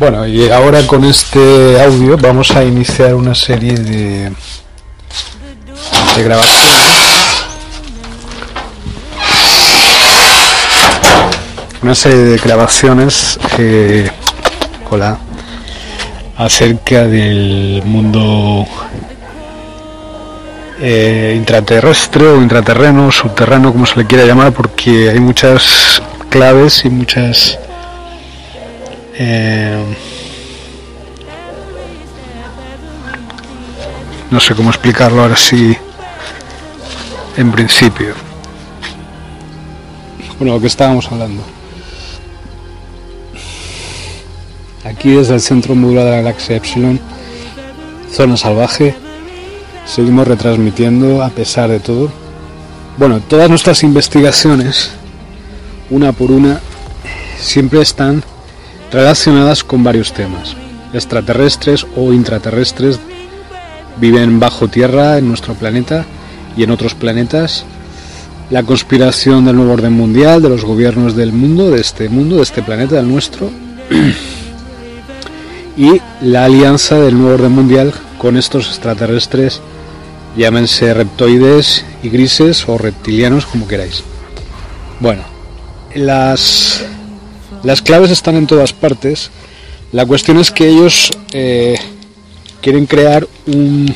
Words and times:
Bueno, 0.00 0.26
y 0.26 0.48
ahora 0.48 0.86
con 0.86 1.04
este 1.04 1.78
audio 1.78 2.16
vamos 2.16 2.52
a 2.52 2.64
iniciar 2.64 3.14
una 3.14 3.34
serie 3.34 3.74
de, 3.74 4.32
de 6.16 6.22
grabaciones. 6.24 7.44
Una 11.82 11.94
serie 11.94 12.16
de 12.16 12.38
grabaciones, 12.38 13.38
eh, 13.58 14.10
acerca 16.38 17.06
del 17.06 17.82
mundo 17.84 18.66
eh, 20.80 21.34
intraterrestre 21.36 22.26
o 22.26 22.40
intraterreno, 22.40 23.12
subterráneo, 23.12 23.70
como 23.70 23.84
se 23.84 23.98
le 23.98 24.06
quiera 24.06 24.24
llamar, 24.24 24.52
porque 24.52 25.10
hay 25.10 25.20
muchas 25.20 26.00
claves 26.30 26.86
y 26.86 26.88
muchas 26.88 27.58
eh, 29.22 29.84
no 34.30 34.40
sé 34.40 34.54
cómo 34.54 34.70
explicarlo 34.70 35.20
ahora 35.20 35.36
sí 35.36 35.76
en 37.36 37.52
principio. 37.52 38.14
Bueno, 40.38 40.54
lo 40.54 40.60
que 40.60 40.68
estábamos 40.68 41.12
hablando. 41.12 41.42
Aquí 44.84 45.10
desde 45.10 45.34
el 45.34 45.42
centro 45.42 45.74
modular 45.74 46.04
de 46.06 46.10
la 46.12 46.16
galaxia 46.16 46.56
Epsilon, 46.56 46.98
zona 48.10 48.38
salvaje, 48.38 48.94
seguimos 49.84 50.26
retransmitiendo 50.26 51.22
a 51.22 51.28
pesar 51.28 51.68
de 51.68 51.80
todo. 51.80 52.10
Bueno, 52.96 53.20
todas 53.20 53.50
nuestras 53.50 53.82
investigaciones, 53.82 54.92
una 55.90 56.12
por 56.12 56.30
una, 56.30 56.60
siempre 57.38 57.82
están 57.82 58.24
relacionadas 58.92 59.64
con 59.64 59.84
varios 59.84 60.12
temas. 60.12 60.56
Extraterrestres 60.92 61.86
o 61.96 62.12
intraterrestres 62.12 62.98
viven 64.00 64.40
bajo 64.40 64.68
tierra 64.68 65.18
en 65.18 65.28
nuestro 65.28 65.54
planeta 65.54 66.04
y 66.56 66.64
en 66.64 66.70
otros 66.70 66.94
planetas. 66.94 67.64
La 68.50 68.62
conspiración 68.64 69.44
del 69.44 69.56
nuevo 69.56 69.72
orden 69.72 69.92
mundial, 69.92 70.42
de 70.42 70.48
los 70.48 70.64
gobiernos 70.64 71.14
del 71.14 71.32
mundo, 71.32 71.70
de 71.70 71.80
este 71.80 72.08
mundo, 72.08 72.36
de 72.36 72.42
este 72.42 72.62
planeta, 72.62 72.96
del 72.96 73.08
nuestro. 73.08 73.50
y 75.76 76.00
la 76.20 76.44
alianza 76.46 76.98
del 76.98 77.16
nuevo 77.16 77.34
orden 77.34 77.52
mundial 77.52 77.94
con 78.18 78.36
estos 78.36 78.68
extraterrestres, 78.68 79.60
llámense 80.36 80.92
reptoides 80.92 81.84
y 82.02 82.08
grises 82.08 82.68
o 82.68 82.76
reptilianos, 82.76 83.46
como 83.46 83.68
queráis. 83.68 84.02
Bueno, 84.98 85.22
las 85.94 86.84
las 87.62 87.82
claves 87.82 88.10
están 88.10 88.36
en 88.36 88.46
todas 88.46 88.72
partes. 88.72 89.30
La 89.92 90.06
cuestión 90.06 90.38
es 90.38 90.50
que 90.50 90.68
ellos 90.68 91.10
eh, 91.32 91.76
quieren 92.60 92.86
crear 92.86 93.26
un, 93.46 93.94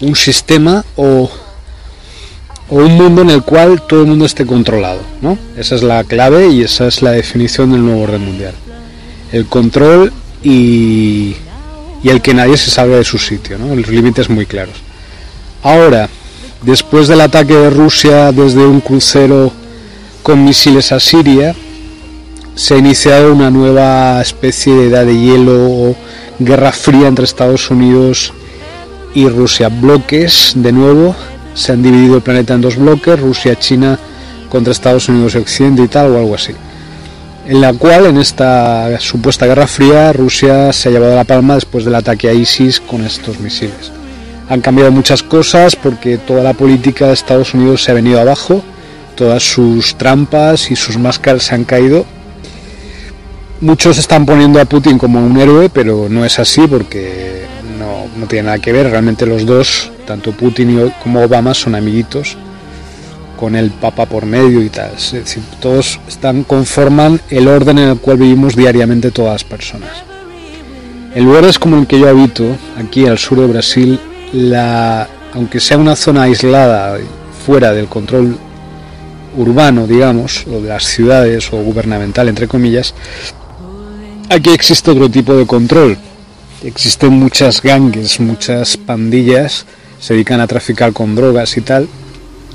un 0.00 0.16
sistema 0.16 0.84
o, 0.96 1.30
o, 2.68 2.74
un 2.74 2.94
mundo 2.94 3.22
en 3.22 3.30
el 3.30 3.42
cual 3.42 3.82
todo 3.86 4.02
el 4.02 4.06
mundo 4.06 4.24
esté 4.24 4.46
controlado. 4.46 5.00
¿no? 5.20 5.38
Esa 5.56 5.74
es 5.74 5.82
la 5.82 6.02
clave 6.04 6.48
y 6.48 6.62
esa 6.62 6.86
es 6.86 7.02
la 7.02 7.12
definición 7.12 7.72
del 7.72 7.84
nuevo 7.84 8.02
orden 8.02 8.24
mundial. 8.24 8.54
El 9.32 9.46
control 9.46 10.12
y, 10.42 11.36
y 12.02 12.08
el 12.08 12.20
que 12.22 12.34
nadie 12.34 12.56
se 12.56 12.70
salga 12.70 12.96
de 12.96 13.04
su 13.04 13.18
sitio, 13.18 13.58
¿no? 13.58 13.74
los 13.74 13.88
límites 13.88 14.28
muy 14.28 14.46
claros. 14.46 14.74
Ahora, 15.62 16.08
después 16.62 17.06
del 17.06 17.20
ataque 17.20 17.54
de 17.54 17.70
Rusia 17.70 18.32
desde 18.32 18.64
un 18.64 18.80
crucero 18.80 19.52
con 20.22 20.44
misiles 20.44 20.90
a 20.92 21.00
Siria, 21.00 21.54
se 22.60 22.74
ha 22.74 22.76
iniciado 22.76 23.32
una 23.32 23.50
nueva 23.50 24.20
especie 24.20 24.74
de 24.74 24.88
edad 24.88 25.06
de 25.06 25.18
hielo 25.18 25.70
o 25.70 25.96
guerra 26.38 26.72
fría 26.72 27.08
entre 27.08 27.24
Estados 27.24 27.70
Unidos 27.70 28.34
y 29.14 29.26
Rusia. 29.30 29.70
Bloques, 29.70 30.52
de 30.56 30.70
nuevo, 30.70 31.16
se 31.54 31.72
han 31.72 31.82
dividido 31.82 32.16
el 32.16 32.22
planeta 32.22 32.52
en 32.52 32.60
dos 32.60 32.76
bloques, 32.76 33.18
Rusia, 33.18 33.58
China 33.58 33.98
contra 34.50 34.72
Estados 34.72 35.08
Unidos 35.08 35.34
y 35.34 35.38
Occidente 35.38 35.84
y 35.84 35.88
tal, 35.88 36.10
o 36.10 36.18
algo 36.18 36.34
así. 36.34 36.52
En 37.46 37.62
la 37.62 37.72
cual, 37.72 38.04
en 38.04 38.18
esta 38.18 39.00
supuesta 39.00 39.46
guerra 39.46 39.66
fría, 39.66 40.12
Rusia 40.12 40.70
se 40.74 40.90
ha 40.90 40.92
llevado 40.92 41.16
la 41.16 41.24
palma 41.24 41.54
después 41.54 41.86
del 41.86 41.94
ataque 41.94 42.28
a 42.28 42.34
ISIS 42.34 42.78
con 42.78 43.06
estos 43.06 43.40
misiles. 43.40 43.90
Han 44.50 44.60
cambiado 44.60 44.92
muchas 44.92 45.22
cosas 45.22 45.76
porque 45.76 46.18
toda 46.18 46.42
la 46.42 46.52
política 46.52 47.06
de 47.06 47.14
Estados 47.14 47.54
Unidos 47.54 47.84
se 47.84 47.92
ha 47.92 47.94
venido 47.94 48.20
abajo, 48.20 48.62
todas 49.14 49.42
sus 49.42 49.96
trampas 49.96 50.70
y 50.70 50.76
sus 50.76 50.98
máscaras 50.98 51.44
se 51.44 51.54
han 51.54 51.64
caído 51.64 52.04
Muchos 53.60 53.98
están 53.98 54.24
poniendo 54.24 54.58
a 54.58 54.64
Putin 54.64 54.96
como 54.96 55.24
un 55.24 55.36
héroe, 55.36 55.68
pero 55.68 56.08
no 56.08 56.24
es 56.24 56.38
así 56.38 56.62
porque 56.66 57.44
no, 57.78 58.06
no 58.18 58.26
tiene 58.26 58.44
nada 58.46 58.58
que 58.58 58.72
ver. 58.72 58.90
Realmente 58.90 59.26
los 59.26 59.44
dos, 59.44 59.92
tanto 60.06 60.32
Putin 60.32 60.90
como 61.02 61.22
Obama, 61.22 61.52
son 61.52 61.74
amiguitos 61.74 62.38
con 63.38 63.56
el 63.56 63.70
Papa 63.70 64.06
por 64.06 64.24
medio 64.24 64.62
y 64.62 64.70
tal. 64.70 64.92
Es 64.96 65.12
decir, 65.12 65.42
todos 65.60 66.00
están, 66.08 66.44
conforman 66.44 67.20
el 67.28 67.48
orden 67.48 67.78
en 67.78 67.88
el 67.90 67.98
cual 67.98 68.16
vivimos 68.16 68.56
diariamente 68.56 69.10
todas 69.10 69.32
las 69.32 69.44
personas. 69.44 70.04
En 71.14 71.24
lugares 71.24 71.58
como 71.58 71.78
el 71.78 71.86
que 71.86 71.98
yo 71.98 72.08
habito, 72.08 72.56
aquí 72.78 73.06
al 73.06 73.18
sur 73.18 73.40
de 73.40 73.46
Brasil, 73.46 74.00
la, 74.32 75.06
aunque 75.34 75.60
sea 75.60 75.76
una 75.76 75.96
zona 75.96 76.22
aislada, 76.22 76.98
fuera 77.44 77.72
del 77.72 77.88
control 77.88 78.38
urbano, 79.36 79.86
digamos, 79.86 80.46
o 80.46 80.60
de 80.60 80.68
las 80.68 80.84
ciudades 80.84 81.52
o 81.52 81.56
gubernamental, 81.58 82.28
entre 82.28 82.48
comillas, 82.48 82.94
Aquí 84.32 84.50
existe 84.50 84.92
otro 84.92 85.10
tipo 85.10 85.34
de 85.34 85.44
control. 85.44 85.98
Existen 86.62 87.12
muchas 87.14 87.60
gangues, 87.60 88.20
muchas 88.20 88.76
pandillas, 88.76 89.66
se 89.98 90.14
dedican 90.14 90.40
a 90.40 90.46
traficar 90.46 90.92
con 90.92 91.16
drogas 91.16 91.56
y 91.56 91.62
tal. 91.62 91.88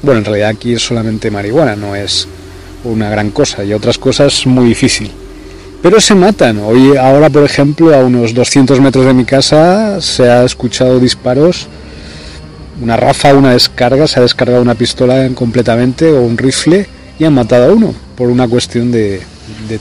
Bueno, 0.01 0.19
en 0.19 0.25
realidad 0.25 0.51
aquí 0.51 0.71
es 0.71 0.81
solamente 0.81 1.29
marihuana, 1.29 1.75
no 1.75 1.93
es 1.93 2.29
una 2.85 3.09
gran 3.09 3.29
cosa 3.29 3.65
y 3.65 3.73
otras 3.73 3.97
cosas 3.97 4.47
muy 4.47 4.69
difícil. 4.69 5.11
Pero 5.81 5.99
se 5.99 6.15
matan. 6.15 6.59
Hoy, 6.59 6.95
ahora, 6.95 7.29
por 7.29 7.43
ejemplo, 7.43 7.93
a 7.93 7.99
unos 7.99 8.33
200 8.33 8.79
metros 8.79 9.05
de 9.05 9.13
mi 9.13 9.25
casa 9.25 9.99
se 9.99 10.29
ha 10.29 10.45
escuchado 10.45 11.01
disparos, 11.01 11.67
una 12.81 12.95
rafa, 12.95 13.33
una 13.33 13.51
descarga, 13.51 14.07
se 14.07 14.21
ha 14.21 14.23
descargado 14.23 14.61
una 14.61 14.75
pistola 14.75 15.27
completamente 15.35 16.09
o 16.09 16.21
un 16.21 16.37
rifle 16.37 16.87
y 17.19 17.25
han 17.25 17.33
matado 17.33 17.69
a 17.69 17.73
uno 17.73 17.93
por 18.15 18.29
una 18.29 18.47
cuestión 18.47 18.93
de, 18.93 19.21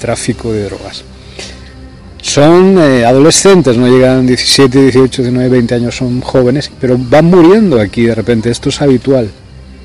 tráfico 0.00 0.52
de 0.52 0.64
drogas. 0.64 1.04
Son 2.34 2.76
eh, 2.80 3.04
adolescentes, 3.04 3.76
no 3.76 3.86
llegan 3.86 4.26
17, 4.26 4.82
18, 4.82 5.22
19, 5.22 5.48
20 5.50 5.74
años, 5.76 5.96
son 5.96 6.20
jóvenes, 6.20 6.68
pero 6.80 6.96
van 6.98 7.26
muriendo 7.26 7.80
aquí 7.80 8.06
de 8.06 8.14
repente. 8.16 8.50
Esto 8.50 8.70
es 8.70 8.82
habitual, 8.82 9.30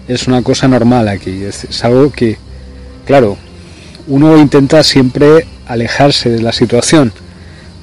es 0.07 0.27
una 0.27 0.41
cosa 0.41 0.67
normal 0.67 1.09
aquí, 1.09 1.43
es 1.43 1.83
algo 1.85 2.11
que, 2.11 2.39
claro, 3.05 3.37
uno 4.07 4.35
intenta 4.35 4.81
siempre 4.81 5.45
alejarse 5.67 6.31
de 6.31 6.41
la 6.41 6.51
situación, 6.51 7.13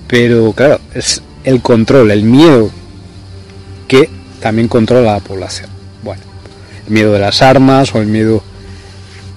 pero 0.08 0.52
claro, 0.52 0.80
es 0.94 1.22
el 1.44 1.62
control, 1.62 2.10
el 2.10 2.24
miedo 2.24 2.72
que 3.86 4.10
también 4.40 4.66
controla 4.66 5.12
la 5.12 5.20
población. 5.20 5.70
Bueno, 6.02 6.22
el 6.88 6.92
miedo 6.92 7.12
de 7.12 7.20
las 7.20 7.40
armas 7.40 7.94
o 7.94 8.00
el 8.00 8.08
miedo 8.08 8.42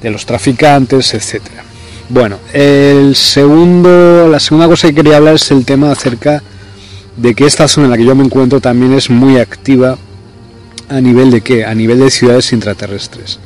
de 0.02 0.10
los 0.10 0.26
traficantes, 0.26 1.14
etcétera. 1.14 1.69
Bueno, 2.10 2.40
el 2.54 3.16
segundo, 3.16 4.28
la 4.28 4.40
segunda 4.40 4.68
cosa 4.68 4.88
que 4.88 4.96
quería 4.96 5.18
hablar 5.18 5.36
es 5.36 5.52
el 5.52 5.64
tema 5.64 5.92
acerca 5.92 6.42
de 7.16 7.36
que 7.36 7.46
esta 7.46 7.68
zona 7.68 7.86
en 7.86 7.92
la 7.92 7.98
que 7.98 8.06
yo 8.06 8.16
me 8.16 8.26
encuentro 8.26 8.60
también 8.60 8.94
es 8.94 9.12
muy 9.12 9.38
activa 9.38 9.96
a 10.90 11.02
nivel 11.02 11.30
de 11.30 11.42
qué? 11.42 11.66
A 11.66 11.76
nivel 11.76 12.00
de 12.00 12.10
ciudades 12.10 12.52
intraterrestres. 12.52 13.40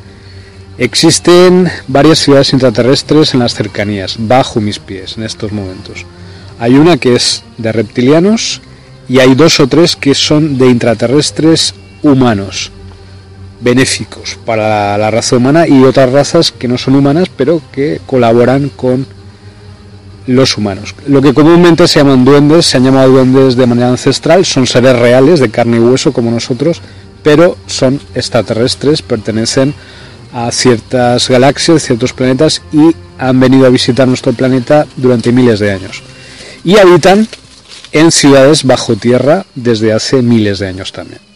Existen 0.78 1.70
varias 1.90 2.20
ciudades 2.20 2.54
intraterrestres 2.54 3.34
en 3.34 3.42
las 3.42 3.54
cercanías, 3.54 4.16
bajo 4.18 4.62
mis 4.62 4.80
pies 4.80 5.18
en 5.18 5.24
estos 5.24 5.52
momentos. 5.52 6.06
Hay 6.58 6.76
una 6.76 6.96
que 6.96 7.16
es 7.16 7.44
de 7.58 7.74
reptilianos 7.74 8.62
y 9.10 9.20
hay 9.20 9.36
dos 9.36 9.60
o 9.60 9.68
tres 9.68 9.98
que 9.98 10.16
son 10.16 10.58
de 10.58 10.70
intraterrestres 10.70 11.76
humanos, 12.02 12.72
benéficos 13.64 14.38
para 14.46 14.98
la 14.98 15.12
raza 15.12 15.38
humana 15.38 15.68
y 15.68 15.84
otras 15.84 16.12
razas 16.12 16.52
que 16.52 16.68
no 16.68 16.78
son 16.78 16.96
humanas 16.96 17.30
pero 17.36 17.62
que 17.72 18.02
colaboran 18.06 18.70
con 18.70 19.06
los 20.28 20.58
humanos. 20.58 20.96
Lo 21.08 21.22
que 21.22 21.34
comúnmente 21.34 21.88
se 21.88 22.00
llaman 22.00 22.24
duendes, 22.24 22.66
se 22.66 22.78
han 22.78 22.86
llamado 22.86 23.12
duendes 23.12 23.56
de 23.56 23.68
manera 23.68 23.90
ancestral, 23.90 24.46
son 24.46 24.68
seres 24.68 24.98
reales 24.98 25.40
de 25.40 25.50
carne 25.50 25.78
y 25.78 25.80
hueso 25.80 26.14
como 26.14 26.32
nosotros, 26.32 26.82
pero 27.24 27.58
son 27.68 28.00
extraterrestres, 28.16 29.02
pertenecen 29.02 29.74
a 30.34 30.52
ciertas 30.52 31.30
galaxias, 31.30 31.84
ciertos 31.84 32.14
planetas 32.14 32.62
y 32.72 32.96
han 33.18 33.40
venido 33.40 33.66
a 33.66 33.70
visitar 33.70 34.08
nuestro 34.08 34.34
planeta 34.34 34.88
durante 34.96 35.32
miles 35.32 35.60
de 35.60 35.72
años. 35.72 36.02
Y 36.64 36.78
habitan 36.78 37.28
en 37.92 38.12
ciudades 38.12 38.64
bajo 38.64 38.96
tierra 38.96 39.46
desde 39.56 39.94
hace 39.94 40.22
miles 40.22 40.60
de 40.60 40.68
años 40.68 40.92
también. 40.92 41.33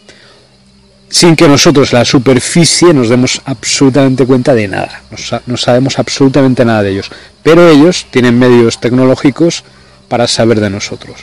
Sin 1.10 1.36
que 1.36 1.48
nosotros, 1.48 1.92
la 1.92 2.04
superficie, 2.04 2.92
nos 2.92 3.08
demos 3.08 3.40
absolutamente 3.46 4.26
cuenta 4.26 4.54
de 4.54 4.68
nada. 4.68 5.02
No, 5.46 5.56
sabemos 5.56 5.98
absolutamente 5.98 6.64
nada 6.64 6.82
de 6.82 6.90
ellos. 6.90 7.10
Pero 7.42 7.68
ellos 7.68 8.06
tienen 8.10 8.38
medios 8.38 8.78
tecnológicos 8.78 9.64
para 10.08 10.28
saber 10.28 10.60
de 10.60 10.70
nosotros. 10.70 11.20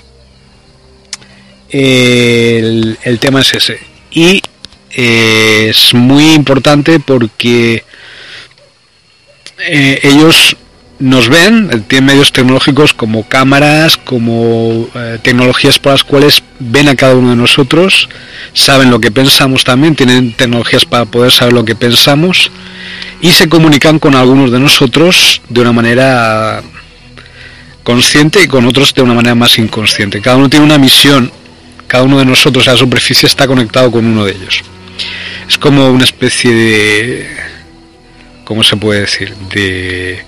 El, 1.69 2.97
el 3.03 3.19
tema 3.19 3.41
es 3.41 3.53
ese. 3.53 3.79
Y 4.11 4.41
es 4.89 5.93
muy 5.93 6.33
importante 6.33 6.99
porque 6.99 7.83
eh, 9.59 9.99
ellos 10.03 10.55
nos 10.99 11.29
ven, 11.29 11.83
tienen 11.87 12.05
medios 12.05 12.31
tecnológicos 12.31 12.93
como 12.93 13.27
cámaras, 13.27 13.97
como 13.97 14.87
eh, 14.95 15.19
tecnologías 15.21 15.77
por 15.79 15.91
las 15.91 16.03
cuales 16.03 16.43
ven 16.59 16.87
a 16.87 16.95
cada 16.95 17.15
uno 17.15 17.31
de 17.31 17.35
nosotros, 17.35 18.09
saben 18.53 18.89
lo 18.89 18.99
que 18.99 19.11
pensamos 19.11 19.63
también, 19.63 19.95
tienen 19.95 20.33
tecnologías 20.33 20.85
para 20.85 21.05
poder 21.05 21.31
saber 21.31 21.53
lo 21.53 21.65
que 21.65 21.75
pensamos 21.75 22.51
y 23.21 23.31
se 23.31 23.49
comunican 23.49 23.99
con 23.99 24.15
algunos 24.15 24.51
de 24.51 24.59
nosotros 24.59 25.41
de 25.49 25.61
una 25.61 25.73
manera 25.73 26.63
consciente 27.83 28.43
y 28.43 28.47
con 28.47 28.65
otros 28.65 28.93
de 28.93 29.01
una 29.01 29.13
manera 29.13 29.35
más 29.35 29.57
inconsciente. 29.57 30.21
Cada 30.21 30.37
uno 30.37 30.49
tiene 30.49 30.65
una 30.65 30.77
misión, 30.77 31.31
cada 31.87 32.03
uno 32.03 32.19
de 32.19 32.25
nosotros 32.25 32.67
a 32.67 32.71
la 32.71 32.77
superficie 32.77 33.27
está 33.27 33.47
conectado 33.47 33.91
con 33.91 34.05
uno 34.05 34.25
de 34.25 34.31
ellos 34.31 34.63
es 35.47 35.57
como 35.57 35.89
una 35.89 36.03
especie 36.03 36.53
de 36.53 37.27
¿cómo 38.43 38.63
se 38.63 38.77
puede 38.77 39.01
decir? 39.01 39.33
de 39.53 40.23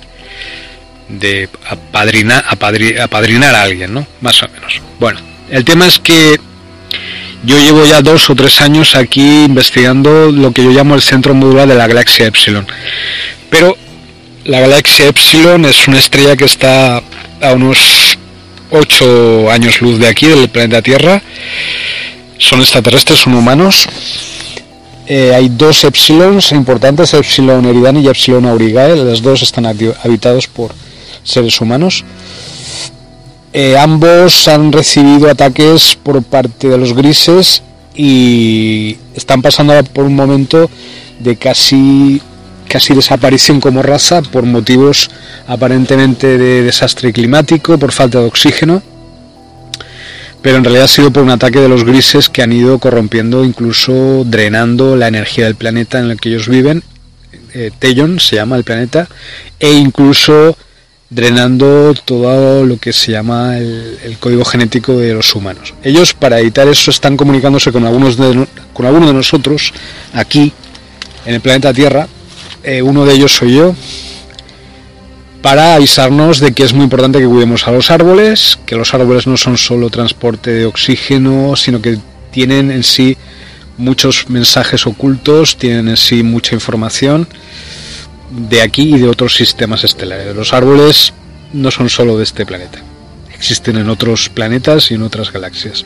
de 1.09 1.49
apadrinar, 1.69 2.43
apadrinar 2.49 3.55
a 3.55 3.63
alguien, 3.63 3.93
¿no? 3.93 4.07
Más 4.21 4.41
o 4.43 4.47
menos. 4.49 4.81
Bueno, 4.99 5.19
el 5.49 5.63
tema 5.63 5.85
es 5.87 5.99
que 5.99 6.39
yo 7.43 7.57
llevo 7.57 7.85
ya 7.85 8.01
dos 8.01 8.29
o 8.29 8.35
tres 8.35 8.61
años 8.61 8.95
aquí 8.95 9.45
investigando 9.45 10.31
lo 10.31 10.51
que 10.51 10.63
yo 10.63 10.71
llamo 10.71 10.95
el 10.95 11.01
centro 11.01 11.33
modular 11.33 11.67
de 11.67 11.75
la 11.75 11.87
galaxia 11.87 12.27
Epsilon. 12.27 12.67
Pero 13.49 13.77
la 14.45 14.59
galaxia 14.59 15.07
Epsilon 15.07 15.65
es 15.65 15.87
una 15.87 15.99
estrella 15.99 16.35
que 16.35 16.45
está 16.45 17.01
a 17.41 17.53
unos 17.53 18.17
8 18.71 19.51
años 19.51 19.81
luz 19.81 19.99
de 19.99 20.07
aquí, 20.07 20.27
del 20.27 20.49
planeta 20.49 20.81
Tierra. 20.81 21.21
Son 22.37 22.59
extraterrestres, 22.59 23.19
son 23.19 23.33
humanos. 23.35 23.87
Eh, 25.07 25.33
hay 25.33 25.47
dos 25.47 25.85
epsilons 25.85 26.51
importantes, 26.51 27.13
Epsilon 27.13 27.65
Eridani 27.65 28.01
y 28.01 28.09
Epsilon 28.09 28.45
Aurigae, 28.45 28.97
los 28.97 29.21
dos 29.21 29.41
están 29.41 29.65
habitados 29.65 30.47
por 30.47 30.73
seres 31.27 31.59
humanos. 31.61 32.03
Eh, 33.53 33.77
ambos 33.77 34.47
han 34.47 34.71
recibido 34.71 35.29
ataques 35.29 35.97
por 36.01 36.21
parte 36.23 36.69
de 36.69 36.77
los 36.77 36.93
grises 36.93 37.63
y 37.95 38.97
están 39.15 39.41
pasando 39.41 39.73
por 39.85 40.05
un 40.05 40.15
momento 40.15 40.69
de 41.19 41.35
casi 41.35 42.21
casi 42.67 42.93
desaparición 42.93 43.61
como 43.61 43.81
raza 43.81 44.21
por 44.21 44.43
motivos 44.43 45.09
aparentemente 45.47 46.37
de 46.37 46.63
desastre 46.63 47.13
climático, 47.13 47.77
por 47.79 47.93
falta 47.93 48.19
de 48.19 48.27
oxígeno 48.27 48.83
pero 50.41 50.57
en 50.57 50.63
realidad 50.63 50.85
ha 50.85 50.87
sido 50.87 51.11
por 51.11 51.23
un 51.23 51.29
ataque 51.29 51.59
de 51.59 51.67
los 51.67 51.83
grises 51.83 52.29
que 52.29 52.41
han 52.41 52.53
ido 52.53 52.79
corrompiendo, 52.79 53.43
incluso 53.43 54.23
drenando 54.25 54.95
la 54.95 55.07
energía 55.09 55.43
del 55.43 55.55
planeta 55.55 55.99
en 55.99 56.09
el 56.09 56.21
que 56.21 56.29
ellos 56.29 56.47
viven. 56.47 56.83
Eh, 57.53 57.71
se 58.19 58.35
llama 58.35 58.55
el 58.55 58.63
planeta, 58.63 59.09
e 59.59 59.73
incluso 59.73 60.57
drenando 61.09 61.93
todo 61.93 62.65
lo 62.65 62.77
que 62.77 62.91
se 62.91 63.13
llama 63.13 63.57
el, 63.57 64.17
código 64.19 64.43
genético 64.43 64.93
de 64.93 65.13
los 65.13 65.33
humanos. 65.35 65.73
Ellos 65.83 66.13
para 66.13 66.39
evitar 66.39 66.67
eso 66.67 66.91
están 66.91 67.15
comunicándose 67.15 67.71
con 67.71 67.85
algunos 67.85 68.17
de, 68.17 68.45
nosotros 69.13 69.73
aquí 70.13 70.51
en 71.25 71.35
el 71.35 71.41
planeta 71.41 71.73
Tierra. 71.73 72.07
Eh, 72.63 72.81
uno 72.81 73.05
de 73.05 73.13
ellos 73.13 73.31
soy 73.33 73.55
yo, 73.55 73.73
para 75.41 75.75
avisarnos 75.75 76.39
de 76.39 76.51
que 76.51 76.63
es 76.63 76.73
muy 76.73 76.83
importante 76.83 77.19
que 77.19 77.27
cuidemos 77.27 77.67
a 77.67 77.71
los 77.71 77.89
árboles, 77.89 78.59
que 78.65 78.75
los 78.75 78.93
árboles 78.93 79.27
no 79.27 79.37
son 79.37 79.57
solo 79.57 79.89
transporte 79.89 80.51
de 80.51 80.65
oxígeno, 80.65 81.55
sino 81.55 81.81
que 81.81 81.99
tienen 82.31 82.69
en 82.71 82.83
sí 82.83 83.17
muchos 83.77 84.29
mensajes 84.29 84.85
ocultos, 84.85 85.57
tienen 85.57 85.87
en 85.87 85.97
sí 85.97 86.23
mucha 86.23 86.55
información 86.55 87.27
de 88.29 88.61
aquí 88.61 88.95
y 88.95 88.99
de 88.99 89.07
otros 89.07 89.35
sistemas 89.35 89.83
estelares. 89.83 90.35
Los 90.35 90.53
árboles 90.53 91.13
no 91.53 91.71
son 91.71 91.89
solo 91.89 92.17
de 92.17 92.23
este 92.23 92.45
planeta, 92.45 92.79
existen 93.33 93.77
en 93.77 93.89
otros 93.89 94.29
planetas 94.29 94.91
y 94.91 94.95
en 94.95 95.03
otras 95.03 95.31
galaxias. 95.31 95.85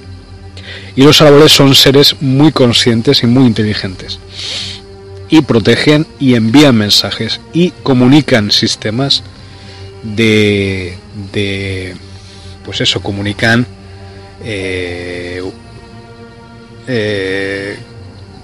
Y 0.95 1.03
los 1.03 1.21
árboles 1.21 1.51
son 1.51 1.75
seres 1.75 2.15
muy 2.21 2.51
conscientes 2.51 3.23
y 3.23 3.27
muy 3.27 3.45
inteligentes. 3.45 4.19
Y 5.29 5.41
protegen 5.41 6.05
y 6.19 6.35
envían 6.35 6.75
mensajes 6.75 7.39
y 7.53 7.71
comunican 7.83 8.51
sistemas 8.51 9.23
de, 10.03 10.97
de 11.31 11.95
pues 12.65 12.81
eso, 12.81 13.01
comunican 13.01 13.65
eh, 14.43 15.41
eh, 16.87 17.77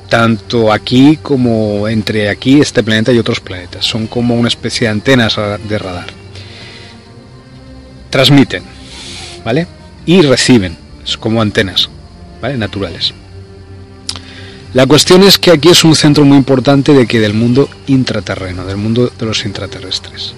tanto 0.09 0.71
aquí 0.71 1.17
como 1.21 1.87
entre 1.87 2.29
aquí, 2.29 2.59
este 2.59 2.83
planeta 2.83 3.11
y 3.11 3.19
otros 3.19 3.39
planetas. 3.39 3.85
Son 3.85 4.07
como 4.07 4.35
una 4.35 4.47
especie 4.47 4.87
de 4.87 4.91
antenas 4.91 5.35
de 5.67 5.77
radar. 5.77 6.07
Transmiten, 8.09 8.63
¿vale? 9.43 9.67
Y 10.05 10.21
reciben, 10.21 10.77
es 11.03 11.17
como 11.17 11.41
antenas, 11.41 11.89
¿vale? 12.41 12.57
Naturales. 12.57 13.13
La 14.73 14.85
cuestión 14.85 15.23
es 15.23 15.39
que 15.39 15.51
aquí 15.51 15.69
es 15.69 15.83
un 15.83 15.95
centro 15.95 16.25
muy 16.25 16.37
importante 16.37 16.93
de 16.93 17.07
que 17.07 17.19
del 17.19 17.33
mundo 17.33 17.69
intraterreno, 17.87 18.65
del 18.65 18.77
mundo 18.77 19.11
de 19.17 19.25
los 19.25 19.45
intraterrestres. 19.45 20.33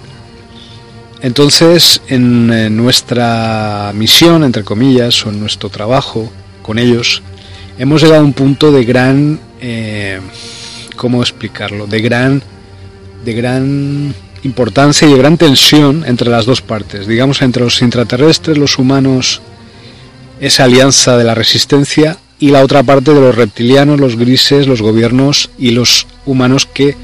Entonces, 1.20 2.00
en, 2.08 2.76
nuestra 2.76 3.92
misión, 3.94 4.42
entre 4.42 4.64
comillas, 4.64 5.26
o 5.26 5.28
en 5.28 5.40
nuestro 5.40 5.68
trabajo 5.68 6.30
con 6.62 6.78
ellos, 6.78 7.22
hemos 7.78 8.02
llegado 8.02 8.22
a 8.22 8.24
un 8.24 8.32
punto 8.32 8.72
de 8.72 8.84
gran, 8.84 9.38
eh, 9.60 10.20
¿cómo 10.96 11.22
explicarlo? 11.22 11.86
De 11.86 12.00
gran, 12.00 12.42
de 13.24 13.32
gran 13.32 14.14
importancia 14.42 15.06
y 15.06 15.12
de 15.12 15.18
gran 15.18 15.36
tensión 15.36 16.04
entre 16.06 16.30
las 16.30 16.46
dos 16.46 16.62
partes. 16.62 17.06
Digamos, 17.06 17.42
entre 17.42 17.64
los 17.64 17.82
intraterrestres, 17.82 18.58
los 18.58 18.78
humanos, 18.78 19.40
esa 20.40 20.64
alianza 20.64 21.16
de 21.16 21.24
la 21.24 21.34
resistencia, 21.34 22.18
y 22.40 22.48
la 22.48 22.64
otra 22.64 22.82
parte 22.82 23.12
de 23.12 23.20
los 23.20 23.34
reptilianos, 23.34 24.00
los 24.00 24.16
grises, 24.16 24.66
los 24.66 24.80
gobiernos 24.80 25.50
y 25.58 25.72
los 25.72 26.06
humanos 26.24 26.66
que 26.66 26.96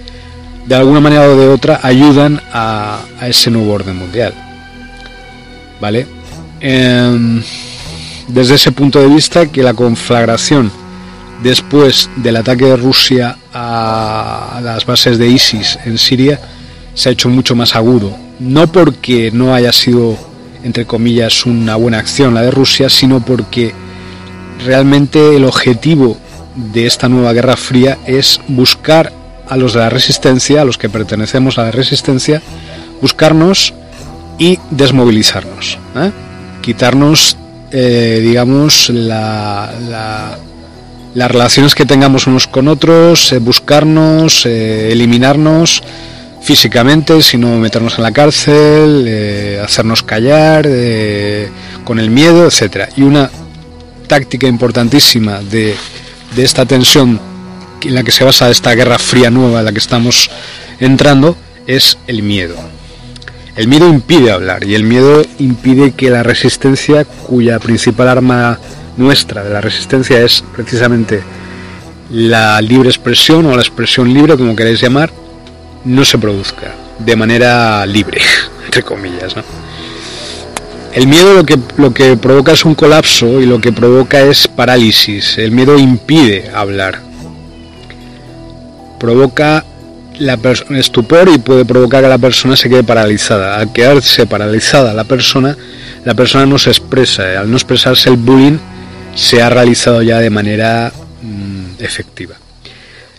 de 0.67 0.75
alguna 0.75 0.99
manera 0.99 1.29
o 1.29 1.37
de 1.37 1.49
otra 1.49 1.79
ayudan 1.83 2.41
a, 2.53 3.01
ese 3.21 3.51
nuevo 3.51 3.73
orden 3.73 3.97
mundial. 3.97 4.35
¿Vale? 5.79 6.07
Em, 6.59 7.43
desde 8.29 8.55
ese 8.55 8.73
punto 8.73 8.99
de 8.99 9.09
vista 9.09 9.47
que 9.47 9.63
la 9.63 9.75
conflagración 9.75 10.73
después 11.43 12.11
del 12.17 12.37
ataque 12.37 12.67
de 12.67 12.77
Rusia 12.77 13.39
a 13.53 14.61
las 14.63 14.87
bases 14.87 15.19
de 15.19 15.29
ISIS 15.29 15.79
en 15.85 15.99
Siria 15.99 16.41
se 16.95 17.09
ha 17.09 17.13
hecho 17.13 17.29
mucho 17.29 17.55
más 17.55 17.77
agudo. 17.77 18.17
No 18.39 18.71
porque 18.71 19.31
no 19.33 19.55
haya 19.55 19.73
sido, 19.73 20.17
entre 20.63 20.87
comillas, 20.87 21.47
una 21.47 21.77
buena 21.77 21.99
acción 21.99 22.35
la 22.35 22.43
de 22.43 22.51
Rusia, 22.51 22.89
sino 22.89 23.25
porque 23.25 23.75
realmente 24.65 25.37
el 25.37 25.45
objetivo 25.45 26.17
de 26.55 26.87
esta 26.87 27.09
nueva 27.09 27.33
Guerra 27.33 27.57
Fría 27.57 27.99
es 28.07 28.41
buscar 28.49 29.13
a 29.49 29.57
los 29.57 29.75
de 29.75 29.81
la 29.81 29.91
resistencia, 29.91 30.63
a 30.63 30.65
los 30.65 30.79
que 30.79 30.89
pertenecemos 30.89 31.59
a 31.59 31.65
la 31.65 31.71
resistencia, 31.71 32.43
buscarnos 33.01 33.75
y 34.39 34.59
desmovilizarnos. 34.71 35.79
¿eh? 35.97 36.11
Quitarnos, 36.63 37.37
eh, 37.71 38.21
digamos, 38.23 38.91
la, 38.91 40.39
las 41.17 41.31
relaciones 41.31 41.75
que 41.75 41.87
tengamos 41.87 42.27
unos 42.27 42.47
con 42.47 42.69
otros, 42.69 43.33
eh, 43.33 43.39
buscarnos, 43.39 44.45
eliminarnos 44.45 45.83
físicamente, 46.43 47.23
sino 47.23 47.57
meternos 47.57 47.97
en 47.97 48.05
la 48.05 48.13
cárcel, 48.13 49.61
hacernos 49.65 50.03
callar, 50.05 50.69
con 51.85 51.99
el 51.99 52.11
miedo, 52.11 52.47
etcétera. 52.47 52.89
Y 52.97 53.03
una 53.03 53.31
táctica 54.07 54.47
importantísima 54.47 55.41
de, 55.41 55.75
de 56.37 56.45
esta 56.45 56.67
tensión 56.67 57.19
en 57.83 57.95
la 57.95 58.05
que 58.05 58.13
se 58.13 58.23
basa 58.23 58.51
esta 58.51 58.75
guerra 58.75 58.99
fría 58.99 59.31
nueva 59.31 59.61
en 59.61 59.65
la 59.65 59.73
que 59.73 59.79
estamos 59.79 60.31
entrando 60.79 61.37
es 61.67 61.99
el 62.07 62.23
miedo. 62.23 62.57
El 63.57 63.69
miedo 63.69 63.89
impide 63.89 64.33
hablar 64.33 64.65
y 64.65 64.75
el 64.75 64.85
miedo 64.85 65.25
impide 65.39 65.93
que 65.93 66.11
la 66.11 66.23
resistencia, 66.23 67.07
cuya 67.07 67.59
principal 67.59 68.09
arma 68.09 68.59
nuestra 68.97 69.43
de 69.43 69.51
la 69.51 69.61
resistencia 69.61 70.21
es 70.23 70.43
precisamente 70.55 71.23
la 72.11 72.61
libre 72.61 72.89
expresión 72.89 73.47
o 73.47 73.55
la 73.55 73.63
expresión 73.63 74.13
libre, 74.13 74.37
como 74.37 74.55
queráis 74.55 74.81
llamar, 74.81 75.11
no 75.85 76.05
se 76.05 76.19
produzca 76.19 76.75
de 76.99 77.17
manera 77.17 77.85
libre, 77.87 78.21
entre 78.65 78.83
comillas. 78.83 79.35
El 80.95 81.07
miedo 81.09 81.35
lo 81.35 81.45
que, 81.45 81.59
lo 81.77 81.93
que 81.93 82.17
provoca 82.17 82.53
es 82.53 82.65
un 82.65 82.75
colapso 82.75 83.41
y 83.41 83.47
lo 83.47 83.61
que 83.61 83.71
provoca 83.71 84.21
es 84.21 84.49
parálisis. 84.49 85.37
El 85.37 85.51
miedo 85.53 85.79
impide 85.79 86.51
hablar 86.55 87.07
provoca 88.99 89.65
la 90.19 90.39
estupor 90.71 91.29
y 91.29 91.39
puede 91.39 91.65
provocar 91.65 92.03
que 92.03 92.09
la 92.09 92.19
persona 92.19 92.57
se 92.57 92.69
quede 92.69 92.83
paralizada. 92.83 93.59
Al 93.59 93.73
quedarse 93.73 94.27
paralizada 94.27 94.95
la 94.95 95.05
persona, 95.05 95.57
la 96.05 96.15
persona 96.15 96.47
no 96.47 96.59
se 96.59 96.71
expresa. 96.71 97.39
Al 97.39 97.51
no 97.51 97.57
expresarse 97.57 98.09
el 98.09 98.17
bullying 98.17 98.59
se 99.17 99.43
ha 99.43 99.51
realizado 99.51 100.03
ya 100.03 100.21
de 100.21 100.31
manera 100.31 100.93
mm, 101.23 101.83
efectiva. 101.83 102.37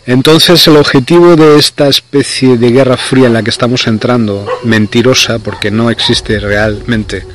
Entonces 0.05 0.65
el 0.67 0.77
objetivo 0.77 1.35
de 1.35 1.59
esta 1.59 1.89
especie 1.89 2.57
de 2.57 2.71
guerra 2.71 2.95
fría 2.95 3.27
en 3.27 3.33
la 3.33 3.43
que 3.43 3.49
estamos 3.49 3.87
entrando, 3.87 4.47
mentirosa, 4.63 5.39
porque 5.39 5.69
no 5.69 5.89
existe 5.89 6.39
realmente 6.39 7.25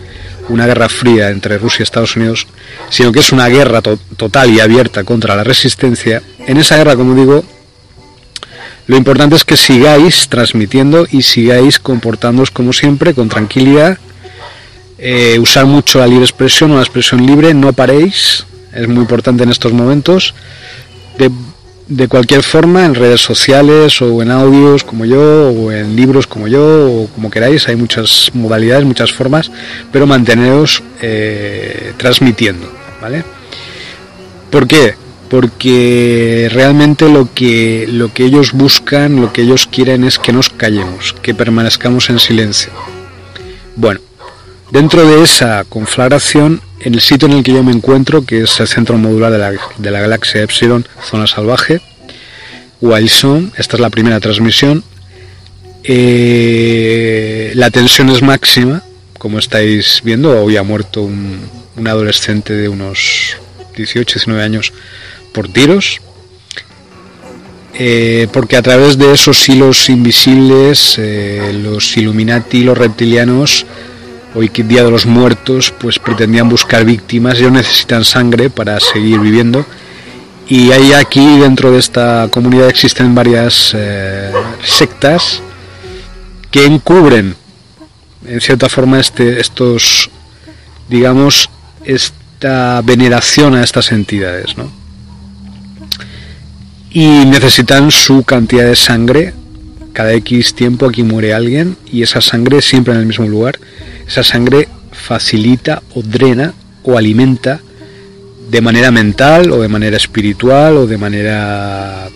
una 0.48 0.66
guerra 0.66 0.88
fría 0.88 1.28
entre 1.28 1.58
Rusia 1.58 1.80
y 1.80 1.84
Estados 1.84 2.16
Unidos, 2.16 2.46
sino 2.88 3.12
que 3.12 3.20
es 3.20 3.30
una 3.32 3.48
guerra 3.48 3.82
total 3.82 4.50
y 4.50 4.60
abierta 4.60 5.04
contra 5.04 5.36
la 5.36 5.44
resistencia, 5.44 6.22
en 6.46 6.56
esa 6.56 6.78
guerra, 6.78 6.96
como 6.96 7.14
digo, 7.14 7.44
lo 8.86 8.96
importante 8.96 9.36
es 9.36 9.44
que 9.44 9.56
sigáis 9.56 10.28
transmitiendo 10.28 11.06
y 11.10 11.22
sigáis 11.22 11.78
comportándoos 11.78 12.50
como 12.50 12.72
siempre, 12.72 13.14
con 13.14 13.28
tranquilidad. 13.28 13.98
Eh, 14.98 15.38
usar 15.38 15.66
mucho 15.66 15.98
la 15.98 16.06
libre 16.06 16.24
expresión 16.24 16.72
o 16.72 16.76
la 16.76 16.82
expresión 16.82 17.24
libre, 17.24 17.54
no 17.54 17.72
paréis, 17.72 18.44
es 18.74 18.88
muy 18.88 19.00
importante 19.00 19.42
en 19.42 19.50
estos 19.50 19.72
momentos. 19.72 20.34
De, 21.18 21.30
de 21.88 22.08
cualquier 22.08 22.42
forma, 22.42 22.84
en 22.84 22.94
redes 22.94 23.20
sociales 23.20 24.00
o 24.00 24.22
en 24.22 24.30
audios 24.30 24.84
como 24.84 25.04
yo, 25.04 25.50
o 25.50 25.72
en 25.72 25.94
libros 25.94 26.26
como 26.26 26.48
yo, 26.48 26.90
o 26.90 27.08
como 27.08 27.30
queráis, 27.30 27.68
hay 27.68 27.76
muchas 27.76 28.30
modalidades, 28.34 28.84
muchas 28.84 29.12
formas, 29.12 29.50
pero 29.90 30.06
manteneros 30.06 30.82
eh, 31.00 31.92
transmitiendo, 31.96 32.70
¿vale? 33.00 33.24
¿Por 34.50 34.66
qué? 34.66 34.94
porque 35.32 36.50
realmente 36.52 37.08
lo 37.08 37.32
que, 37.32 37.86
lo 37.90 38.12
que 38.12 38.26
ellos 38.26 38.52
buscan, 38.52 39.18
lo 39.18 39.32
que 39.32 39.40
ellos 39.40 39.66
quieren 39.66 40.04
es 40.04 40.18
que 40.18 40.30
nos 40.30 40.50
callemos, 40.50 41.14
que 41.22 41.32
permanezcamos 41.32 42.10
en 42.10 42.18
silencio. 42.18 42.70
Bueno, 43.74 44.00
dentro 44.72 45.06
de 45.06 45.22
esa 45.22 45.64
conflagración, 45.68 46.62
en 46.80 46.94
el 46.94 47.00
sitio 47.00 47.28
en 47.28 47.34
el 47.34 47.42
que 47.44 47.52
yo 47.52 47.62
me 47.62 47.72
encuentro, 47.72 48.24
que 48.24 48.42
es 48.42 48.58
el 48.58 48.66
centro 48.66 48.96
modular 48.96 49.30
de 49.30 49.90
la, 49.90 50.00
galaxia 50.00 50.42
Epsilon, 50.42 50.88
zona 51.04 51.26
salvaje, 51.26 51.80
Wilson, 52.80 53.52
esta 53.56 53.76
es 53.76 53.80
la 53.80 53.90
primera 53.90 54.18
transmisión, 54.18 54.82
eh, 55.84 57.52
la 57.54 57.70
tensión 57.70 58.08
es 58.08 58.22
máxima, 58.22 58.82
como 59.18 59.38
estáis 59.38 60.00
viendo, 60.02 60.42
hoy 60.42 60.56
ha 60.56 60.62
muerto 60.62 61.02
un, 61.02 61.38
un 61.76 61.86
adolescente 61.86 62.54
de 62.54 62.68
unos 62.68 63.36
18, 63.76 64.14
19 64.14 64.42
años 64.42 64.72
por 65.32 65.48
tiros, 65.48 66.00
eh, 67.74 68.26
porque 68.32 68.56
a 68.56 68.62
través 68.62 68.96
de 68.96 69.12
esos 69.12 69.48
hilos 69.48 69.90
invisibles, 69.90 70.96
eh, 70.98 71.52
los 71.62 71.96
Illuminati, 71.96 72.64
los 72.64 72.76
reptilianos, 72.76 73.66
hoy 74.34 74.48
que 74.48 74.62
Día 74.62 74.84
de 74.84 74.90
los 74.90 75.06
Muertos, 75.06 75.72
pues 75.78 75.98
pretendían 75.98 76.48
buscar 76.48 76.84
víctimas, 76.84 77.38
ellos 77.38 77.52
necesitan 77.52 78.04
sangre 78.04 78.50
para 78.50 78.78
seguir 78.80 79.18
viviendo. 79.20 79.64
Y 80.48 80.72
hay 80.72 80.92
aquí, 80.92 81.38
dentro 81.38 81.70
de 81.70 81.78
esta 81.78 82.28
comunidad, 82.30 82.68
existen 82.68 83.14
varias 83.14 83.72
eh, 83.74 84.32
sectas 84.62 85.42
que 86.50 86.66
encubren, 86.66 87.36
en 88.26 88.40
cierta 88.40 88.68
forma, 88.68 89.00
este, 89.00 89.40
estos, 89.40 90.10
digamos, 90.88 91.48
esta 91.84 92.82
veneración 92.82 93.54
a 93.54 93.62
estas 93.62 93.92
entidades, 93.92 94.56
¿no? 94.58 94.82
y 96.94 97.24
necesitan 97.24 97.90
su 97.90 98.22
cantidad 98.22 98.64
de 98.64 98.76
sangre. 98.76 99.34
Cada 99.92 100.12
X 100.14 100.54
tiempo 100.54 100.86
aquí 100.86 101.02
muere 101.02 101.34
alguien 101.34 101.76
y 101.90 102.02
esa 102.02 102.20
sangre 102.20 102.62
siempre 102.62 102.94
en 102.94 103.00
el 103.00 103.06
mismo 103.06 103.26
lugar. 103.26 103.58
Esa 104.06 104.22
sangre 104.22 104.68
facilita 104.90 105.82
o 105.94 106.02
drena 106.02 106.54
o 106.82 106.96
alimenta 106.96 107.60
de 108.50 108.60
manera 108.60 108.90
mental 108.90 109.50
o 109.50 109.60
de 109.60 109.68
manera 109.68 109.96
espiritual 109.96 110.76
o 110.76 110.86
de 110.86 110.98
manera 110.98 112.08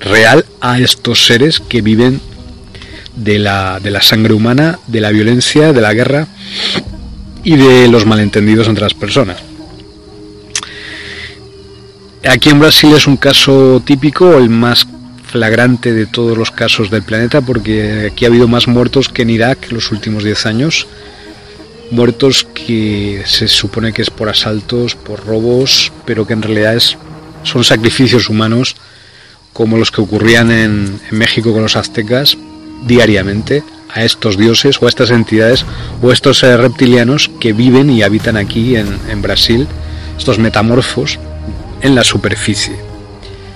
real 0.00 0.44
a 0.60 0.78
estos 0.78 1.26
seres 1.26 1.60
que 1.60 1.82
viven 1.82 2.20
de 3.16 3.38
la, 3.38 3.80
de 3.80 3.90
la 3.90 4.02
sangre 4.02 4.34
humana, 4.34 4.78
de 4.86 5.00
la 5.00 5.10
violencia, 5.10 5.72
de 5.72 5.80
la 5.80 5.94
guerra 5.94 6.26
y 7.42 7.56
de 7.56 7.88
los 7.88 8.06
malentendidos 8.06 8.68
entre 8.68 8.84
las 8.84 8.94
personas. 8.94 9.38
Aquí 12.26 12.48
en 12.48 12.58
Brasil 12.58 12.92
es 12.94 13.06
un 13.06 13.18
caso 13.18 13.82
típico, 13.84 14.38
el 14.38 14.48
más 14.48 14.86
flagrante 15.34 15.92
de 15.92 16.06
todos 16.06 16.38
los 16.38 16.52
casos 16.52 16.90
del 16.90 17.02
planeta, 17.02 17.40
porque 17.40 18.08
aquí 18.12 18.24
ha 18.24 18.28
habido 18.28 18.46
más 18.46 18.68
muertos 18.68 19.08
que 19.08 19.22
en 19.22 19.30
Irak 19.30 19.72
los 19.72 19.90
últimos 19.90 20.22
10 20.22 20.46
años. 20.46 20.86
Muertos 21.90 22.46
que 22.54 23.20
se 23.26 23.48
supone 23.48 23.92
que 23.92 24.02
es 24.02 24.10
por 24.10 24.28
asaltos, 24.28 24.94
por 24.94 25.26
robos, 25.26 25.92
pero 26.04 26.24
que 26.24 26.34
en 26.34 26.42
realidad 26.42 26.76
es, 26.76 26.96
son 27.42 27.64
sacrificios 27.64 28.28
humanos 28.28 28.76
como 29.52 29.76
los 29.76 29.90
que 29.90 30.02
ocurrían 30.02 30.52
en, 30.52 31.00
México 31.10 31.52
con 31.52 31.62
los 31.62 31.74
aztecas 31.74 32.38
diariamente 32.86 33.64
a 33.92 34.04
estos 34.04 34.38
dioses 34.38 34.80
o 34.80 34.86
a 34.86 34.88
estas 34.88 35.10
entidades 35.10 35.66
o 36.00 36.12
estos 36.12 36.44
eh, 36.44 36.56
reptilianos 36.56 37.28
que 37.40 37.52
viven 37.52 37.90
y 37.90 38.04
habitan 38.04 38.36
aquí 38.36 38.76
en 38.76 39.20
Brasil, 39.20 39.66
estos 40.16 40.38
metamorfos 40.38 41.18
en 41.82 41.96
la 41.96 42.04
superficie. 42.04 42.93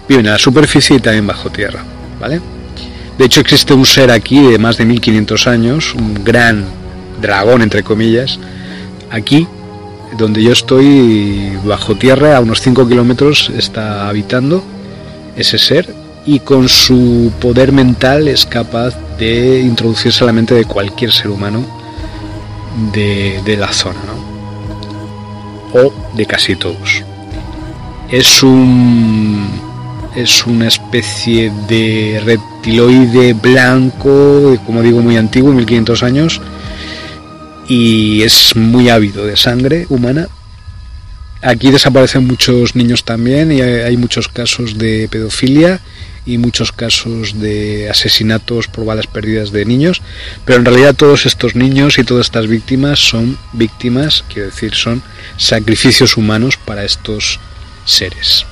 Viven 0.09 0.27
en 0.27 0.33
la 0.33 0.39
superficie 0.39 0.97
y 0.97 1.01
también 1.01 1.27
bajo 1.27 1.51
tierra, 1.51 1.85
¿vale? 2.21 2.41
De 3.19 3.25
hecho 3.25 3.41
existe 3.41 3.75
un 3.75 3.85
ser 3.85 4.11
aquí 4.11 4.41
de 4.41 4.59
más 4.59 4.79
de 4.79 4.85
1500 4.85 5.47
años, 5.47 5.95
un 5.95 6.25
gran 6.25 6.65
dragón 7.21 7.63
entre 7.63 7.83
comillas, 7.83 8.39
aquí 9.11 9.47
donde 10.17 10.43
yo 10.43 10.53
estoy 10.53 11.53
bajo 11.65 11.97
tierra 11.97 12.37
a 12.37 12.41
unos 12.41 12.61
5 12.63 12.89
kilómetros 12.89 13.51
está 13.57 14.09
habitando 14.09 14.63
ese 15.37 15.59
ser 15.59 15.95
y 16.25 16.41
con 16.41 16.69
su 16.69 17.33
poder 17.41 17.73
mental 17.73 18.29
es 18.29 18.47
capaz 18.47 18.95
de 19.19 19.61
introducirse 19.61 20.25
a 20.25 20.27
la 20.27 20.33
mente 20.33 20.55
de 20.55 20.65
cualquier 20.65 21.13
ser 21.13 21.29
humano 21.29 21.65
de, 22.93 23.41
de 23.45 23.57
la 23.57 23.73
zona, 23.73 23.99
¿no? 24.07 24.29
o 25.81 25.93
de 26.15 26.27
casi 26.27 26.57
todos 26.57 27.03
es 28.11 28.43
un 28.43 29.68
es 30.17 30.47
una 30.47 30.69
especie 30.69 31.53
de 31.69 32.21
reptiloide 32.25 33.35
blanco, 33.35 34.57
como 34.67 34.83
digo, 34.83 35.01
muy 35.01 35.17
antiguo, 35.17 35.53
1500 35.53 36.03
años, 36.03 36.41
y 37.69 38.23
es 38.23 38.57
muy 38.57 38.89
ávido 38.89 39.27
de 39.27 39.37
sangre 39.37 39.87
humana. 39.89 40.29
Aquí 41.43 41.71
desaparecen 41.71 42.27
muchos 42.27 42.75
niños 42.75 43.05
también 43.05 43.53
y 43.53 43.61
hay 43.61 43.97
muchos 43.97 44.27
casos 44.29 44.77
de 44.77 45.09
pedofilia 45.09 45.81
y 46.27 46.37
muchos 46.37 46.73
casos 46.73 47.41
de 47.41 47.89
asesinatos 47.89 48.67
por 48.67 48.85
balas 48.85 49.07
perdidas 49.07 49.53
de 49.53 49.65
niños, 49.65 50.03
pero 50.45 50.59
en 50.59 50.65
realidad 50.65 50.95
todos 50.95 51.27
estos 51.27 51.55
niños 51.55 51.99
y 51.99 52.05
todas 52.05 52.27
estas 52.27 52.49
víctimas 52.49 52.99
son 52.99 53.39
víctimas, 53.53 54.25
quiero 54.33 54.51
decir, 54.51 54.75
son 54.75 55.03
sacrificios 55.39 56.17
humanos 56.17 56.59
para 56.59 56.85
estos 56.85 57.41
seres. 57.85 58.45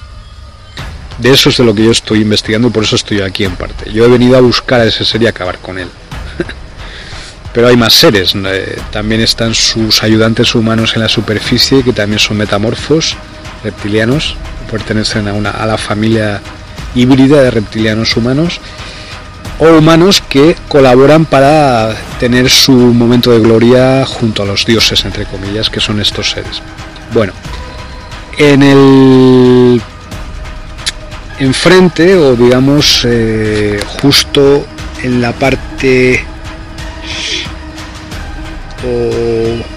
De 1.18 1.30
eso 1.30 1.49
es 1.49 1.56
de 1.56 1.64
lo 1.64 1.75
que 1.75 1.85
yo 1.85 1.90
estoy 1.90 2.20
investigando 2.20 2.68
y 2.68 2.70
por 2.70 2.85
eso 2.85 2.96
estoy 2.96 3.20
aquí 3.20 3.44
en 3.44 3.56
parte. 3.56 3.90
Yo 3.90 4.04
he 4.04 4.08
venido 4.08 4.37
a 4.37 4.40
buscar 4.40 4.80
a 4.80 4.85
ese 4.85 5.04
ser 5.04 5.23
y 5.23 5.26
acabar 5.26 5.58
con 5.58 5.78
él. 5.78 5.88
Pero 7.54 7.68
hay 7.68 7.76
más 7.76 7.94
seres. 7.94 8.35
Eh, 8.35 8.78
también 8.90 9.23
están 9.23 9.54
sus 9.54 10.02
ayudantes 10.02 10.54
humanos 10.54 10.92
en 10.94 11.02
la 11.02 11.08
superficie, 11.08 11.82
que 11.82 11.92
también 11.92 12.18
son 12.18 12.37
metamorfos, 12.37 13.16
reptilianos, 13.64 14.37
pertenecen 14.70 15.28
a, 15.28 15.32
una, 15.32 15.50
a 15.50 15.64
la 15.64 15.78
familia 15.78 16.42
híbrida 16.94 17.42
de 17.42 17.50
reptilianos 17.50 18.16
humanos 18.16 18.61
o 19.58 19.68
humanos 19.68 20.23
que 20.28 20.56
colaboran 20.68 21.25
para 21.25 21.94
tener 22.20 22.50
su 22.50 22.73
momento 22.73 23.30
de 23.30 23.40
gloria 23.40 24.04
junto 24.04 24.42
a 24.42 24.46
los 24.46 24.66
dioses, 24.66 25.04
entre 25.04 25.25
comillas, 25.25 25.70
que 25.70 25.80
son 25.80 26.00
estos 26.00 26.30
seres. 26.30 26.61
Bueno, 27.12 27.32
en 28.37 28.62
el 28.62 29.80
enfrente 31.38 32.14
o 32.16 32.35
digamos 32.37 33.02
eh, 33.05 33.78
justo 34.00 34.66
en 35.02 35.21
la 35.21 35.33
parte 35.33 36.25
o 38.85 39.77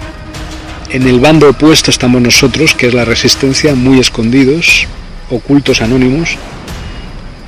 en 0.92 1.08
el 1.08 1.20
bando 1.20 1.50
opuesto 1.50 1.92
estamos 1.92 2.22
nosotros, 2.22 2.74
que 2.74 2.88
es 2.88 2.94
la 2.94 3.06
resistencia, 3.06 3.76
muy 3.76 4.00
escondidos, 4.00 4.88
ocultos, 5.30 5.82
anónimos, 5.82 6.38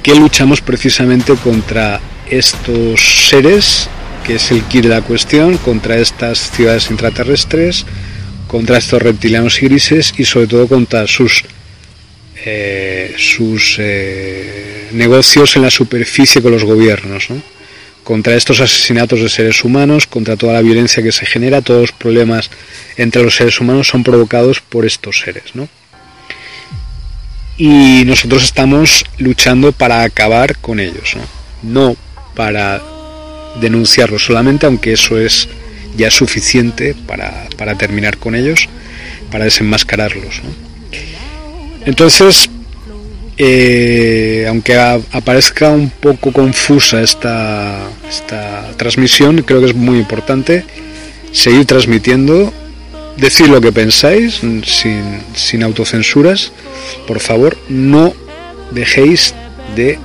que 0.04 0.14
luchamos 0.14 0.62
precisamente 0.62 1.34
contra 1.36 2.00
estos 2.30 3.28
seres, 3.30 3.90
que 4.26 4.36
es 4.36 4.52
el 4.52 4.64
kit 4.66 4.84
de 4.84 4.90
la 4.90 5.02
cuestión, 5.02 5.58
contra 5.58 5.98
estas 5.98 6.52
ciudades 6.52 6.92
intraterrestres, 6.92 7.86
contra 8.48 8.78
estos 8.78 9.02
reptilianos 9.02 9.62
y 9.62 9.66
grises 9.66 10.14
y 10.18 10.26
sobre 10.26 10.46
todo 10.46 10.68
contra 10.68 11.08
sus, 11.08 11.44
eh, 12.46 13.14
sus 13.18 13.78
eh, 13.80 14.90
negocios 14.92 15.56
en 15.56 15.64
la 15.64 15.72
superficie 15.72 16.42
con 16.42 16.52
los 16.52 16.64
gobiernos, 16.64 17.28
contra 18.04 18.36
estos 18.36 18.60
asesinatos 18.60 19.22
de 19.22 19.30
seres 19.30 19.64
humanos, 19.64 20.08
contra 20.08 20.36
toda 20.36 20.54
la 20.54 20.62
violencia 20.62 21.04
que 21.04 21.12
se 21.12 21.26
genera, 21.26 21.62
todos 21.62 21.82
los 21.82 21.92
problemas 21.92 22.50
entre 22.98 23.24
los 23.24 23.36
seres 23.36 23.60
humanos 23.60 23.88
son 23.88 24.04
provocados 24.04 24.60
por 24.60 24.86
estos 24.86 25.20
seres. 25.20 25.54
¿no? 25.54 25.70
y 27.62 28.06
nosotros 28.06 28.44
estamos 28.44 29.06
luchando 29.20 29.72
para 29.72 30.02
acabar 30.02 30.58
con 30.58 30.80
ellos, 30.80 31.16
no, 31.62 31.96
para 32.36 32.82
denunciarlos 33.60 34.26
solamente, 34.26 34.66
aunque 34.66 34.94
eso 34.94 35.20
es 35.20 35.48
ya 35.96 36.10
suficiente 36.10 36.96
para, 37.06 37.76
terminar 37.78 38.18
con 38.18 38.34
ellos, 38.34 38.68
para 39.32 39.46
desenmascararlos. 39.46 40.42
Entonces, 41.86 42.50
eh, 43.38 44.46
aunque 44.48 44.78
aparezca 44.78 45.70
un 45.70 45.90
poco 45.90 46.32
confusa 46.32 47.02
esta, 47.02 47.80
esta 48.08 48.70
transmisión, 48.78 49.42
creo 49.42 49.62
que 49.62 49.68
es 49.68 49.76
muy 49.76 49.98
importante 49.98 50.66
seguir 51.32 51.66
transmitiendo 51.66 52.54
decir 53.18 53.50
lo 53.50 53.62
que 53.62 53.72
pensáis 53.72 54.36
sin, 54.36 55.22
sin 55.34 55.64
autocensuras. 55.64 56.52
Por 57.08 57.20
favor, 57.20 57.58
no 57.70 58.14
dejéis 58.72 59.34
de 59.76 59.98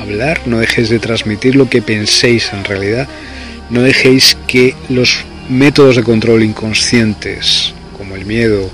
hablar, 0.00 0.42
no 0.46 0.58
dejéis 0.58 0.88
de 0.88 0.98
transmitir 0.98 1.56
lo 1.56 1.68
que 1.68 1.82
penséis 1.82 2.52
en 2.52 2.64
realidad. 2.64 3.08
No 3.70 3.82
dejéis 3.82 4.36
que 4.46 4.76
los 4.88 5.24
métodos 5.48 5.96
de 5.96 6.04
control 6.04 6.42
inconscientes, 6.42 7.72
como 7.96 8.14
el 8.14 8.26
miedo, 8.26 8.70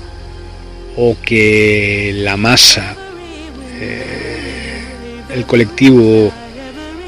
o 0.95 1.17
que 1.23 2.11
la 2.15 2.37
masa, 2.37 2.95
eh, 3.79 4.81
el 5.33 5.45
colectivo, 5.45 6.31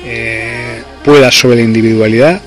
eh, 0.05 0.81
pueda 1.03 1.31
sobre 1.31 1.57
la 1.57 1.61
individualidad, 1.61 2.41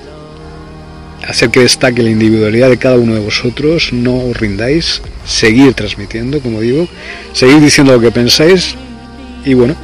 hacer 1.27 1.51
que 1.51 1.61
destaque 1.61 2.03
la 2.03 2.11
individualidad 2.11 2.71
de 2.71 2.79
cada 2.79 2.97
uno 2.97 3.15
de 3.15 3.21
vosotros, 3.21 3.93
no 3.93 4.17
os 4.17 4.37
rindáis, 4.37 5.03
seguir 5.25 5.75
transmitiendo, 5.75 6.41
como 6.41 6.61
digo, 6.61 6.89
seguir 7.33 7.61
diciendo 7.61 7.93
lo 7.93 8.01
que 8.01 8.11
pensáis 8.11 8.75
y 9.45 9.55
bueno, 9.55 9.77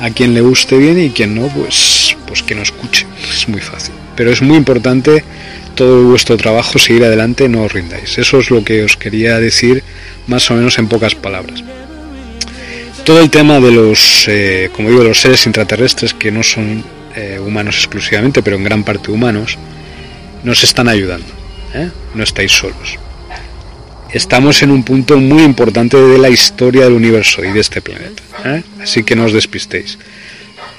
a 0.00 0.10
quien 0.10 0.34
le 0.34 0.42
guste 0.42 0.76
bien 0.76 1.00
y 1.00 1.10
quien 1.10 1.34
no, 1.34 1.48
pues, 1.48 2.16
pues 2.26 2.42
que 2.42 2.54
no 2.54 2.62
escuche, 2.62 3.06
es 3.32 3.48
muy 3.48 3.60
fácil. 3.60 3.94
Pero 4.14 4.30
es 4.30 4.42
muy 4.42 4.56
importante 4.56 5.24
todo 5.74 6.04
vuestro 6.04 6.36
trabajo, 6.36 6.78
seguir 6.78 7.04
adelante, 7.04 7.48
no 7.48 7.62
os 7.62 7.72
rindáis. 7.72 8.18
Eso 8.18 8.38
es 8.38 8.50
lo 8.50 8.62
que 8.64 8.84
os 8.84 8.96
quería 8.96 9.40
decir 9.40 9.82
más 10.26 10.50
o 10.50 10.54
menos 10.54 10.78
en 10.78 10.88
pocas 10.88 11.14
palabras. 11.14 11.62
Todo 13.04 13.20
el 13.20 13.30
tema 13.30 13.60
de 13.60 13.72
los, 13.72 14.28
eh, 14.28 14.70
como 14.74 14.90
digo, 14.90 15.02
los 15.02 15.20
seres 15.20 15.46
intraterrestres 15.46 16.14
que 16.14 16.30
no 16.30 16.42
son 16.42 16.84
eh, 17.16 17.40
humanos 17.44 17.76
exclusivamente, 17.76 18.42
pero 18.42 18.56
en 18.56 18.64
gran 18.64 18.84
parte 18.84 19.10
humanos, 19.10 19.58
nos 20.44 20.62
están 20.62 20.88
ayudando. 20.88 21.26
¿eh? 21.74 21.90
No 22.14 22.22
estáis 22.22 22.52
solos. 22.52 22.98
Estamos 24.12 24.62
en 24.62 24.70
un 24.70 24.82
punto 24.82 25.16
muy 25.18 25.42
importante 25.42 25.96
de 25.96 26.18
la 26.18 26.28
historia 26.28 26.84
del 26.84 26.94
universo 26.94 27.44
y 27.44 27.52
de 27.52 27.60
este 27.60 27.80
planeta. 27.80 28.22
Así 28.82 29.04
que 29.04 29.14
no 29.14 29.24
os 29.24 29.32
despistéis. 29.32 29.98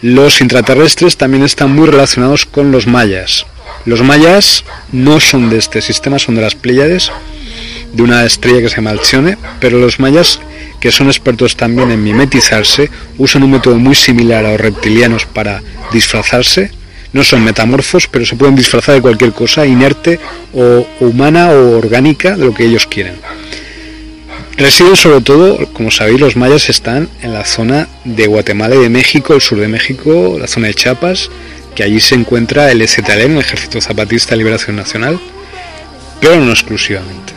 Los 0.02 0.42
intraterrestres 0.42 1.16
también 1.16 1.44
están 1.44 1.74
muy 1.74 1.88
relacionados 1.88 2.46
con 2.46 2.72
los 2.72 2.88
mayas. 2.88 3.46
Los 3.86 4.02
mayas 4.02 4.64
no 4.92 5.20
son 5.20 5.50
de 5.50 5.58
este 5.58 5.82
sistema, 5.82 6.20
son 6.20 6.36
de 6.36 6.42
las 6.42 6.56
Pléyades, 6.56 7.12
de 7.94 8.04
una 8.04 8.26
estrella 8.26 8.62
que 8.62 8.70
se 8.70 8.78
llama 8.78 8.92
Alcione, 8.92 9.38
pero 9.60 9.80
los 9.80 10.00
mayas, 10.00 10.40
que 10.80 10.92
son 10.92 11.08
expertos 11.08 11.56
también 11.56 11.92
en 11.92 12.04
mimetizarse, 12.04 12.90
usan 13.18 13.44
un 13.44 13.52
método 13.52 13.78
muy 13.78 13.96
similar 13.96 14.46
a 14.46 14.52
los 14.52 14.62
reptilianos 14.62 15.26
para 15.26 15.62
disfrazarse 15.92 16.72
no 17.14 17.24
son 17.24 17.44
metamorfos, 17.44 18.08
pero 18.08 18.26
se 18.26 18.36
pueden 18.36 18.56
disfrazar 18.56 18.96
de 18.96 19.02
cualquier 19.02 19.34
cosa, 19.34 19.66
inerte 19.66 20.20
o, 20.54 20.88
humana 21.00 21.52
o 21.52 21.78
orgánica, 21.78 22.38
de 22.38 22.46
lo 22.46 22.54
que 22.54 22.66
ellos 22.66 22.88
quieren. 22.88 23.16
Residen 24.58 24.96
sobre 24.96 25.22
todo, 25.22 25.68
como 25.74 25.92
sabéis, 25.92 26.20
los 26.20 26.36
mayas 26.36 26.70
están 26.70 27.10
en 27.22 27.34
la 27.34 27.46
zona 27.46 27.88
de 28.06 28.28
Guatemala 28.28 28.76
y 28.76 28.80
de 28.80 28.90
México, 28.90 29.34
el 29.34 29.42
sur 29.42 29.60
de 29.60 29.68
México, 29.68 30.38
la 30.40 30.48
zona 30.48 30.68
de 30.68 30.74
Chiapas, 30.74 31.30
que 31.76 31.84
allí 31.84 32.00
se 32.00 32.16
encuentra 32.16 32.72
el 32.72 32.82
EZLN, 32.82 33.32
el 33.32 33.40
Ejército 33.40 33.82
Zapatista 33.82 34.32
de 34.32 34.38
Liberación 34.38 34.76
Nacional, 34.76 35.20
pero 36.20 36.40
no 36.40 36.52
exclusivamente. 36.52 37.31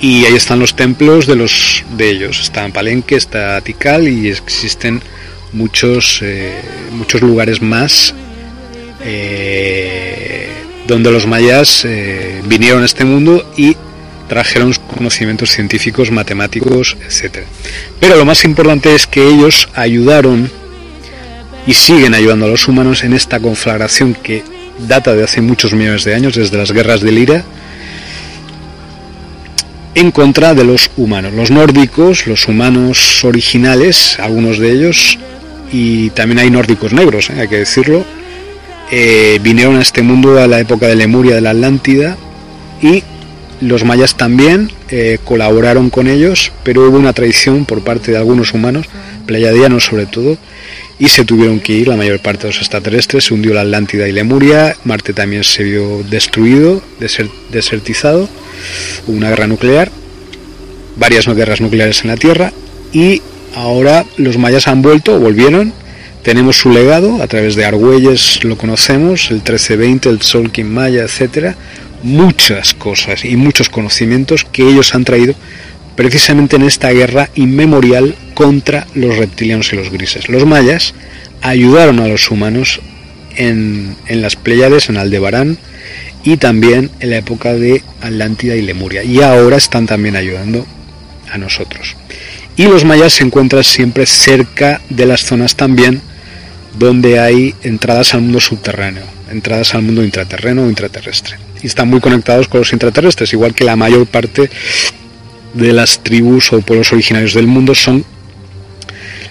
Y 0.00 0.24
ahí 0.24 0.34
están 0.34 0.58
los 0.58 0.74
templos 0.76 1.26
de 1.26 1.36
los 1.36 1.84
de 1.96 2.10
ellos. 2.10 2.40
Está 2.40 2.64
en 2.64 2.72
Palenque, 2.72 3.16
está 3.16 3.60
Tikal 3.60 4.08
y 4.08 4.28
existen 4.28 5.02
muchos, 5.52 6.20
eh, 6.22 6.62
muchos 6.92 7.20
lugares 7.20 7.60
más 7.60 8.14
eh, 9.04 10.48
donde 10.86 11.10
los 11.10 11.26
mayas 11.26 11.84
eh, 11.84 12.42
vinieron 12.46 12.82
a 12.82 12.86
este 12.86 13.04
mundo 13.04 13.52
y 13.56 13.76
trajeron 14.28 14.72
conocimientos 14.96 15.50
científicos, 15.50 16.10
matemáticos, 16.10 16.96
etc. 17.06 17.44
Pero 17.98 18.16
lo 18.16 18.24
más 18.24 18.44
importante 18.44 18.94
es 18.94 19.06
que 19.06 19.26
ellos 19.26 19.68
ayudaron 19.74 20.50
y 21.66 21.74
siguen 21.74 22.14
ayudando 22.14 22.46
a 22.46 22.48
los 22.48 22.66
humanos 22.68 23.04
en 23.04 23.12
esta 23.12 23.40
conflagración 23.40 24.14
que 24.14 24.42
data 24.78 25.14
de 25.14 25.24
hace 25.24 25.40
muchos 25.40 25.74
millones 25.74 26.04
de 26.04 26.14
años, 26.14 26.34
desde 26.34 26.56
las 26.56 26.72
guerras 26.72 27.00
de 27.00 27.12
Lira, 27.12 27.44
en 29.94 30.10
contra 30.10 30.54
de 30.54 30.64
los 30.64 30.90
humanos, 30.96 31.32
los 31.32 31.50
nórdicos, 31.50 32.26
los 32.26 32.46
humanos 32.48 33.24
originales, 33.24 34.18
algunos 34.20 34.58
de 34.58 34.72
ellos, 34.72 35.18
y 35.72 36.10
también 36.10 36.38
hay 36.38 36.50
nórdicos 36.50 36.92
negros, 36.92 37.30
¿eh? 37.30 37.40
hay 37.40 37.48
que 37.48 37.58
decirlo, 37.58 38.04
eh, 38.90 39.38
vinieron 39.42 39.76
a 39.76 39.82
este 39.82 40.02
mundo 40.02 40.40
a 40.40 40.46
la 40.46 40.60
época 40.60 40.86
de 40.86 40.96
Lemuria, 40.96 41.34
de 41.34 41.40
la 41.40 41.50
Atlántida, 41.50 42.16
y 42.82 43.02
los 43.60 43.84
mayas 43.84 44.16
también 44.16 44.72
eh, 44.88 45.18
colaboraron 45.24 45.90
con 45.90 46.08
ellos, 46.08 46.52
pero 46.62 46.88
hubo 46.88 46.98
una 46.98 47.12
traición 47.12 47.66
por 47.66 47.82
parte 47.82 48.12
de 48.12 48.16
algunos 48.16 48.54
humanos, 48.54 48.86
pleiadianos 49.26 49.84
sobre 49.84 50.06
todo, 50.06 50.38
y 51.00 51.08
se 51.08 51.24
tuvieron 51.24 51.60
que 51.60 51.72
ir 51.72 51.88
la 51.88 51.96
mayor 51.96 52.20
parte 52.20 52.42
de 52.42 52.48
los 52.48 52.58
extraterrestres, 52.58 53.24
se 53.24 53.34
hundió 53.34 53.54
la 53.54 53.62
Atlántida 53.62 54.06
y 54.06 54.12
Lemuria, 54.12 54.76
Marte 54.84 55.14
también 55.14 55.44
se 55.44 55.64
vio 55.64 56.04
destruido, 56.04 56.82
desertizado, 57.50 58.28
hubo 59.06 59.16
una 59.16 59.30
guerra 59.30 59.46
nuclear, 59.46 59.90
varias 60.96 61.26
guerras 61.26 61.62
nucleares 61.62 62.02
en 62.02 62.08
la 62.08 62.16
Tierra, 62.18 62.52
y 62.92 63.22
ahora 63.54 64.04
los 64.18 64.36
mayas 64.36 64.68
han 64.68 64.82
vuelto, 64.82 65.18
volvieron, 65.18 65.72
tenemos 66.22 66.56
su 66.56 66.70
legado 66.70 67.22
a 67.22 67.26
través 67.26 67.56
de 67.56 67.64
Argüelles, 67.64 68.44
lo 68.44 68.58
conocemos, 68.58 69.30
el 69.30 69.36
1320, 69.36 70.10
el 70.10 70.20
Solkin 70.20 70.70
Maya, 70.70 71.02
etcétera, 71.04 71.56
muchas 72.02 72.74
cosas 72.74 73.24
y 73.24 73.36
muchos 73.36 73.70
conocimientos 73.70 74.44
que 74.44 74.68
ellos 74.68 74.94
han 74.94 75.04
traído 75.04 75.34
precisamente 75.96 76.56
en 76.56 76.62
esta 76.62 76.90
guerra 76.90 77.30
inmemorial 77.34 78.14
contra 78.34 78.86
los 78.94 79.16
reptilianos 79.16 79.72
y 79.72 79.76
los 79.76 79.90
grises. 79.90 80.28
Los 80.28 80.46
mayas 80.46 80.94
ayudaron 81.42 82.00
a 82.00 82.08
los 82.08 82.30
humanos 82.30 82.80
en, 83.36 83.96
en 84.06 84.22
las 84.22 84.36
Pléyades, 84.36 84.88
en 84.88 84.96
Aldebarán 84.96 85.58
y 86.22 86.36
también 86.36 86.90
en 87.00 87.10
la 87.10 87.18
época 87.18 87.54
de 87.54 87.82
Atlántida 88.00 88.56
y 88.56 88.62
Lemuria. 88.62 89.02
Y 89.02 89.20
ahora 89.20 89.56
están 89.56 89.86
también 89.86 90.16
ayudando 90.16 90.66
a 91.30 91.38
nosotros. 91.38 91.96
Y 92.56 92.64
los 92.64 92.84
mayas 92.84 93.14
se 93.14 93.24
encuentran 93.24 93.64
siempre 93.64 94.06
cerca 94.06 94.80
de 94.90 95.06
las 95.06 95.24
zonas 95.24 95.56
también 95.56 96.02
donde 96.78 97.18
hay 97.18 97.54
entradas 97.62 98.14
al 98.14 98.22
mundo 98.22 98.40
subterráneo, 98.40 99.04
entradas 99.30 99.74
al 99.74 99.82
mundo 99.82 100.04
intraterreno 100.04 100.64
o 100.64 100.68
intraterrestre. 100.68 101.36
Y 101.62 101.66
están 101.66 101.88
muy 101.88 102.00
conectados 102.00 102.48
con 102.48 102.60
los 102.60 102.72
intraterrestres, 102.72 103.32
igual 103.32 103.54
que 103.54 103.64
la 103.64 103.76
mayor 103.76 104.06
parte 104.06 104.50
de 105.54 105.72
las 105.72 106.02
tribus 106.02 106.52
o 106.52 106.60
pueblos 106.60 106.92
originarios 106.92 107.34
del 107.34 107.46
mundo 107.46 107.74
son 107.74 108.04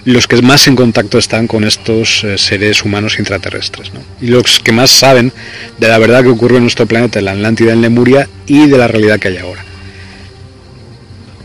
los 0.04 0.26
que 0.26 0.40
más 0.40 0.66
en 0.66 0.76
contacto 0.76 1.18
están 1.18 1.46
con 1.46 1.64
estos 1.64 2.24
eh, 2.24 2.38
seres 2.38 2.84
humanos 2.84 3.18
intraterrestres. 3.18 3.90
Y 4.20 4.28
los 4.28 4.60
que 4.60 4.72
más 4.72 4.90
saben 4.90 5.32
de 5.78 5.88
la 5.88 5.98
verdad 5.98 6.22
que 6.22 6.30
ocurre 6.30 6.56
en 6.56 6.62
nuestro 6.62 6.86
planeta, 6.86 7.18
en 7.18 7.26
la 7.26 7.32
Atlántida, 7.32 7.72
en 7.72 7.82
Lemuria 7.82 8.28
y 8.46 8.66
de 8.66 8.78
la 8.78 8.88
realidad 8.88 9.18
que 9.18 9.28
hay 9.28 9.36
ahora. 9.36 9.64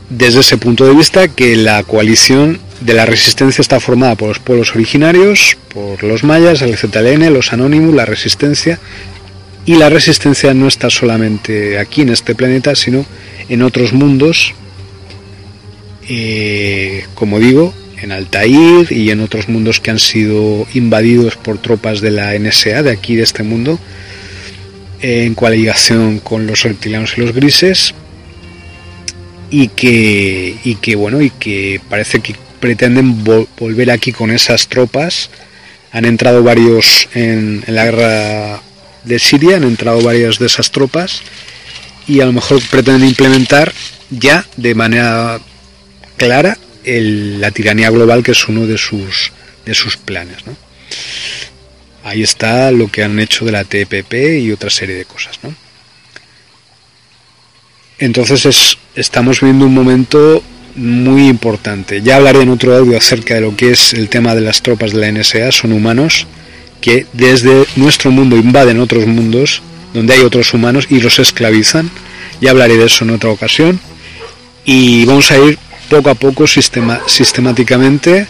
Desde 0.09 0.39
ese 0.39 0.57
punto 0.57 0.85
de 0.85 0.95
vista 0.95 1.27
que 1.27 1.55
la 1.55 1.83
coalición 1.83 2.59
de 2.79 2.93
la 2.93 3.05
resistencia 3.05 3.61
está 3.61 3.79
formada 3.79 4.15
por 4.15 4.29
los 4.29 4.39
pueblos 4.39 4.75
originarios, 4.75 5.57
por 5.73 6.03
los 6.03 6.23
mayas, 6.23 6.61
el 6.61 6.77
ZLN, 6.77 7.33
los 7.33 7.51
anónimos, 7.51 7.93
la 7.93 8.05
resistencia, 8.05 8.79
y 9.65 9.75
la 9.75 9.89
resistencia 9.89 10.53
no 10.53 10.67
está 10.67 10.89
solamente 10.89 11.79
aquí 11.79 12.01
en 12.01 12.09
este 12.09 12.35
planeta, 12.35 12.75
sino 12.75 13.05
en 13.49 13.63
otros 13.63 13.93
mundos, 13.93 14.53
eh, 16.07 17.05
como 17.15 17.39
digo, 17.39 17.73
en 18.01 18.11
Altair 18.11 18.91
y 18.91 19.09
en 19.09 19.21
otros 19.21 19.49
mundos 19.49 19.79
que 19.79 19.91
han 19.91 19.99
sido 19.99 20.67
invadidos 20.73 21.35
por 21.35 21.57
tropas 21.57 22.01
de 22.01 22.11
la 22.11 22.37
NSA 22.37 22.83
de 22.83 22.91
aquí 22.91 23.15
de 23.15 23.23
este 23.23 23.43
mundo, 23.43 23.79
en 25.01 25.35
coaligación 25.35 26.19
con 26.19 26.47
los 26.47 26.63
reptilianos 26.63 27.17
y 27.17 27.21
los 27.21 27.33
grises, 27.33 27.93
y 29.49 29.69
que, 29.69 30.57
y 30.63 30.75
que 30.75 30.95
bueno, 30.95 31.21
y 31.21 31.29
que 31.29 31.79
parece 31.89 32.19
que 32.19 32.35
pretenden 32.59 33.23
volver 33.23 33.91
aquí 33.91 34.11
con 34.11 34.31
esas 34.31 34.67
tropas. 34.67 35.29
Han 35.91 36.05
entrado 36.05 36.43
varios 36.43 37.07
en, 37.13 37.63
en 37.65 37.75
la 37.75 37.85
guerra 37.85 38.61
de 39.03 39.19
Siria, 39.19 39.57
han 39.57 39.63
entrado 39.63 40.01
varias 40.01 40.39
de 40.39 40.47
esas 40.47 40.71
tropas 40.71 41.21
y 42.07 42.19
a 42.21 42.25
lo 42.25 42.33
mejor 42.33 42.61
pretenden 42.69 43.07
implementar 43.07 43.73
ya 44.09 44.45
de 44.57 44.75
manera 44.75 45.39
clara 46.17 46.57
la 46.85 47.51
tiranía 47.51 47.89
global 47.89 48.23
que 48.23 48.31
es 48.31 48.47
uno 48.47 48.67
de 48.67 48.77
sus, 48.77 49.31
de 49.65 49.73
sus 49.73 49.97
planes. 49.97 50.37
Ahí 52.03 52.21
está 52.21 52.71
lo 52.71 52.87
que 52.89 53.03
han 53.03 53.19
hecho 53.19 53.45
de 53.45 53.51
la 53.51 53.63
TPP 53.63 54.13
y 54.39 54.51
otra 54.51 54.69
serie 54.69 54.95
de 54.95 55.05
cosas. 55.05 55.39
Entonces 57.97 58.45
es, 58.45 58.77
estamos 58.95 59.41
viendo 59.41 59.65
un 59.65 59.73
momento 59.73 60.43
muy 60.75 61.27
importante. 61.27 62.01
Ya 62.01 62.17
hablaré 62.17 62.41
en 62.41 62.49
otro 62.49 62.75
audio 62.75 62.97
acerca 62.97 63.35
de 63.35 63.41
lo 63.41 63.55
que 63.55 63.71
es 63.71 63.93
el 63.93 64.09
tema 64.09 64.35
de 64.35 64.41
las 64.41 64.61
tropas 64.61 64.91
de 64.91 64.99
la 64.99 65.11
NSA. 65.11 65.51
Son 65.51 65.71
humanos 65.71 66.27
que 66.81 67.07
desde 67.13 67.65
nuestro 67.75 68.11
mundo 68.11 68.35
invaden 68.35 68.79
otros 68.79 69.07
mundos 69.07 69.61
donde 69.93 70.13
hay 70.13 70.21
otros 70.21 70.53
humanos 70.53 70.87
y 70.89 70.99
los 70.99 71.19
esclavizan. 71.19 71.89
Ya 72.41 72.51
hablaré 72.51 72.77
de 72.77 72.85
eso 72.85 73.05
en 73.05 73.11
otra 73.11 73.29
ocasión. 73.29 73.79
Y 74.65 75.05
vamos 75.05 75.31
a 75.31 75.37
ir 75.37 75.57
poco 75.89 76.09
a 76.09 76.15
poco, 76.15 76.47
sistema, 76.47 76.99
sistemáticamente, 77.07 78.27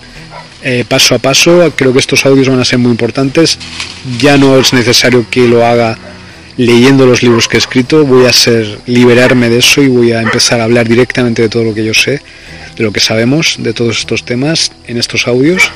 eh, 0.64 0.86
paso 0.88 1.16
a 1.16 1.20
paso. 1.20 1.72
Creo 1.76 1.94
que 1.94 2.00
estos 2.00 2.26
audios 2.26 2.50
van 2.50 2.60
a 2.60 2.66
ser 2.66 2.80
muy 2.80 2.92
importantes. 2.92 3.58
Ya 4.20 4.38
no 4.38 4.58
es 4.58 4.74
necesario 4.74 5.26
que 5.30 5.48
lo 5.48 5.66
haga 5.66 5.98
leyendo 6.58 7.06
los 7.06 7.22
libros 7.22 7.48
que 7.48 7.58
he 7.58 7.60
escrito. 7.60 8.06
Voy 8.06 8.26
a 8.26 8.34
ser 8.34 8.80
liberarme 8.86 9.50
de 9.50 9.60
eso 9.60 9.82
y 9.82 9.88
voy 9.88 10.12
a 10.12 10.22
empezar 10.22 10.60
a 10.62 10.64
hablar 10.64 10.88
directamente 10.88 11.42
de 11.42 11.50
todo 11.50 11.64
lo 11.64 11.74
que 11.74 11.86
yo 11.86 11.94
sé, 11.94 12.22
de 12.76 12.84
lo 12.84 12.92
que 12.92 13.00
sabemos 13.00 13.58
de 13.60 13.74
todos 13.74 14.00
estos 14.00 14.26
temas 14.26 14.72
en 14.88 14.98
estos 14.98 15.28
audios 15.28 15.72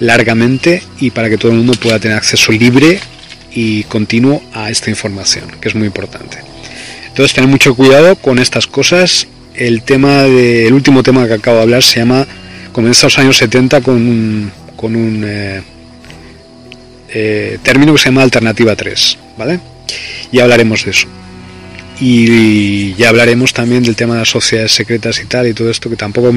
largamente 0.00 0.82
y 1.00 1.10
para 1.10 1.28
que 1.28 1.38
todo 1.38 1.50
el 1.52 1.58
mundo 1.58 1.72
pueda 1.74 1.98
tener 1.98 2.16
acceso 2.16 2.52
libre 2.52 3.00
y 3.52 3.82
continuo 3.84 4.42
a 4.52 4.70
esta 4.70 4.90
información, 4.90 5.50
que 5.60 5.68
es 5.68 5.74
muy 5.74 5.86
importante. 5.86 6.38
Entonces, 7.08 7.34
tener 7.34 7.50
mucho 7.50 7.74
cuidado 7.74 8.14
con 8.14 8.38
estas 8.38 8.66
cosas 8.66 9.26
el 9.58 9.82
tema 9.82 10.22
de, 10.22 10.66
el 10.66 10.72
último 10.72 11.02
tema 11.02 11.26
que 11.26 11.34
acabo 11.34 11.56
de 11.56 11.62
hablar 11.64 11.82
se 11.82 12.00
llama 12.00 12.26
comienza 12.72 13.06
los 13.06 13.18
años 13.18 13.36
70 13.36 13.80
con 13.80 13.94
un, 13.96 14.52
con 14.76 14.94
un 14.94 15.24
eh, 15.26 15.62
eh, 17.10 17.58
término 17.62 17.92
que 17.92 17.98
se 17.98 18.06
llama 18.06 18.22
alternativa 18.22 18.76
3 18.76 19.18
vale 19.36 19.60
y 20.30 20.40
hablaremos 20.40 20.84
de 20.84 20.90
eso. 20.90 21.08
Y 22.00 22.94
ya 22.94 23.08
hablaremos 23.08 23.52
también 23.52 23.82
del 23.82 23.96
tema 23.96 24.14
de 24.14 24.20
las 24.20 24.28
sociedades 24.28 24.72
secretas 24.72 25.18
y 25.20 25.24
tal 25.24 25.48
y 25.48 25.54
todo 25.54 25.70
esto 25.70 25.90
que 25.90 25.96
tampoco 25.96 26.32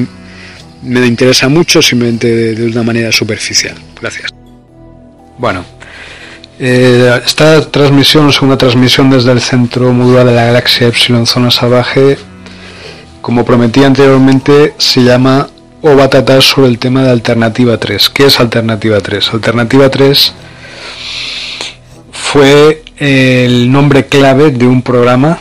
me 0.82 1.06
interesa 1.06 1.48
mucho 1.48 1.80
simplemente 1.80 2.54
de, 2.54 2.66
una 2.66 2.82
manera 2.82 3.12
superficial. 3.12 3.76
Gracias. 4.00 4.30
Bueno 5.38 5.64
eh, 6.58 7.20
esta 7.24 7.70
transmisión, 7.70 8.32
segunda 8.32 8.56
transmisión 8.56 9.10
desde 9.10 9.32
el 9.32 9.40
centro 9.40 9.92
modular 9.92 10.26
de 10.26 10.32
la 10.32 10.44
galaxia 10.44 10.86
Epsilon 10.86 11.26
Zona 11.26 11.50
Salvaje, 11.50 12.16
como 13.22 13.44
prometí 13.44 13.82
anteriormente, 13.84 14.74
se 14.76 15.02
llama 15.02 15.48
o 15.80 15.96
va 15.96 16.04
a 16.04 16.10
tratar 16.10 16.42
sobre 16.42 16.68
el 16.68 16.78
tema 16.78 17.02
de 17.02 17.10
Alternativa 17.10 17.78
3. 17.78 18.10
¿Qué 18.10 18.26
es 18.26 18.38
Alternativa 18.38 19.00
3? 19.00 19.32
Alternativa 19.32 19.88
3 19.88 20.34
fue 22.10 22.82
el 22.96 23.70
nombre 23.70 24.06
clave 24.06 24.50
de 24.50 24.66
un 24.66 24.82
programa 24.82 25.38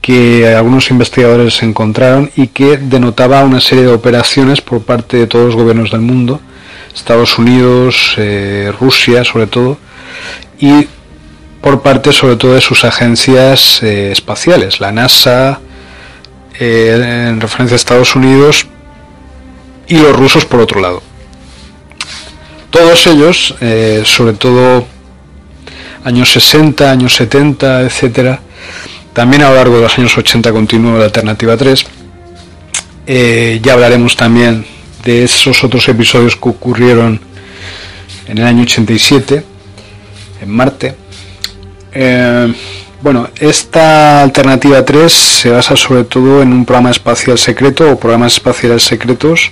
que 0.00 0.54
algunos 0.54 0.90
investigadores 0.90 1.62
encontraron 1.62 2.30
y 2.36 2.48
que 2.48 2.76
denotaba 2.76 3.42
una 3.42 3.60
serie 3.60 3.84
de 3.84 3.92
operaciones 3.92 4.60
por 4.60 4.82
parte 4.82 5.16
de 5.16 5.26
todos 5.26 5.46
los 5.46 5.56
gobiernos 5.56 5.90
del 5.90 6.00
mundo, 6.00 6.40
Estados 6.94 7.38
Unidos, 7.38 8.14
eh, 8.16 8.72
Rusia 8.78 9.24
sobre 9.24 9.48
todo, 9.48 9.78
y 10.60 10.86
por 11.60 11.82
parte 11.82 12.12
sobre 12.12 12.36
todo 12.36 12.54
de 12.54 12.60
sus 12.60 12.84
agencias 12.84 13.82
eh, 13.82 14.12
espaciales, 14.12 14.80
la 14.80 14.92
NASA, 14.92 15.60
eh, 16.58 17.28
en 17.28 17.40
referencia 17.40 17.74
a 17.74 17.76
Estados 17.76 18.16
Unidos 18.16 18.66
y 19.88 19.98
los 19.98 20.16
rusos 20.16 20.44
por 20.44 20.60
otro 20.60 20.80
lado. 20.80 21.02
Todos 22.70 23.06
ellos, 23.06 23.54
eh, 23.60 24.02
sobre 24.04 24.34
todo 24.34 24.86
años 26.04 26.30
60, 26.32 26.90
años 26.90 27.14
70, 27.14 27.82
etcétera, 27.82 28.40
también 29.12 29.42
a 29.42 29.50
lo 29.50 29.56
largo 29.56 29.76
de 29.76 29.82
los 29.82 29.98
años 29.98 30.16
80 30.16 30.52
continuó 30.52 30.98
la 30.98 31.04
alternativa 31.04 31.56
3. 31.56 31.86
Eh, 33.06 33.60
ya 33.62 33.74
hablaremos 33.74 34.16
también 34.16 34.66
de 35.04 35.24
esos 35.24 35.62
otros 35.62 35.88
episodios 35.88 36.36
que 36.36 36.48
ocurrieron 36.48 37.20
en 38.26 38.38
el 38.38 38.44
año 38.44 38.62
87 38.62 39.44
en 40.42 40.50
Marte. 40.50 40.96
Bueno, 43.02 43.28
esta 43.38 44.22
alternativa 44.22 44.82
3 44.84 45.12
se 45.12 45.50
basa 45.50 45.76
sobre 45.76 46.04
todo 46.04 46.40
en 46.40 46.52
un 46.52 46.64
programa 46.64 46.90
espacial 46.90 47.36
secreto 47.36 47.90
o 47.90 47.98
programas 47.98 48.34
espaciales 48.34 48.82
secretos 48.82 49.50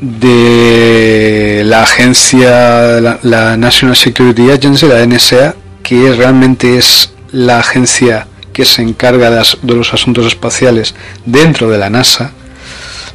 de 0.00 1.62
la 1.64 1.82
agencia, 1.82 3.00
la, 3.22 3.56
National 3.56 3.96
Security 3.96 4.50
Agency, 4.50 4.86
la 4.86 5.06
NSA, 5.06 5.54
que 5.82 6.12
realmente 6.12 6.76
es 6.76 7.14
la 7.30 7.60
agencia 7.60 8.26
que 8.52 8.66
se 8.66 8.82
encarga 8.82 9.30
de, 9.30 9.42
de 9.62 9.74
los 9.74 9.94
asuntos 9.94 10.26
espaciales 10.26 10.94
dentro 11.24 11.70
de 11.70 11.78
la 11.78 11.88
NASA, 11.88 12.32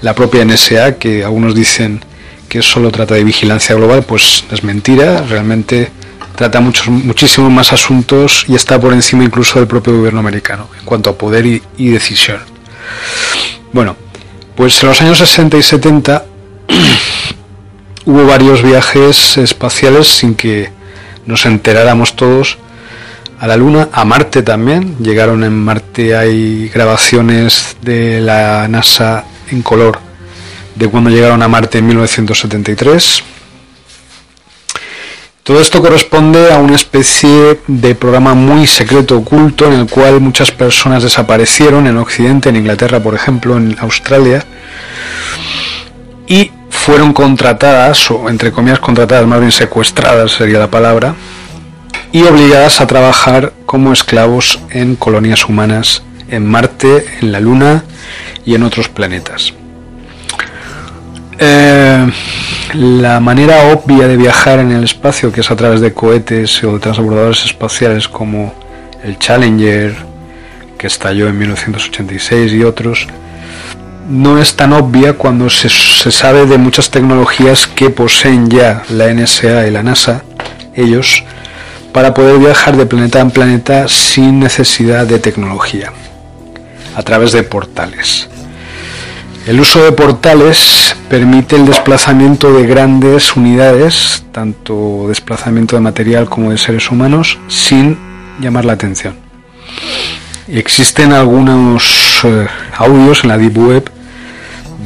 la 0.01 0.15
propia 0.15 0.43
NSA, 0.43 0.95
que 0.95 1.23
algunos 1.23 1.53
dicen 1.53 2.01
que 2.49 2.63
solo 2.63 2.89
trata 2.89 3.13
de 3.15 3.23
vigilancia 3.23 3.75
global, 3.75 4.03
pues 4.03 4.45
es 4.49 4.63
mentira, 4.63 5.21
realmente 5.21 5.91
trata 6.37 6.61
muchos, 6.61 6.87
muchísimos 6.87 7.51
más 7.51 7.73
asuntos 7.73 8.45
y 8.47 8.53
está 8.53 8.79
por 8.79 8.93
encima 8.93 9.23
incluso 9.23 9.57
del 9.57 9.67
propio 9.67 9.97
gobierno 9.97 10.19
americano 10.19 10.69
en 10.79 10.85
cuanto 10.85 11.09
a 11.09 11.17
poder 11.17 11.45
y, 11.47 11.89
decisión. 11.89 12.37
Bueno, 13.73 13.95
pues 14.55 14.81
en 14.83 14.89
los 14.89 15.01
años 15.01 15.17
60 15.17 15.57
y 15.57 15.63
70 15.63 16.25
hubo 18.05 18.27
varios 18.27 18.61
viajes 18.61 19.39
espaciales 19.39 20.07
sin 20.07 20.35
que 20.35 20.69
nos 21.25 21.47
enteráramos 21.47 22.15
todos 22.15 22.59
a 23.39 23.47
la 23.47 23.57
Luna, 23.57 23.89
a 23.91 24.05
Marte 24.05 24.43
también. 24.43 24.95
Llegaron 24.99 25.43
en 25.43 25.53
Marte, 25.53 26.15
hay 26.15 26.69
grabaciones 26.69 27.77
de 27.81 28.21
la 28.21 28.67
NASA 28.67 29.25
en 29.49 29.63
color 29.63 29.99
de 30.75 30.87
cuando 30.87 31.09
llegaron 31.09 31.41
a 31.41 31.47
Marte 31.47 31.79
en 31.79 31.87
1973 31.87 33.23
Todo 35.47 35.61
esto 35.61 35.81
corresponde 35.81 36.51
a 36.51 36.57
una 36.57 36.75
especie 36.75 37.61
de 37.67 37.95
programa 37.95 38.33
muy 38.33 38.67
secreto 38.67 39.15
oculto 39.15 39.65
en 39.65 39.79
el 39.79 39.87
cual 39.87 40.19
muchas 40.19 40.51
personas 40.51 41.03
desaparecieron 41.03 41.87
en 41.87 41.95
Occidente, 41.95 42.49
en 42.49 42.57
Inglaterra, 42.57 43.01
por 43.01 43.15
ejemplo, 43.15 43.55
en 43.55 43.77
Australia, 43.79 44.43
y 46.27 46.51
fueron 46.69 47.13
contratadas, 47.13 48.11
o 48.11 48.27
entre 48.27 48.51
comillas 48.51 48.79
contratadas, 48.79 49.25
más 49.25 49.39
bien 49.39 49.53
secuestradas 49.53 50.33
sería 50.33 50.59
la 50.59 50.69
palabra, 50.69 51.15
y 52.11 52.23
obligadas 52.23 52.81
a 52.81 52.87
trabajar 52.87 53.53
como 53.65 53.93
esclavos 53.93 54.59
en 54.71 54.97
colonias 54.97 55.47
humanas 55.47 56.03
en 56.27 56.45
Marte, 56.45 57.05
en 57.21 57.31
la 57.31 57.39
Luna 57.39 57.85
y 58.45 58.53
en 58.53 58.63
otros 58.63 58.89
planetas. 58.89 59.53
Eh, 61.39 62.11
la 62.73 63.19
manera 63.19 63.71
obvia 63.73 64.07
de 64.07 64.17
viajar 64.17 64.59
en 64.59 64.71
el 64.71 64.83
espacio, 64.83 65.31
que 65.31 65.41
es 65.41 65.51
a 65.51 65.55
través 65.55 65.81
de 65.81 65.93
cohetes 65.93 66.63
o 66.63 66.73
de 66.73 66.79
transbordadores 66.79 67.45
espaciales 67.45 68.07
como 68.07 68.53
el 69.03 69.17
Challenger, 69.19 69.95
que 70.77 70.87
estalló 70.87 71.27
en 71.27 71.37
1986 71.37 72.53
y 72.53 72.63
otros, 72.63 73.07
no 74.09 74.39
es 74.39 74.55
tan 74.55 74.73
obvia 74.73 75.13
cuando 75.13 75.49
se, 75.49 75.69
se, 75.69 76.11
sabe 76.11 76.45
de 76.45 76.57
muchas 76.57 76.89
tecnologías 76.89 77.67
que 77.67 77.89
poseen 77.89 78.49
ya 78.49 78.83
la 78.89 79.13
NSA 79.13 79.67
y 79.67 79.71
la 79.71 79.83
NASA, 79.83 80.23
ellos, 80.75 81.23
para 81.91 82.13
poder 82.13 82.39
viajar 82.39 82.77
de 82.77 82.85
planeta 82.85 83.19
en 83.19 83.31
planeta 83.31 83.87
sin 83.87 84.39
necesidad 84.39 85.05
de 85.05 85.19
tecnología, 85.19 85.91
a 86.95 87.03
través 87.03 87.31
de 87.31 87.43
portales. 87.43 88.29
El 89.47 89.61
uso 89.61 89.81
de 89.81 89.93
portales 89.93 90.97
permite 91.09 91.55
el 91.55 91.65
desplazamiento 91.65 92.51
de 92.51 92.67
grandes 92.67 93.37
unidades, 93.37 94.25
tanto 94.33 95.05
desplazamiento 95.07 95.77
de 95.77 95.81
material 95.81 96.27
como 96.27 96.51
de 96.51 96.57
seres 96.57 96.91
humanos, 96.91 97.39
sin 97.47 97.97
llamar 98.41 98.65
la 98.65 98.73
atención. 98.73 99.15
Existen 100.49 101.13
algunos 101.13 102.25
eh, 102.25 102.45
audios 102.75 103.23
en 103.23 103.29
la 103.29 103.37
Deep 103.37 103.57
Web 103.57 103.91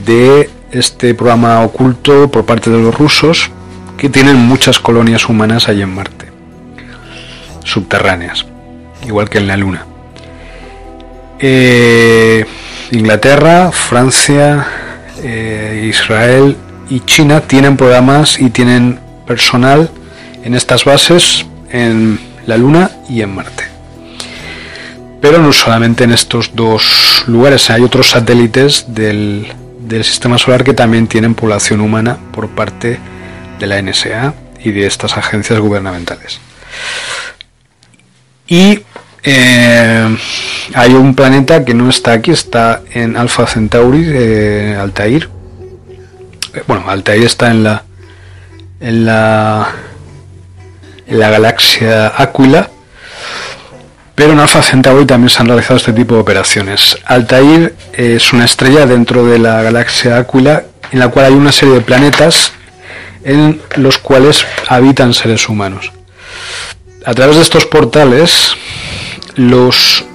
de 0.06 0.48
este 0.70 1.16
programa 1.16 1.62
oculto 1.62 2.30
por 2.30 2.46
parte 2.46 2.70
de 2.70 2.84
los 2.84 2.94
rusos 2.94 3.50
que 3.98 4.10
tienen 4.10 4.36
muchas 4.36 4.80
colonias 4.80 5.28
humanas 5.28 5.70
allí 5.70 5.82
en 5.82 5.96
Marte, 5.96 6.28
subterráneas, 7.64 8.46
igual 9.08 9.28
que 9.28 9.40
en 9.40 9.48
la 9.48 9.58
Luna. 9.58 9.88
Eh, 11.40 12.46
Inglaterra, 12.92 13.72
Francia, 13.72 14.68
eh, 15.24 15.88
Israel 15.90 16.58
y 16.90 17.00
China 17.02 17.42
tienen 17.42 17.78
programas 17.78 18.40
y 18.40 18.50
tienen 18.50 19.00
personal 19.26 19.90
en 20.44 20.56
estas 20.56 20.84
bases 20.84 21.46
en 21.70 22.20
la 22.46 22.58
Luna 22.58 22.92
y 23.10 23.22
en 23.22 23.34
Marte. 23.34 23.64
Pero 25.22 25.38
no 25.38 25.54
solamente 25.54 26.04
en 26.04 26.12
estos 26.12 26.52
dos 26.54 27.24
lugares, 27.28 27.70
hay 27.70 27.82
otros 27.84 28.10
satélites 28.10 28.86
del, 28.88 29.48
del 29.80 30.04
sistema 30.04 30.38
solar 30.38 30.64
que 30.64 30.74
también 30.74 31.08
tienen 31.08 31.34
población 31.34 31.80
humana 31.80 32.18
por 32.34 32.50
parte 32.50 33.00
de 33.60 33.68
la 33.68 33.82
NSA 33.82 34.34
y 34.64 34.72
de 34.72 34.86
estas 34.86 35.18
agencias 35.18 35.60
gubernamentales. 35.60 36.40
Y 38.48 38.82
eh, 39.24 40.18
hay 40.74 40.94
un 40.94 41.16
planeta 41.16 41.64
que 41.64 41.74
no 41.74 41.90
está 41.90 42.14
aquí, 42.14 42.32
está 42.32 42.82
en 42.92 43.18
Alpha 43.18 43.46
Centauri, 43.46 44.04
eh, 44.08 44.78
Altair. 44.80 45.30
Eh, 46.54 46.64
bueno, 46.68 46.90
Altair 46.90 47.24
está 47.24 47.52
en 47.52 47.64
la 47.64 47.84
en 48.80 49.06
la 49.06 49.68
en 51.08 51.20
la 51.20 51.30
galaxia 51.30 52.14
Aquila, 52.18 52.70
pero 54.16 54.34
en 54.34 54.40
Alpha 54.40 54.64
Centauri 54.64 55.06
también 55.06 55.30
se 55.30 55.40
han 55.40 55.48
realizado 55.48 55.78
este 55.78 55.94
tipo 55.94 56.16
de 56.16 56.22
operaciones. 56.22 56.98
Altair 57.06 57.76
es 57.94 58.34
una 58.34 58.46
estrella 58.46 58.86
dentro 58.88 59.26
de 59.26 59.38
la 59.38 59.62
galaxia 59.62 60.18
Aquila 60.18 60.64
en 60.92 61.00
la 61.00 61.10
cual 61.10 61.26
hay 61.26 61.34
una 61.34 61.52
serie 61.52 61.76
de 61.76 61.82
planetas 61.82 62.54
en 63.24 63.62
los 63.76 64.00
cuales 64.00 64.46
habitan 64.68 65.14
seres 65.14 65.48
humanos. 65.48 65.92
A 67.06 67.14
través 67.14 67.36
de 67.36 67.42
estos 67.44 67.66
portales 67.66 68.56
los 69.36 70.06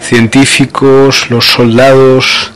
científicos, 0.00 1.30
los 1.30 1.44
soldados 1.44 2.52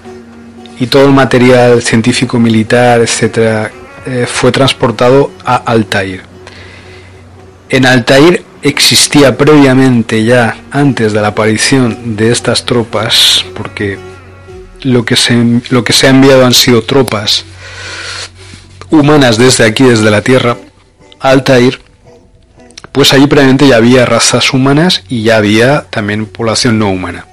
y 0.78 0.87
todo 0.87 1.04
el 1.06 1.12
material 1.12 1.82
científico 1.82 2.38
militar, 2.38 3.00
etcétera, 3.00 3.70
eh, 4.06 4.26
fue 4.26 4.50
transportado 4.52 5.30
a 5.44 5.56
Altair. 5.56 6.22
En 7.68 7.87
Altair 7.87 8.44
existía 8.62 9.37
previamente 9.37 10.24
ya 10.24 10.56
antes 10.70 11.12
de 11.12 11.20
la 11.20 11.28
aparición 11.28 12.16
de 12.16 12.30
estas 12.30 12.64
tropas, 12.64 13.44
porque 13.56 13.98
lo 14.82 15.04
que 15.04 15.16
se, 15.16 15.61
lo 15.70 15.85
que 15.85 15.92
se 15.92 16.06
ha 16.06 16.11
enviado 16.11 16.44
han 16.44 16.54
sido 16.54 16.82
tropas 16.82 17.44
humanas 18.90 19.38
desde 19.38 19.64
aquí, 19.64 19.85
desde 19.85 20.11
la 20.11 20.22
Tierra, 20.22 20.56
Altair, 21.18 21.80
pues 22.92 23.14
allí 23.14 23.26
previamente 23.26 23.66
ya 23.66 23.76
había 23.76 24.05
razas 24.05 24.52
humanas 24.52 25.02
y 25.09 25.22
ya 25.22 25.37
había 25.38 25.87
también 25.90 26.26
población 26.26 26.78
no 26.78 26.90
humana. 26.90 27.26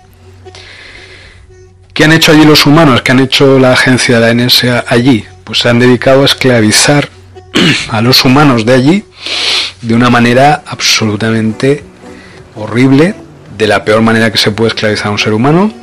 ¿Qué 1.93 2.05
han 2.05 2.13
hecho 2.13 2.31
allí 2.31 2.45
los 2.45 2.65
humanos? 2.65 3.01
¿Qué 3.01 3.11
han 3.11 3.19
hecho 3.19 3.59
la 3.59 3.73
agencia 3.73 4.19
de 4.19 4.33
la 4.33 4.45
NSA 4.45 4.85
allí? 4.87 5.25
Pues 5.43 5.59
se 5.59 5.67
han 5.67 5.79
dedicado 5.79 6.21
a 6.21 6.25
esclavizar 6.25 7.09
a 7.89 8.01
los 8.01 8.23
humanos 8.23 8.65
de 8.65 8.73
allí 8.73 9.03
de 9.81 9.95
una 9.95 10.09
manera 10.09 10.63
absolutamente 10.65 11.83
horrible, 12.55 13.15
de 13.57 13.67
la 13.67 13.83
peor 13.83 14.01
manera 14.01 14.31
que 14.31 14.37
se 14.37 14.51
puede 14.51 14.69
esclavizar 14.69 15.07
a 15.07 15.11
un 15.11 15.19
ser 15.19 15.33
humano. 15.33 15.73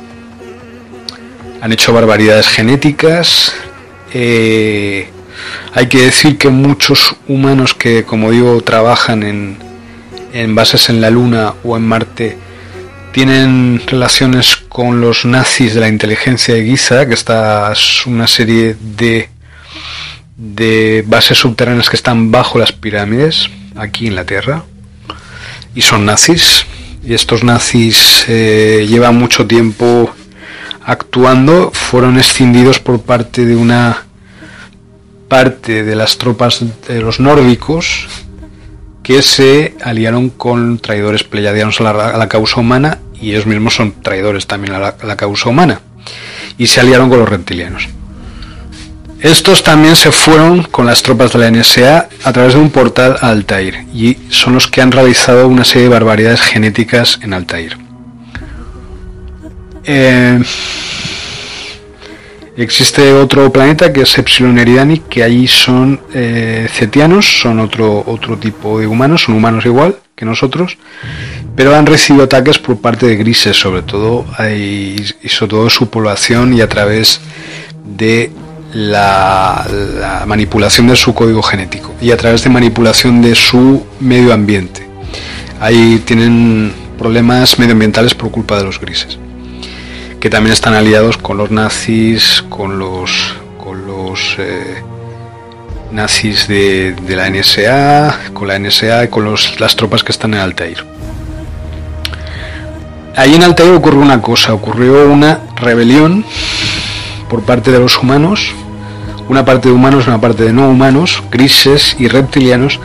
Han 1.61 1.71
hecho 1.71 1.93
barbaridades 1.93 2.47
genéticas. 2.47 3.53
Eh, 4.11 5.09
hay 5.75 5.87
que 5.87 6.01
decir 6.01 6.39
que 6.39 6.49
muchos 6.49 7.15
humanos 7.27 7.75
que, 7.75 8.03
como 8.05 8.31
digo, 8.31 8.59
trabajan 8.61 9.21
en, 9.21 9.66
en 10.37 10.53
bases 10.53 10.89
en 10.89 11.01
la 11.01 11.09
Luna 11.09 11.55
o 11.63 11.75
en 11.75 11.83
Marte 11.83 12.37
tienen 13.11 13.81
relaciones 13.87 14.55
con 14.55 15.01
los 15.01 15.25
nazis 15.25 15.73
de 15.73 15.81
la 15.81 15.87
inteligencia 15.87 16.53
de 16.53 16.63
Giza, 16.63 17.07
que 17.07 17.15
está 17.15 17.71
es 17.71 18.05
una 18.05 18.27
serie 18.27 18.77
de, 18.79 19.29
de 20.35 21.03
bases 21.07 21.39
subterráneas 21.39 21.89
que 21.89 21.95
están 21.95 22.29
bajo 22.29 22.59
las 22.59 22.71
pirámides, 22.71 23.49
aquí 23.75 24.05
en 24.05 24.15
la 24.15 24.25
Tierra, 24.25 24.63
y 25.73 25.81
son 25.81 26.05
nazis. 26.05 26.67
Y 27.03 27.15
estos 27.15 27.43
nazis 27.43 28.25
eh, 28.27 28.85
llevan 28.87 29.15
mucho 29.15 29.47
tiempo 29.47 30.13
actuando, 30.85 31.71
fueron 31.73 32.19
escindidos 32.19 32.79
por 32.79 33.01
parte 33.01 33.45
de 33.45 33.55
una 33.55 34.05
parte 35.27 35.83
de 35.83 35.95
las 35.95 36.19
tropas 36.19 36.63
de 36.87 37.01
los 37.01 37.19
nórdicos 37.19 38.07
que 39.07 39.21
se 39.21 39.73
aliaron 39.81 40.29
con 40.29 40.79
traidores 40.79 41.23
pleyadianos 41.23 41.79
a 41.79 41.93
la, 41.93 42.27
causa 42.27 42.59
humana 42.59 42.99
y 43.21 43.29
ellos 43.31 43.45
mismos 43.45 43.73
son 43.73 43.93
traidores 44.01 44.47
también 44.47 44.73
a 44.73 44.79
la, 44.79 45.15
causa 45.15 45.47
humana 45.47 45.79
y 46.57 46.67
se 46.67 46.81
aliaron 46.81 47.07
con 47.07 47.19
los 47.19 47.29
reptilianos. 47.29 47.87
Estos 49.21 49.63
también 49.63 49.95
se 49.95 50.11
fueron 50.11 50.63
con 50.63 50.85
las 50.85 51.03
tropas 51.03 51.31
de 51.31 51.39
la 51.39 51.49
NSA 51.49 52.09
a 52.21 52.33
través 52.33 52.55
de 52.55 52.59
un 52.59 52.69
portal 52.69 53.15
a 53.21 53.29
Altair 53.29 53.85
y 53.93 54.17
son 54.29 54.55
los 54.55 54.67
que 54.67 54.81
han 54.81 54.91
realizado 54.91 55.47
una 55.47 55.63
serie 55.63 55.83
de 55.83 55.93
barbaridades 55.93 56.41
genéticas 56.41 57.17
en 57.23 57.33
Altair. 57.33 57.77
Eh, 59.85 60.43
Existe 62.57 63.13
otro 63.13 63.53
planeta 63.53 63.93
que 63.93 64.01
es 64.01 64.17
Epsilon 64.17 64.57
Eridani, 64.57 64.97
que 64.97 65.21
allí 65.21 65.47
son 65.47 66.01
eh, 66.11 66.67
cetianos, 66.67 67.39
son 67.39 67.59
otro, 67.59 68.03
otro 68.07 68.35
tipo 68.39 68.79
de 68.79 68.87
humanos, 68.87 69.25
son 69.25 69.35
humanos 69.35 69.67
igual 69.67 69.97
que 70.15 70.25
nosotros, 70.25 70.79
pero 71.55 71.75
han 71.75 71.85
recibido 71.85 72.25
ataques 72.25 72.57
por 72.57 72.81
parte 72.81 73.05
de 73.05 73.15
grises, 73.15 73.55
sobre 73.55 73.83
todo, 73.83 74.25
y 74.49 74.95
sobre 75.29 75.49
todo 75.51 75.69
su 75.69 75.91
población 75.91 76.51
y 76.55 76.61
a 76.61 76.67
través 76.67 77.21
de 77.85 78.31
la, 78.73 80.23
manipulación 80.25 80.87
de 80.87 80.95
su 80.95 81.13
código 81.13 81.43
genético 81.43 81.93
y 82.01 82.09
a 82.09 82.17
través 82.17 82.43
de 82.43 82.49
manipulación 82.49 83.21
de 83.21 83.35
su 83.35 83.85
medio 83.99 84.33
ambiente. 84.33 84.87
Ahí 85.59 86.01
tienen 86.03 86.73
problemas 86.97 87.59
medioambientales 87.59 88.15
por 88.15 88.31
culpa 88.31 88.57
de 88.57 88.63
los 88.63 88.81
grises 88.81 89.19
que 90.19 90.29
también 90.29 90.53
están 90.53 90.73
aliados 90.73 91.17
con 91.17 91.37
los 91.37 91.51
nazis, 91.51 92.43
con 92.49 92.79
los, 92.79 93.35
con 93.63 93.85
los 93.85 94.35
eh, 94.39 94.83
nazis 95.91 96.47
de, 96.47 96.95
la 97.09 97.29
NSA, 97.29 98.31
con 98.33 98.47
la 98.47 98.57
NSA 98.59 99.05
y 99.05 99.07
con 99.09 99.31
las 99.31 99.75
tropas 99.75 100.03
que 100.03 100.11
están 100.11 100.33
en 100.33 100.39
Altair. 100.39 100.83
Allí 103.15 103.35
en 103.35 103.43
Altair 103.43 103.71
ocurrió 103.71 103.99
una 103.99 104.21
cosa, 104.21 104.53
ocurrió 104.53 105.09
una 105.09 105.39
rebelión 105.55 106.25
por 107.29 107.43
parte 107.43 107.71
de 107.71 107.79
los 107.79 107.97
humanos, 107.97 108.53
una 109.29 109.43
parte 109.43 109.69
de 109.69 109.73
humanos, 109.73 110.07
una 110.07 110.21
parte 110.21 110.43
de 110.43 110.53
no 110.53 110.69
humanos, 110.69 111.23
grises 111.31 111.95
y 111.99 112.07
reptilianos, 112.07 112.79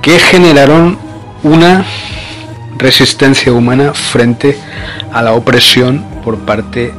que 0.00 0.18
generaron 0.18 0.98
una 1.42 1.84
resistencia 2.78 3.52
humana 3.52 3.92
frente 3.92 4.58
a 5.12 5.22
la 5.22 5.32
opresión 5.32 6.04
por 6.24 6.38
parte 6.38 6.94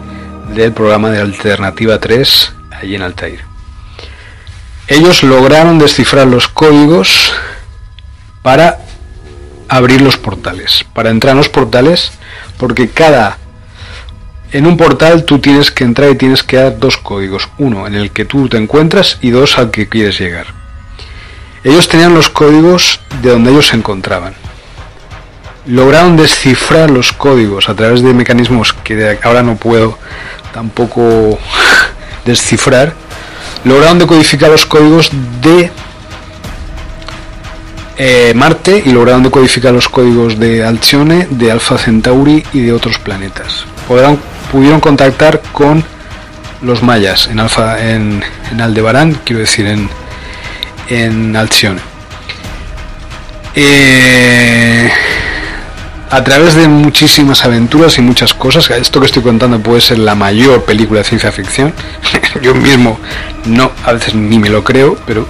del 0.54 0.74
programa 0.74 1.10
de 1.10 1.22
Alternativa 1.22 2.00
3 2.00 2.54
allí 2.72 2.96
en 2.96 3.02
Altair. 3.02 3.42
Ellos 4.88 5.24
lograron 5.24 5.80
descifrar 5.80 6.28
los 6.28 6.48
códigos 6.48 7.32
para 8.42 8.80
abrir 9.68 10.02
los 10.02 10.18
portales, 10.18 10.86
para 10.94 11.12
entrar 11.12 11.32
en 11.32 11.38
los 11.38 11.50
portales, 11.50 12.12
porque 12.58 12.90
cada 12.90 13.38
en 14.52 14.66
un 14.66 14.78
portal 14.78 15.26
tú 15.26 15.38
tienes 15.38 15.70
que 15.70 15.84
entrar 15.84 16.10
y 16.10 16.16
tienes 16.16 16.42
que 16.42 16.58
dar 16.58 16.80
dos 16.80 16.98
códigos, 16.98 17.50
uno 17.60 17.86
en 17.86 17.94
el 17.94 18.10
que 18.10 18.26
tú 18.26 18.50
te 18.50 18.58
encuentras 18.58 19.20
y 19.22 19.30
dos 19.30 19.60
al 19.60 19.70
que 19.70 19.88
quieres 19.88 20.20
llegar. 20.20 20.48
Ellos 21.64 21.88
tenían 21.88 22.16
los 22.16 22.30
códigos 22.30 23.00
de 23.22 23.30
donde 23.30 23.52
ellos 23.52 23.68
se 23.68 23.76
encontraban. 23.76 24.34
Lograron 25.70 26.18
descifrar 26.18 26.90
los 26.90 27.14
códigos 27.14 27.70
a 27.70 27.76
través 27.76 28.02
de 28.02 28.12
mecanismos 28.12 28.74
que 28.74 29.20
ahora 29.22 29.44
no 29.44 29.56
puedo 29.56 30.00
tampoco 30.52 31.38
descifrar. 32.26 32.94
Lograron 33.66 34.00
decodificar 34.00 34.50
los 34.50 34.66
códigos 34.66 35.12
de 35.42 35.70
eh, 37.98 38.34
Marte 38.36 38.82
y 38.84 38.92
lograron 38.92 39.22
decodificar 39.22 39.72
los 39.72 39.88
códigos 39.90 40.40
de 40.40 40.66
Alcione, 40.66 41.28
de 41.30 41.52
Alpha 41.52 41.78
Centauri 41.78 42.44
y 42.52 42.62
de 42.62 42.74
otros 42.74 42.98
planetas. 42.98 43.66
pudieron 44.52 44.80
contactar 44.80 45.40
con 45.52 45.84
los 46.64 46.82
mayas 46.82 47.28
en 47.28 47.40
Alfa 47.40 47.78
en, 47.88 48.24
Aldebarán, 48.60 49.20
quiero 49.24 49.42
decir 49.42 49.68
en, 49.68 49.88
en 50.88 51.36
Alcione. 51.36 51.80
Eh, 53.54 54.90
a 56.12 56.24
través 56.24 56.56
de 56.56 56.68
muchísimas 56.68 57.46
aventuras 57.46 57.98
y 57.98 58.02
muchas 58.02 58.34
cosas, 58.34 58.70
esto 58.72 59.00
que 59.00 59.06
estoy 59.06 59.22
contando 59.22 59.60
puede 59.60 59.82
ser 59.82 60.00
la 60.00 60.16
mayor 60.16 60.66
película 60.66 61.00
de 61.00 61.04
ciencia 61.04 61.32
ficción. 61.32 61.74
Yo 62.42 62.56
mismo 62.56 63.00
no, 63.46 63.72
a 63.86 63.94
veces 63.94 64.16
ni 64.16 64.40
me 64.40 64.50
lo 64.50 64.64
creo, 64.64 64.98
pero 65.06 65.28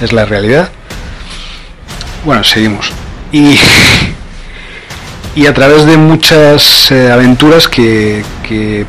es 0.00 0.12
la 0.12 0.24
realidad. 0.24 0.70
Bueno, 2.24 2.44
seguimos. 2.44 2.92
Y, 3.32 3.58
y 5.34 5.46
a 5.46 5.54
través 5.54 5.86
de 5.86 5.96
muchas 5.96 6.90
eh, 6.92 7.10
aventuras 7.10 7.68
que, 7.68 8.24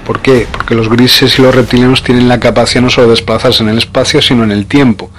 ¿Por 0.06 0.22
qué? 0.22 0.48
Porque 0.52 0.76
los 0.76 0.90
grises 0.90 1.38
y 1.38 1.42
los 1.42 1.54
reptilianos 1.54 2.04
tienen 2.04 2.28
la 2.28 2.40
capacidad 2.40 2.82
no 2.82 2.90
solo 2.90 3.08
de 3.08 3.12
desplazarse 3.12 3.64
en 3.64 3.70
el 3.70 3.78
espacio, 3.78 4.22
sino 4.22 4.44
en 4.44 4.52
el 4.52 4.66
tiempo. 4.66 5.12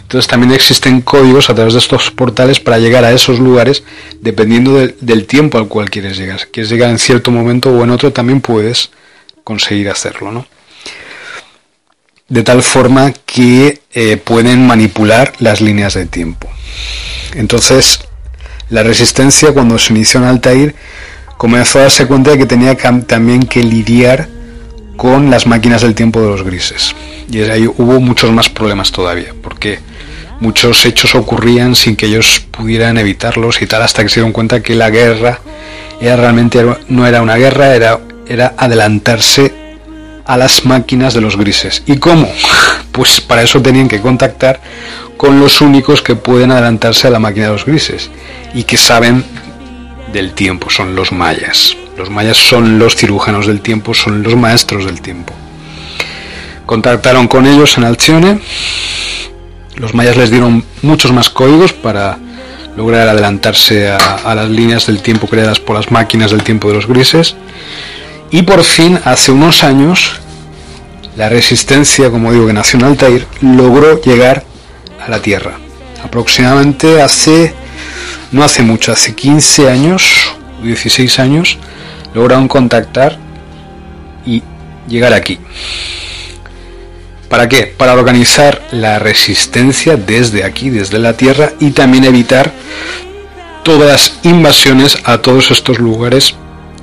Entonces 0.00 0.28
también 0.28 0.52
existen 0.52 1.00
códigos 1.00 1.50
a 1.50 1.54
través 1.54 1.74
de 1.74 1.80
estos 1.80 2.10
portales 2.10 2.60
para 2.60 2.78
llegar 2.78 3.04
a 3.04 3.12
esos 3.12 3.38
lugares 3.38 3.82
dependiendo 4.20 4.76
del 4.76 5.26
tiempo 5.26 5.58
al 5.58 5.68
cual 5.68 5.90
quieres 5.90 6.16
llegar. 6.18 6.40
Si 6.40 6.46
quieres 6.46 6.70
llegar 6.70 6.90
en 6.90 6.98
cierto 6.98 7.30
momento 7.30 7.70
o 7.70 7.82
en 7.84 7.90
otro, 7.90 8.12
también 8.12 8.40
puedes 8.40 8.90
conseguir 9.44 9.88
hacerlo, 9.88 10.32
¿no? 10.32 10.46
De 12.28 12.42
tal 12.42 12.62
forma 12.62 13.12
que 13.26 13.80
eh, 13.92 14.16
pueden 14.16 14.66
manipular 14.66 15.32
las 15.38 15.60
líneas 15.60 15.94
de 15.94 16.06
tiempo. 16.06 16.48
Entonces, 17.34 18.00
la 18.70 18.82
resistencia 18.82 19.52
cuando 19.52 19.78
se 19.78 19.92
inició 19.92 20.20
en 20.20 20.26
Altair 20.26 20.74
comenzó 21.42 21.80
a 21.80 21.82
darse 21.82 22.06
cuenta 22.06 22.30
de 22.30 22.38
que 22.38 22.46
tenía 22.46 22.76
también 22.76 23.42
que 23.42 23.64
lidiar 23.64 24.28
con 24.96 25.28
las 25.28 25.44
máquinas 25.44 25.82
del 25.82 25.92
tiempo 25.92 26.20
de 26.20 26.28
los 26.28 26.44
grises. 26.44 26.94
Y 27.28 27.40
ahí 27.40 27.66
hubo 27.66 27.98
muchos 27.98 28.30
más 28.30 28.48
problemas 28.48 28.92
todavía, 28.92 29.34
porque 29.42 29.80
muchos 30.38 30.86
hechos 30.86 31.16
ocurrían 31.16 31.74
sin 31.74 31.96
que 31.96 32.06
ellos 32.06 32.46
pudieran 32.52 32.96
evitarlos 32.96 33.60
y 33.60 33.66
tal, 33.66 33.82
hasta 33.82 34.04
que 34.04 34.08
se 34.08 34.20
dieron 34.20 34.30
cuenta 34.30 34.62
que 34.62 34.76
la 34.76 34.90
guerra 34.90 35.40
era 36.00 36.14
realmente 36.14 36.64
no 36.86 37.08
era 37.08 37.20
una 37.20 37.34
guerra, 37.34 37.74
era, 37.74 37.98
era 38.28 38.54
adelantarse 38.56 39.52
a 40.24 40.36
las 40.36 40.64
máquinas 40.64 41.12
de 41.12 41.22
los 41.22 41.36
grises. 41.36 41.82
¿Y 41.86 41.96
cómo? 41.96 42.30
Pues 42.92 43.22
para 43.22 43.42
eso 43.42 43.62
tenían 43.62 43.88
que 43.88 44.02
contactar 44.02 44.60
con 45.16 45.40
los 45.40 45.62
únicos 45.62 46.02
que 46.02 46.14
pueden 46.14 46.52
adelantarse 46.52 47.08
a 47.08 47.10
la 47.10 47.18
máquina 47.18 47.46
de 47.46 47.52
los 47.52 47.64
grises 47.64 48.10
y 48.52 48.64
que 48.64 48.76
saben 48.76 49.24
del 50.12 50.32
tiempo, 50.32 50.70
son 50.70 50.94
los 50.94 51.12
mayas. 51.12 51.76
Los 51.96 52.10
mayas 52.10 52.36
son 52.36 52.78
los 52.78 52.96
cirujanos 52.96 53.46
del 53.46 53.60
tiempo, 53.60 53.94
son 53.94 54.22
los 54.22 54.36
maestros 54.36 54.84
del 54.84 55.00
tiempo. 55.00 55.34
Contactaron 56.66 57.28
con 57.28 57.46
ellos 57.46 57.76
en 57.78 57.84
Alcione. 57.84 58.40
Los 59.76 59.94
mayas 59.94 60.16
les 60.16 60.30
dieron 60.30 60.64
muchos 60.82 61.12
más 61.12 61.30
códigos 61.30 61.72
para 61.72 62.18
lograr 62.76 63.08
adelantarse 63.08 63.90
a, 63.90 63.96
a, 63.96 64.34
las 64.34 64.48
líneas 64.48 64.86
del 64.86 65.02
tiempo 65.02 65.26
creadas 65.26 65.60
por 65.60 65.76
las 65.76 65.90
máquinas 65.90 66.30
del 66.30 66.42
tiempo 66.42 66.68
de 66.68 66.74
los 66.74 66.86
grises. 66.86 67.34
Y 68.30 68.42
por 68.42 68.62
fin, 68.64 68.98
hace 69.04 69.32
unos 69.32 69.62
años, 69.62 70.12
la 71.16 71.28
resistencia, 71.28 72.10
como 72.10 72.32
digo, 72.32 72.46
que 72.46 72.54
nació 72.54 72.78
en 72.78 72.86
Altair, 72.86 73.26
logró 73.42 74.00
llegar 74.00 74.44
a 75.04 75.10
la 75.10 75.20
Tierra. 75.20 75.58
Aproximadamente 76.02 77.02
hace, 77.02 77.54
no 78.32 78.42
hace 78.42 78.62
mucho, 78.62 78.92
hace 78.92 79.14
15 79.14 79.70
años, 79.70 80.34
16 80.62 81.18
años, 81.18 81.58
lograron 82.14 82.48
contactar 82.48 83.18
y 84.26 84.42
llegar 84.88 85.12
aquí. 85.12 85.38
¿Para 87.28 87.48
qué? 87.48 87.62
Para 87.66 87.94
organizar 87.94 88.62
la 88.72 88.98
resistencia 88.98 89.96
desde 89.96 90.44
aquí, 90.44 90.70
desde 90.70 90.98
la 90.98 91.14
Tierra, 91.14 91.52
y 91.60 91.70
también 91.70 92.04
evitar 92.04 92.52
todas 93.62 93.88
las 93.88 94.18
invasiones 94.24 94.98
a 95.04 95.18
todos 95.18 95.50
estos 95.50 95.78
lugares 95.78 96.34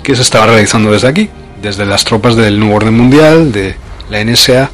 que 0.01 0.15
se 0.15 0.21
estaban 0.21 0.49
realizando 0.49 0.91
desde 0.91 1.07
aquí, 1.07 1.29
desde 1.61 1.85
las 1.85 2.03
tropas 2.03 2.35
del 2.35 2.59
Nuevo 2.59 2.77
Orden 2.77 2.95
Mundial, 2.95 3.51
de 3.51 3.75
la 4.09 4.23
NSA 4.23 4.71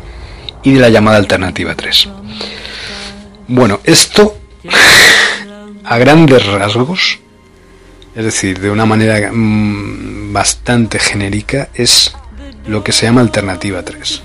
y 0.63 0.73
de 0.73 0.80
la 0.80 0.89
llamada 0.89 1.17
Alternativa 1.17 1.76
3. 1.76 2.09
Bueno, 3.47 3.80
esto 3.84 4.38
a 5.86 5.97
grandes 5.97 6.45
rasgos, 6.45 7.19
es 8.15 8.25
decir, 8.25 8.59
de 8.59 8.71
una 8.71 8.86
manera 8.86 9.31
mm, 9.31 10.33
bastante 10.33 10.99
genérica, 10.99 11.69
es 11.73 12.15
lo 12.67 12.83
que 12.83 12.91
se 12.91 13.05
llama 13.05 13.21
Alternativa 13.21 13.83
3. 13.83 14.21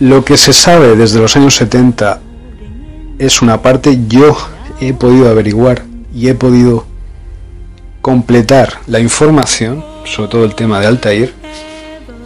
Lo 0.00 0.24
que 0.24 0.36
se 0.36 0.52
sabe 0.52 0.96
desde 0.96 1.18
los 1.18 1.36
años 1.36 1.56
70 1.56 2.20
es 3.18 3.42
una 3.42 3.60
parte, 3.60 3.98
yo 4.06 4.36
he 4.80 4.92
podido 4.92 5.28
averiguar 5.28 5.84
y 6.14 6.28
he 6.28 6.34
podido 6.34 6.86
completar 8.00 8.78
la 8.86 9.00
información, 9.00 9.84
sobre 10.04 10.30
todo 10.30 10.44
el 10.44 10.54
tema 10.54 10.80
de 10.80 10.86
Altair, 10.86 11.34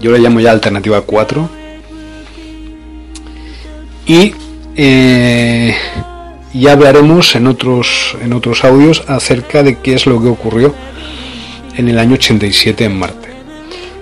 yo 0.00 0.12
le 0.12 0.18
llamo 0.18 0.40
ya 0.40 0.50
Alternativa 0.50 1.00
4, 1.00 1.48
y 4.06 4.34
eh, 4.76 5.74
ya 6.54 6.72
hablaremos 6.72 7.34
en 7.34 7.46
otros, 7.46 8.16
en 8.22 8.32
otros 8.32 8.64
audios 8.64 9.04
acerca 9.08 9.62
de 9.62 9.78
qué 9.78 9.94
es 9.94 10.06
lo 10.06 10.22
que 10.22 10.28
ocurrió 10.28 10.74
en 11.76 11.88
el 11.88 11.98
año 11.98 12.14
87 12.14 12.84
en 12.84 12.98
Marte, 12.98 13.30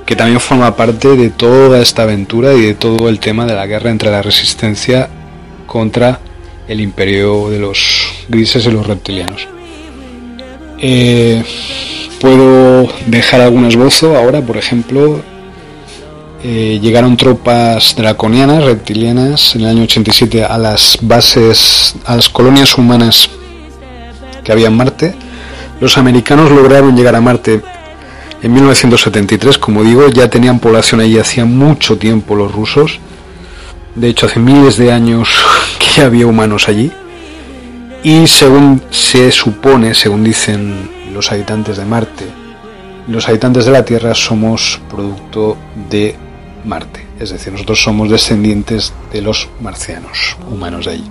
que 0.05 0.17
también 0.17 0.41
forma 0.41 0.75
parte 0.77 1.17
de 1.17 1.31
toda 1.31 1.81
esta 1.81 2.03
aventura 2.03 2.55
y 2.55 2.63
de 2.63 2.75
todo 2.75 3.09
el 3.09 3.21
tema 3.21 3.47
de 3.47 3.55
la 3.55 3.67
guerra 3.67 3.91
entre 3.91 4.11
la 4.11 4.23
resistencia 4.23 5.09
contra 5.67 6.21
el 6.67 6.81
imperio 6.81 7.51
de 7.51 7.59
los 7.59 8.09
grises 8.29 8.67
y 8.67 8.71
los 8.71 8.87
reptilianos. 8.87 9.47
Eh, 10.79 11.43
puedo 12.21 12.89
dejar 13.07 13.41
algún 13.41 13.67
esbozo 13.67 14.17
ahora, 14.17 14.41
por 14.41 14.57
ejemplo, 14.57 15.23
eh, 16.43 16.79
llegaron 16.81 17.17
tropas 17.17 17.95
draconianas, 17.97 18.65
reptilianas, 18.65 19.55
en 19.55 19.63
el 19.63 19.67
año 19.69 19.83
87 19.83 20.45
a 20.45 20.57
las 20.57 20.99
bases, 21.03 21.95
a 22.07 22.17
las 22.17 22.29
colonias 22.31 22.79
humanas 22.79 23.29
que 24.43 24.53
había 24.53 24.69
en 24.69 24.77
Marte. 24.77 25.15
Los 25.81 25.99
americanos 25.99 26.51
lograron 26.51 26.97
llegar 26.97 27.15
a 27.15 27.21
Marte 27.21 27.61
en 28.43 28.55
1973, 28.55 29.59
como 29.59 29.85
digo, 29.85 30.09
ya 30.09 30.31
tenían 30.31 30.61
población 30.61 31.01
allí 31.01 31.19
hacía 31.19 31.45
mucho 31.45 31.99
tiempo 31.99 32.35
los 32.35 32.51
rusos. 32.51 32.99
De 33.95 34.09
hecho, 34.09 34.27
hace 34.27 34.41
miles 34.41 34.79
de 34.79 34.93
años 34.93 35.29
que 35.79 36.01
había 36.01 36.27
humanos 36.27 36.69
allí. 36.69 36.91
Y 38.03 38.27
según 38.27 38.83
se 38.89 39.31
supone, 39.31 39.95
según 39.95 40.25
dicen 40.25 40.91
los 41.13 41.31
habitantes 41.33 41.77
de 41.77 41.85
Marte, 41.85 42.25
los 43.09 43.29
habitantes 43.29 43.67
de 43.67 43.73
la 43.73 43.85
Tierra 43.85 44.15
somos 44.15 44.81
producto 44.89 45.59
de 45.91 46.17
Marte. 46.65 47.07
Es 47.19 47.31
decir, 47.31 47.53
nosotros 47.53 47.83
somos 47.83 48.11
descendientes 48.11 48.93
de 49.13 49.23
los 49.23 49.49
marcianos, 49.61 50.37
humanos 50.51 50.87
de 50.87 50.93
allí. 50.93 51.11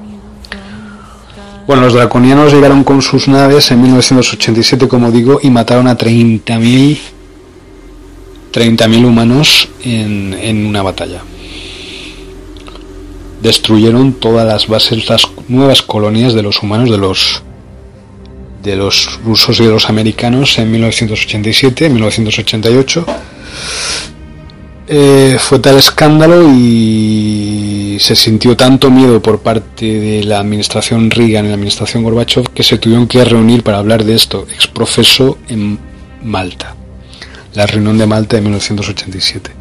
Bueno, 1.68 1.84
los 1.84 1.94
draconianos 1.94 2.52
llegaron 2.52 2.84
con 2.84 3.02
sus 3.02 3.28
naves 3.28 3.70
en 3.72 3.82
1987, 3.82 4.88
como 4.88 5.12
digo, 5.12 5.40
y 5.42 5.50
mataron 5.50 5.88
a 5.88 5.98
30.000 5.98 6.98
30.000 8.52 9.06
humanos 9.06 9.70
en, 9.84 10.34
en 10.34 10.66
una 10.66 10.82
batalla. 10.82 11.22
destruyeron 13.42 14.14
todas 14.14 14.48
las 14.48 14.68
bases, 14.68 15.08
las 15.08 15.30
nuevas 15.48 15.82
colonias 15.82 16.34
de 16.34 16.42
los 16.42 16.62
humanos 16.62 16.90
de 16.90 16.98
los 16.98 17.44
de 18.64 18.76
los 18.76 19.20
rusos 19.24 19.60
y 19.60 19.64
de 19.64 19.72
los 19.72 19.90
americanos 19.90 20.58
en 20.60 20.70
1987, 20.72 21.90
1988. 21.90 23.06
Eh, 24.92 25.38
fue 25.38 25.60
tal 25.60 25.78
escándalo 25.78 26.52
y 26.52 27.98
se 28.00 28.16
sintió 28.16 28.58
tanto 28.58 28.90
miedo 28.90 29.22
por 29.22 29.40
parte 29.40 29.86
de 29.86 30.24
la 30.24 30.40
administración 30.40 31.12
Reagan 31.12 31.46
y 31.46 31.50
la 31.50 31.54
administración 31.54 32.02
Gorbachev 32.02 32.50
que 32.50 32.64
se 32.64 32.80
tuvieron 32.80 33.06
que 33.06 33.24
reunir 33.24 33.62
para 33.62 33.78
hablar 33.78 34.04
de 34.04 34.16
esto, 34.16 34.48
exprofeso 34.52 35.38
en 35.48 35.78
Malta, 36.24 36.76
la 37.54 37.68
reunión 37.68 38.00
de 38.00 38.08
Malta 38.08 38.38
de 38.38 38.42
1987. 38.42 39.52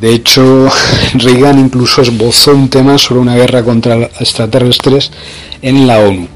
De 0.00 0.12
hecho, 0.12 0.68
Reagan 1.14 1.60
incluso 1.60 2.02
esbozó 2.02 2.56
un 2.56 2.68
tema 2.68 2.98
sobre 2.98 3.20
una 3.20 3.36
guerra 3.36 3.62
contra 3.62 3.94
extraterrestres 4.18 5.12
en 5.62 5.86
la 5.86 6.00
ONU. 6.00 6.26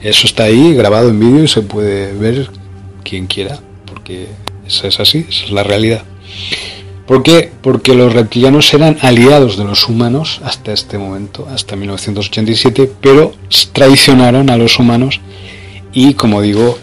Eso 0.00 0.28
está 0.28 0.44
ahí 0.44 0.74
grabado 0.74 1.08
en 1.08 1.18
vídeo 1.18 1.42
y 1.42 1.48
se 1.48 1.62
puede 1.62 2.12
ver 2.12 2.48
quien 3.02 3.26
quiera, 3.26 3.58
porque 3.84 4.28
es 4.64 5.00
así, 5.00 5.26
esa 5.28 5.46
es 5.46 5.50
la 5.50 5.64
realidad. 5.64 6.04
¿Por 7.10 7.24
qué? 7.24 7.50
Porque 7.60 7.94
los 7.96 8.12
reptilianos 8.12 8.72
eran 8.72 8.96
aliados 9.02 9.56
de 9.56 9.64
los 9.64 9.88
humanos 9.88 10.40
hasta 10.44 10.72
este 10.72 10.96
momento, 10.96 11.48
hasta 11.52 11.74
1987, 11.74 12.88
pero 13.00 13.34
traicionaron 13.72 14.48
a 14.48 14.56
los 14.56 14.78
humanos 14.78 15.20
y, 15.92 16.14
como 16.14 16.40
digo, 16.40 16.78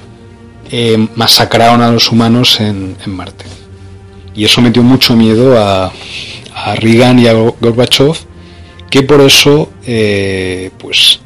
eh, 0.69 1.07
masacraron 1.15 1.81
a 1.81 1.89
los 1.93 2.11
humanos 2.11 2.59
en, 2.59 2.97
Marte. 3.05 3.45
Y 4.35 4.43
eso 4.43 4.61
metió 4.61 4.83
mucho 4.83 5.15
miedo 5.15 5.57
a, 5.57 5.93
a 6.55 6.75
Reagan 6.75 7.19
y 7.19 7.27
a 7.27 7.33
Gorbachev, 7.33 8.17
que 8.89 9.03
por 9.03 9.21
eso, 9.21 9.71
eh, 9.85 10.71
pues, 10.77 11.21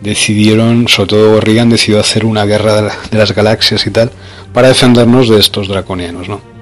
decidieron, 0.00 0.88
sobre 0.88 1.08
todo 1.08 1.40
Reagan 1.42 1.68
decidió 1.68 2.00
hacer 2.00 2.24
una 2.24 2.46
guerra 2.46 2.82
de 3.10 3.18
las 3.18 3.34
galaxias 3.34 3.86
y 3.86 3.90
tal, 3.90 4.10
para 4.54 4.68
defendernos 4.68 5.28
de 5.28 5.38
estos 5.38 5.68
draconianos, 5.68 6.26
¿no? 6.26 6.53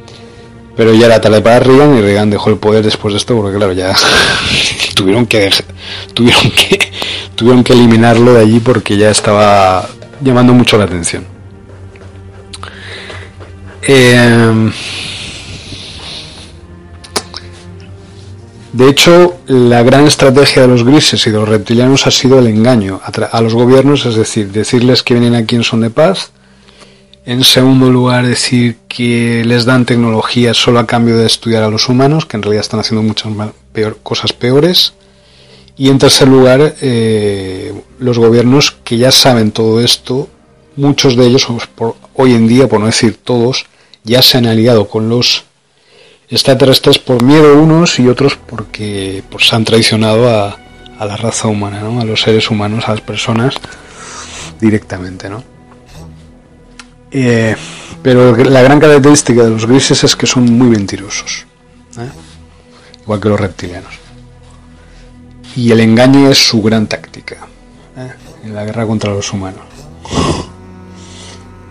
Pero 0.76 0.94
ya 0.94 1.06
era 1.06 1.20
tarde 1.20 1.42
para 1.42 1.60
Reagan 1.60 1.96
y 1.96 2.00
Reagan 2.00 2.30
dejó 2.30 2.50
el 2.50 2.56
poder 2.56 2.84
después 2.84 3.12
de 3.12 3.18
esto 3.18 3.36
porque 3.36 3.56
claro, 3.56 3.72
ya 3.72 3.94
tuvieron 4.94 5.26
que 5.26 5.50
tuvieron 6.14 6.50
que 6.50 6.92
tuvieron 7.34 7.64
que 7.64 7.72
eliminarlo 7.72 8.34
de 8.34 8.40
allí 8.40 8.60
porque 8.60 8.96
ya 8.96 9.10
estaba 9.10 9.88
llamando 10.20 10.52
mucho 10.54 10.78
la 10.78 10.84
atención. 10.84 11.26
Em, 13.82 14.72
de 18.72 18.88
hecho, 18.88 19.40
la 19.46 19.82
gran 19.82 20.06
estrategia 20.06 20.62
de 20.62 20.68
los 20.68 20.84
grises 20.84 21.26
y 21.26 21.30
de 21.30 21.38
los 21.38 21.48
reptilianos 21.48 22.06
ha 22.06 22.10
sido 22.10 22.38
el 22.38 22.46
engaño 22.46 23.00
a, 23.04 23.40
los 23.42 23.54
gobiernos, 23.54 24.06
es 24.06 24.14
decir, 24.14 24.52
decirles 24.52 25.02
que 25.02 25.14
vienen 25.14 25.34
aquí 25.34 25.56
en 25.56 25.64
son 25.64 25.80
de 25.80 25.90
paz, 25.90 26.30
en 27.24 27.44
segundo 27.44 27.90
lugar, 27.90 28.26
decir 28.26 28.78
que 28.88 29.44
les 29.44 29.64
dan 29.64 29.86
tecnología 29.86 30.54
solo 30.54 30.80
a 30.80 30.86
cambio 30.86 31.16
de 31.16 31.26
estudiar 31.26 31.62
a 31.62 31.70
los 31.70 31.88
humanos, 31.88 32.26
que 32.26 32.36
en 32.36 32.42
realidad 32.42 32.62
están 32.62 32.80
haciendo 32.80 33.02
muchas 33.02 33.32
cosas 34.02 34.32
peores. 34.32 34.94
Y 35.76 35.88
en 35.88 35.98
tercer 35.98 36.28
lugar, 36.28 36.74
eh, 36.80 37.72
los 37.98 38.18
gobiernos 38.18 38.72
que 38.72 38.98
ya 38.98 39.12
saben 39.12 39.52
todo 39.52 39.80
esto, 39.80 40.28
muchos 40.76 41.16
de 41.16 41.26
ellos, 41.26 41.46
hoy 42.14 42.34
en 42.34 42.48
día, 42.48 42.68
por 42.68 42.80
no 42.80 42.86
decir 42.86 43.16
todos, 43.22 43.66
ya 44.02 44.20
se 44.20 44.38
han 44.38 44.46
aliado 44.46 44.88
con 44.88 45.08
los 45.08 45.44
extraterrestres 46.28 46.98
por 46.98 47.22
miedo 47.22 47.60
unos 47.60 48.00
y 48.00 48.08
otros 48.08 48.36
porque 48.36 49.22
pues, 49.30 49.48
se 49.48 49.54
han 49.54 49.64
traicionado 49.64 50.28
a, 50.28 50.58
a 50.98 51.06
la 51.06 51.16
raza 51.16 51.46
humana, 51.46 51.80
¿no? 51.80 52.00
a 52.00 52.04
los 52.04 52.22
seres 52.22 52.50
humanos, 52.50 52.88
a 52.88 52.92
las 52.92 53.00
personas 53.00 53.54
directamente. 54.60 55.28
¿no? 55.28 55.51
Eh, 57.12 57.54
pero 58.02 58.34
la 58.34 58.62
gran 58.62 58.80
característica 58.80 59.44
de 59.44 59.50
los 59.50 59.66
grises 59.66 60.02
es 60.02 60.16
que 60.16 60.26
son 60.26 60.44
muy 60.44 60.68
mentirosos, 60.68 61.44
¿eh? 61.98 62.08
igual 63.02 63.20
que 63.20 63.28
los 63.28 63.38
reptilianos. 63.38 63.92
Y 65.54 65.70
el 65.70 65.80
engaño 65.80 66.30
es 66.30 66.38
su 66.38 66.62
gran 66.62 66.86
táctica 66.86 67.36
¿eh? 67.96 68.12
en 68.44 68.54
la 68.54 68.64
guerra 68.64 68.86
contra 68.86 69.12
los 69.12 69.30
humanos. 69.32 69.62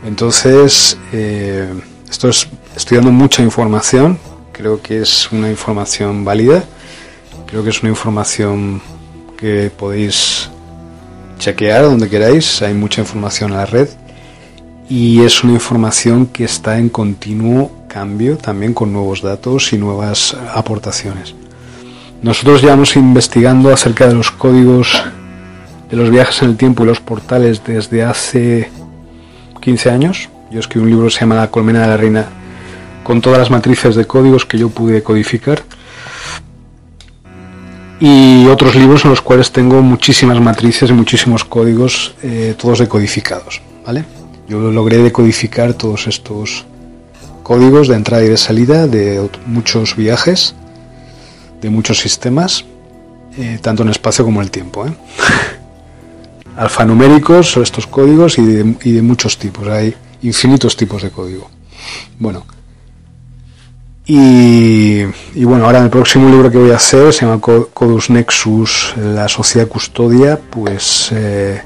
Entonces, 0.05 0.97
esto 2.09 2.29
es, 2.29 2.47
estoy 2.75 2.97
dando 2.97 3.11
mucha 3.11 3.43
información, 3.43 4.19
creo 4.51 4.81
que 4.81 5.01
es 5.01 5.31
una 5.31 5.49
información 5.49 6.23
válida, 6.23 6.63
creo 7.47 7.63
que 7.63 7.69
es 7.69 7.81
una 7.81 7.89
información 7.89 8.81
que 9.37 9.71
podéis 9.75 10.49
chequear 11.37 11.83
donde 11.83 12.09
queráis, 12.09 12.61
hay 12.61 12.73
mucha 12.73 13.01
información 13.01 13.51
en 13.51 13.57
la 13.57 13.65
red 13.65 13.89
y 14.91 15.21
es 15.21 15.41
una 15.45 15.53
información 15.53 16.25
que 16.25 16.43
está 16.43 16.77
en 16.77 16.89
continuo 16.89 17.71
cambio 17.87 18.35
también 18.35 18.73
con 18.73 18.91
nuevos 18.91 19.21
datos 19.21 19.71
y 19.71 19.77
nuevas 19.77 20.35
aportaciones. 20.53 21.33
Nosotros 22.21 22.61
llevamos 22.61 22.97
investigando 22.97 23.71
acerca 23.71 24.09
de 24.09 24.15
los 24.15 24.31
códigos 24.31 25.01
de 25.89 25.95
los 25.95 26.09
viajes 26.09 26.41
en 26.41 26.49
el 26.49 26.57
tiempo 26.57 26.83
y 26.83 26.87
los 26.87 26.99
portales 26.99 27.63
desde 27.65 28.03
hace 28.03 28.69
15 29.61 29.89
años. 29.89 30.29
Yo 30.51 30.59
escribí 30.59 30.83
un 30.83 30.89
libro 30.89 31.05
que 31.05 31.13
se 31.13 31.21
llama 31.21 31.35
La 31.35 31.49
colmena 31.49 31.83
de 31.83 31.87
la 31.87 31.95
reina 31.95 32.25
con 33.05 33.21
todas 33.21 33.39
las 33.39 33.49
matrices 33.49 33.95
de 33.95 34.03
códigos 34.03 34.45
que 34.45 34.57
yo 34.57 34.67
pude 34.71 35.01
codificar. 35.03 35.63
Y 38.01 38.45
otros 38.47 38.75
libros 38.75 39.05
en 39.05 39.11
los 39.11 39.21
cuales 39.21 39.53
tengo 39.53 39.81
muchísimas 39.81 40.41
matrices 40.41 40.89
y 40.89 40.93
muchísimos 40.93 41.45
códigos, 41.45 42.13
eh, 42.23 42.55
todos 42.57 42.79
decodificados. 42.79 43.61
¿vale? 43.85 44.03
Yo 44.47 44.59
logré 44.71 44.97
decodificar 44.97 45.73
todos 45.73 46.07
estos 46.07 46.65
códigos 47.43 47.87
de 47.87 47.95
entrada 47.95 48.23
y 48.23 48.29
de 48.29 48.37
salida 48.37 48.87
de 48.87 49.29
muchos 49.45 49.95
viajes, 49.95 50.55
de 51.61 51.69
muchos 51.69 51.99
sistemas, 51.99 52.65
eh, 53.37 53.59
tanto 53.61 53.83
en 53.83 53.89
espacio 53.89 54.25
como 54.25 54.39
en 54.41 54.45
el 54.45 54.51
tiempo. 54.51 54.85
¿eh? 54.85 54.93
Alfanuméricos 56.57 57.51
son 57.51 57.63
estos 57.63 57.87
códigos 57.87 58.37
y 58.37 58.45
de, 58.45 59.01
muchos 59.01 59.37
tipos, 59.37 59.67
hay 59.67 59.95
infinitos 60.21 60.75
tipos 60.75 61.01
de 61.01 61.09
código. 61.09 61.49
Bueno, 62.19 62.45
y, 64.05 65.03
bueno, 65.45 65.65
ahora 65.65 65.79
el 65.79 65.89
próximo 65.89 66.29
libro 66.29 66.51
que 66.51 66.57
voy 66.57 66.71
a 66.71 66.75
hacer 66.75 67.13
se 67.13 67.25
llama 67.25 67.39
Codus 67.39 68.09
Nexus, 68.09 68.93
la 68.97 69.29
sociedad 69.29 69.67
custodia, 69.67 70.37
pues 70.37 71.09
eh, 71.13 71.61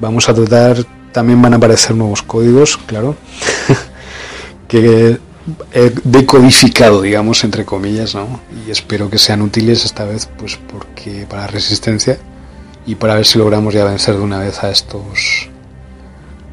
vamos 0.00 0.28
a 0.28 0.34
tratar 0.34 0.86
también 1.12 1.40
van 1.40 1.54
a 1.54 1.56
aparecer 1.56 1.94
nuevos 1.94 2.22
códigos, 2.22 2.76
claro, 2.78 3.16
que 4.68 5.18
he 5.72 5.92
decodificado, 6.04 7.02
digamos, 7.02 7.44
entre 7.44 7.64
comillas, 7.64 8.14
¿no? 8.14 8.40
Y 8.66 8.70
espero 8.70 9.10
que 9.10 9.18
sean 9.18 9.42
útiles 9.42 9.84
esta 9.84 10.04
vez, 10.04 10.28
pues 10.38 10.56
porque 10.56 11.26
para 11.28 11.46
resistencia 11.46 12.18
y 12.86 12.94
para 12.94 13.14
ver 13.14 13.26
si 13.26 13.38
logramos 13.38 13.74
ya 13.74 13.84
vencer 13.84 14.16
de 14.16 14.22
una 14.22 14.38
vez 14.38 14.62
a 14.62 14.70
estos 14.70 15.48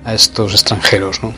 a 0.05 0.13
estos 0.13 0.53
extranjeros, 0.53 1.21
¿no? 1.23 1.33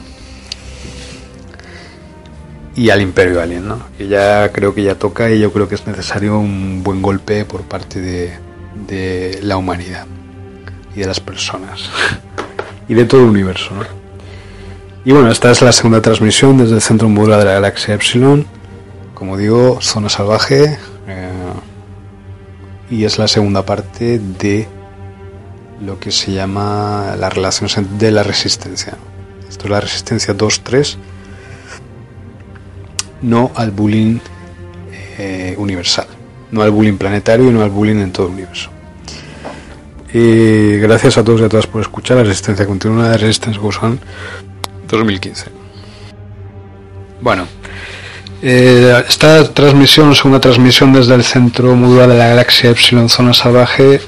Y 2.74 2.90
al 2.90 3.02
Imperio 3.02 3.42
Alien, 3.42 3.68
¿no? 3.68 3.84
Que 3.98 4.08
ya 4.08 4.50
creo 4.52 4.74
que 4.74 4.84
ya 4.84 4.96
toca 4.96 5.30
y 5.30 5.40
yo 5.40 5.52
creo 5.52 5.68
que 5.68 5.76
es 5.76 5.86
necesario 5.86 6.40
un 6.40 6.84
buen 6.84 7.02
golpe 7.02 7.44
por 7.44 7.64
parte 7.64 8.00
de, 8.00 8.34
de 8.88 9.40
la 9.44 9.58
humanidad 9.58 10.06
y 10.96 11.02
de 11.02 11.08
las 11.08 11.20
personas. 11.20 11.90
y 12.88 12.94
de 12.94 13.06
todo 13.06 13.22
el 13.22 13.30
universo. 13.30 13.72
Y 15.04 15.12
bueno, 15.14 15.32
esta 15.32 15.50
es 15.50 15.62
la 15.62 15.72
segunda 15.72 16.02
transmisión 16.02 16.58
desde 16.58 16.76
el 16.76 16.82
centro 16.82 17.10
modular 17.10 17.40
de 17.40 17.46
la 17.46 17.54
galaxia 17.54 17.96
Epsilon. 17.96 18.46
Como 19.16 19.36
digo, 19.38 19.80
zona 19.82 20.10
salvaje. 20.10 20.78
Eh, 21.08 21.54
y 22.92 23.06
es 23.06 23.18
la 23.18 23.28
segunda 23.28 23.66
parte 23.66 24.20
de 24.20 24.68
lo 25.84 26.00
que 26.00 26.12
se 26.12 26.32
llama 26.34 27.16
la 27.18 27.30
relación 27.30 27.70
de 27.98 28.12
la 28.12 28.22
resistencia. 28.22 28.94
Esto 29.50 29.66
es 29.66 29.72
la 29.72 29.82
resistencia 29.82 30.36
2-3. 30.36 30.98
No 33.24 33.52
al 33.56 33.72
bullying 33.72 34.20
eh, 35.18 35.56
universal. 35.58 36.08
No 36.52 36.62
al 36.62 36.72
bullying 36.72 36.98
planetario 36.98 37.50
y 37.50 37.54
no 37.54 37.64
al 37.64 37.70
bullying 37.70 37.98
en 37.98 38.12
todo 38.12 38.28
el 38.28 38.34
universo. 38.34 38.70
Y 40.14 40.78
gracias 40.78 41.18
a 41.18 41.24
todos 41.24 41.42
y 41.42 41.46
a 41.46 41.50
todas 41.50 41.68
por 41.68 41.82
escuchar 41.82 42.18
la 42.18 42.24
Resistencia 42.24 42.66
Continua 42.66 43.10
de 43.10 43.18
Resistance 43.18 43.60
Goes 43.60 43.80
2015. 44.90 45.46
Bueno, 47.22 47.48
eh, 48.42 49.04
esta 49.08 49.54
transmisión, 49.54 50.14
segunda 50.16 50.42
transmisión 50.42 50.92
desde 50.92 51.16
el 51.16 51.24
centro 51.24 51.76
modular 51.76 52.10
de 52.10 52.18
la 52.18 52.28
galaxia 52.28 52.72
Epsilon 52.72 53.08
Zona 53.08 53.34
Salvaje, 53.34 54.02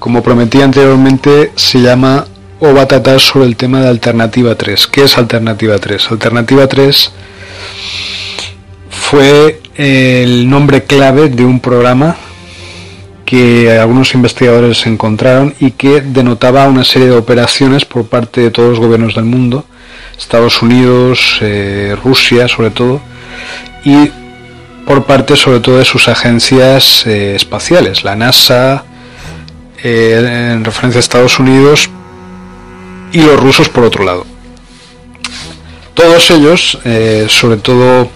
como 0.00 0.22
prometí 0.22 0.60
anteriormente, 0.60 1.52
se 1.54 1.80
llama 1.80 2.26
o 2.58 2.72
va 2.72 2.82
a 2.82 2.88
tratar 2.88 3.20
sobre 3.20 3.46
el 3.46 3.56
tema 3.56 3.80
de 3.80 3.88
Alternativa 3.88 4.54
3. 4.54 4.86
¿Qué 4.86 5.04
es 5.04 5.18
Alternativa 5.18 5.78
3? 5.78 6.10
Alternativa 6.10 6.66
3 6.66 7.12
fue 8.90 9.60
el 9.76 10.48
nombre 10.48 10.84
clave 10.84 11.28
de 11.28 11.44
un 11.44 11.60
programa 11.60 12.16
que 13.26 13.76
algunos 13.78 14.14
investigadores 14.14 14.86
encontraron 14.86 15.54
y 15.58 15.72
que 15.72 16.00
denotaba 16.00 16.68
una 16.68 16.84
serie 16.84 17.08
de 17.08 17.16
operaciones 17.16 17.84
por 17.84 18.06
parte 18.06 18.40
de 18.40 18.50
todos 18.52 18.70
los 18.70 18.78
gobiernos 18.78 19.16
del 19.16 19.24
mundo, 19.24 19.66
Estados 20.16 20.62
Unidos, 20.62 21.38
eh, 21.42 21.96
Rusia 22.02 22.46
sobre 22.46 22.70
todo, 22.70 23.00
y 23.84 24.10
por 24.86 25.04
parte 25.04 25.34
sobre 25.34 25.58
todo 25.58 25.78
de 25.78 25.84
sus 25.84 26.08
agencias 26.08 27.04
eh, 27.06 27.34
espaciales, 27.34 28.04
la 28.04 28.14
NASA, 28.14 28.84
eh, 29.82 30.52
en 30.52 30.64
referencia 30.64 31.00
a 31.00 31.00
Estados 31.00 31.40
Unidos, 31.40 31.90
y 33.12 33.20
los 33.22 33.38
rusos 33.40 33.68
por 33.68 33.82
otro 33.82 34.04
lado. 34.04 34.24
Todos 35.94 36.30
ellos, 36.30 36.78
sobre 37.28 37.56
todo 37.56 38.10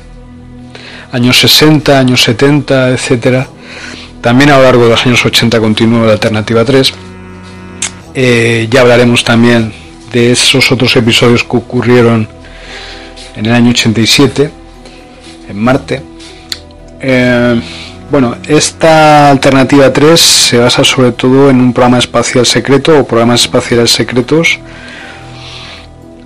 años 1.12 1.40
60, 1.40 1.98
años 1.98 2.22
70, 2.22 2.90
etcétera, 2.90 3.48
también 4.20 4.50
a 4.50 4.58
lo 4.58 4.64
largo 4.64 4.84
de 4.84 4.90
los 4.90 5.06
años 5.06 5.24
80 5.24 5.60
continuó 5.60 6.04
la 6.04 6.12
Alternativa 6.12 6.64
3. 6.64 6.92
Eh, 8.14 8.68
ya 8.70 8.82
hablaremos 8.82 9.24
también 9.24 9.72
de 10.12 10.32
esos 10.32 10.70
otros 10.72 10.94
episodios 10.96 11.44
que 11.44 11.56
ocurrieron 11.56 12.28
en 13.36 13.46
el 13.46 13.52
año 13.52 13.70
87 13.70 14.50
en 15.48 15.58
Marte. 15.58 16.02
Eh, 17.00 17.60
bueno, 18.10 18.36
esta 18.46 19.30
Alternativa 19.30 19.92
3 19.92 20.20
se 20.20 20.58
basa 20.58 20.84
sobre 20.84 21.12
todo 21.12 21.48
en 21.48 21.60
un 21.60 21.72
programa 21.72 21.98
espacial 21.98 22.44
secreto 22.44 22.98
o 22.98 23.06
programas 23.06 23.42
espaciales 23.42 23.90
secretos 23.90 24.58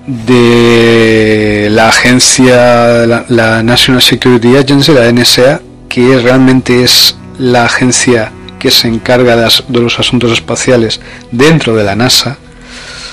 de 0.07 1.69
la 1.71 1.89
agencia, 1.89 3.07
la 3.07 3.63
National 3.63 4.03
Security 4.03 4.57
Agency, 4.57 4.93
la 4.93 5.11
NSA, 5.13 5.61
que 5.89 6.19
realmente 6.21 6.83
es 6.83 7.17
la 7.39 7.65
agencia 7.65 8.33
que 8.59 8.71
se 8.71 8.89
encarga 8.89 9.37
de, 9.37 9.81
los 9.81 9.99
asuntos 9.99 10.33
espaciales 10.33 11.01
dentro 11.31 11.77
de 11.77 11.85
la 11.85 11.97
NASA, 11.97 12.39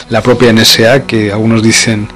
la 0.10 0.22
propia 0.22 0.54
NSA, 0.54 1.06
que 1.06 1.32
algunos 1.32 1.62
dicen 1.62 2.08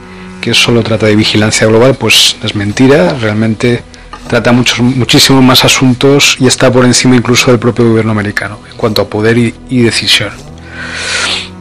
que 0.42 0.54
solo 0.54 0.84
trata 0.84 1.08
de 1.08 1.16
vigilancia 1.16 1.68
global, 1.68 1.96
pues 1.96 2.38
es 2.44 2.56
mentira, 2.56 3.14
realmente 3.20 3.84
trata 4.28 4.52
muchos, 4.52 4.80
muchísimos 4.80 5.44
más 5.44 5.66
asuntos 5.66 6.38
y 6.40 6.48
está 6.48 6.72
por 6.72 6.86
encima 6.86 7.16
incluso 7.16 7.52
del 7.52 7.60
propio 7.60 7.90
gobierno 7.90 8.12
americano 8.12 8.60
en 8.72 8.78
cuanto 8.78 9.02
a 9.02 9.10
poder 9.10 9.38
y, 9.38 9.54
y 9.70 9.82
decisión. 9.82 10.30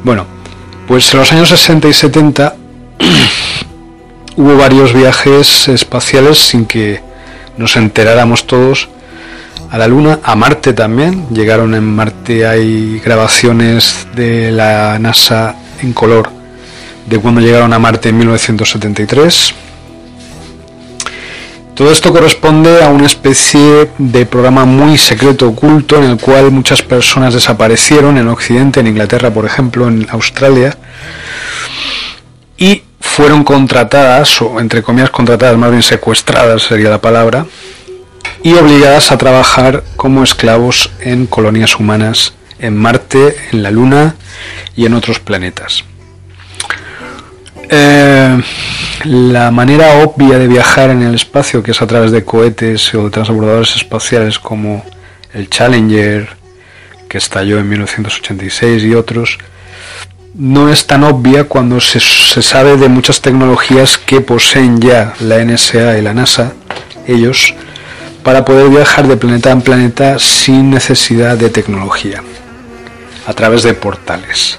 Bueno, 0.03 0.27
pues 0.87 1.13
en 1.13 1.21
los 1.21 1.33
años 1.33 1.49
60 1.49 1.89
y 1.89 1.93
70 1.93 2.57
hubo 4.37 4.57
varios 4.57 4.93
viajes 4.93 5.69
espaciales 5.69 6.39
sin 6.39 6.67
que 6.67 7.01
nos 7.57 7.77
enteráramos 7.77 8.47
todos 8.47 8.89
a 9.71 9.79
la 9.79 9.89
Luna, 9.89 10.21
a 10.23 10.37
Marte 10.37 10.73
también. 10.73 11.27
Llegaron 11.31 11.75
en 11.75 11.85
Marte, 11.85 12.47
hay 12.47 13.01
grabaciones 13.01 14.07
de 14.15 14.51
la 14.53 14.99
NASA 14.99 15.57
en 15.83 15.93
color 15.93 16.31
de 17.07 17.19
cuando 17.19 17.41
llegaron 17.41 17.73
a 17.73 17.79
Marte 17.79 18.09
en 18.09 18.19
1973. 18.19 19.55
Todo 21.75 21.91
esto 21.91 22.13
corresponde 22.13 22.85
a 22.85 22.89
una 22.89 23.07
especie 23.07 23.91
de 23.99 24.27
programa 24.27 24.65
muy 24.65 24.97
secreto 24.97 25.49
oculto 25.49 25.97
en 25.97 26.05
el 26.05 26.19
cual 26.19 26.53
muchas 26.53 26.83
personas 26.83 27.35
desaparecieron 27.35 28.17
en 28.17 28.29
Occidente, 28.29 28.79
en 28.79 28.87
Inglaterra 28.87 29.33
por 29.33 29.45
ejemplo, 29.45 29.89
en 29.89 30.07
Australia, 30.11 30.77
y 32.57 32.83
fueron 33.01 33.43
contratadas, 33.43 34.41
o 34.41 34.61
entre 34.61 34.85
comillas 34.85 35.11
contratadas, 35.11 35.57
más 35.59 35.71
bien 35.71 35.83
secuestradas 35.83 36.63
sería 36.63 36.91
la 36.91 37.01
palabra, 37.01 37.45
y 38.45 38.53
obligadas 38.53 39.11
a 39.11 39.17
trabajar 39.17 39.83
como 39.97 40.23
esclavos 40.23 40.91
en 41.01 41.27
colonias 41.27 41.81
humanas 41.81 42.35
en 42.59 42.77
Marte, 42.77 43.35
en 43.51 43.63
la 43.63 43.71
Luna 43.71 44.17
y 44.77 44.85
en 44.85 44.93
otros 44.93 45.19
planetas. 45.19 45.85
Eh, 47.71 48.43
la 49.05 49.51
manera 49.51 50.05
obvia 50.05 50.39
de 50.39 50.47
viajar 50.47 50.91
en 50.91 51.03
el 51.03 51.15
espacio, 51.15 51.63
que 51.63 51.71
es 51.71 51.81
a 51.81 51.87
través 51.87 52.13
de 52.13 52.23
cohetes 52.23 52.95
o 52.95 53.05
de 53.05 53.11
transbordadores 53.11 53.77
espaciales 53.77 54.39
como 54.39 54.85
el 55.33 55.49
Challenger, 55.49 56.29
que 57.09 57.17
estalló 57.17 57.59
en 57.59 57.69
1986 57.71 58.85
y 58.85 58.95
otros, 58.95 59.39
no 60.35 60.69
es 60.69 60.87
tan 60.87 61.03
obvia 61.03 61.45
cuando 61.45 61.81
se, 61.81 61.99
se 61.99 62.43
sabe 62.43 62.77
de 62.77 62.91
muchas 62.91 63.23
tecnologías 63.23 63.97
que 63.97 64.21
poseen 64.21 64.81
ya 64.83 65.15
la 65.21 65.43
NSA 65.43 65.97
y 65.97 66.03
la 66.03 66.13
NASA, 66.13 66.53
ellos, 67.07 67.55
para 68.25 68.45
poder 68.45 68.71
viajar 68.71 69.07
de 69.07 69.19
planeta 69.19 69.51
en 69.51 69.61
planeta 69.61 70.19
sin 70.19 70.71
necesidad 70.71 71.37
de 71.37 71.51
tecnología, 71.51 72.23
a 73.27 73.35
través 73.35 73.63
de 73.63 73.75
portales. 73.75 74.59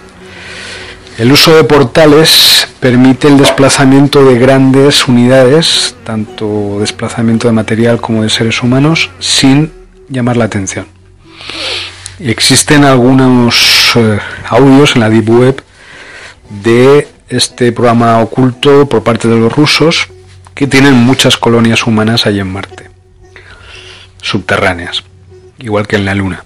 El 1.17 1.31
uso 1.31 1.55
de 1.55 1.63
portales 1.63 2.67
permite 2.79 3.27
el 3.27 3.37
desplazamiento 3.37 4.23
de 4.23 4.37
grandes 4.37 5.07
unidades, 5.07 5.95
tanto 6.03 6.77
desplazamiento 6.79 7.47
de 7.47 7.53
material 7.53 7.99
como 7.99 8.21
de 8.21 8.29
seres 8.29 8.61
humanos, 8.61 9.09
sin 9.19 9.71
llamar 10.09 10.37
la 10.37 10.45
atención. 10.45 10.85
Existen 12.19 12.83
algunos 12.83 13.93
eh, 13.95 14.19
audios 14.47 14.95
en 14.95 15.01
la 15.01 15.09
Deep 15.09 15.29
Web 15.29 15.63
de 16.63 17.07
este 17.29 17.71
programa 17.71 18.19
oculto 18.19 18.87
por 18.87 19.03
parte 19.03 19.27
de 19.27 19.37
los 19.37 19.51
rusos 19.51 20.07
que 20.53 20.67
tienen 20.67 20.93
muchas 20.93 21.35
colonias 21.35 21.87
humanas 21.87 22.27
allí 22.27 22.39
en 22.39 22.53
Marte 22.53 22.94
subterráneas, 24.25 25.03
igual 25.59 25.87
que 25.87 25.95
en 25.95 26.05
la 26.05 26.15
Luna. 26.15 26.43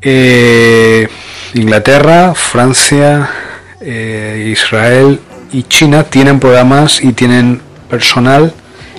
Eh, 0.00 1.08
Inglaterra, 1.54 2.34
Francia, 2.34 3.28
eh, 3.80 4.48
Israel 4.52 5.20
y 5.52 5.64
China 5.64 6.04
tienen 6.04 6.38
programas 6.38 7.02
y 7.02 7.12
tienen 7.12 7.60
personal 7.90 8.54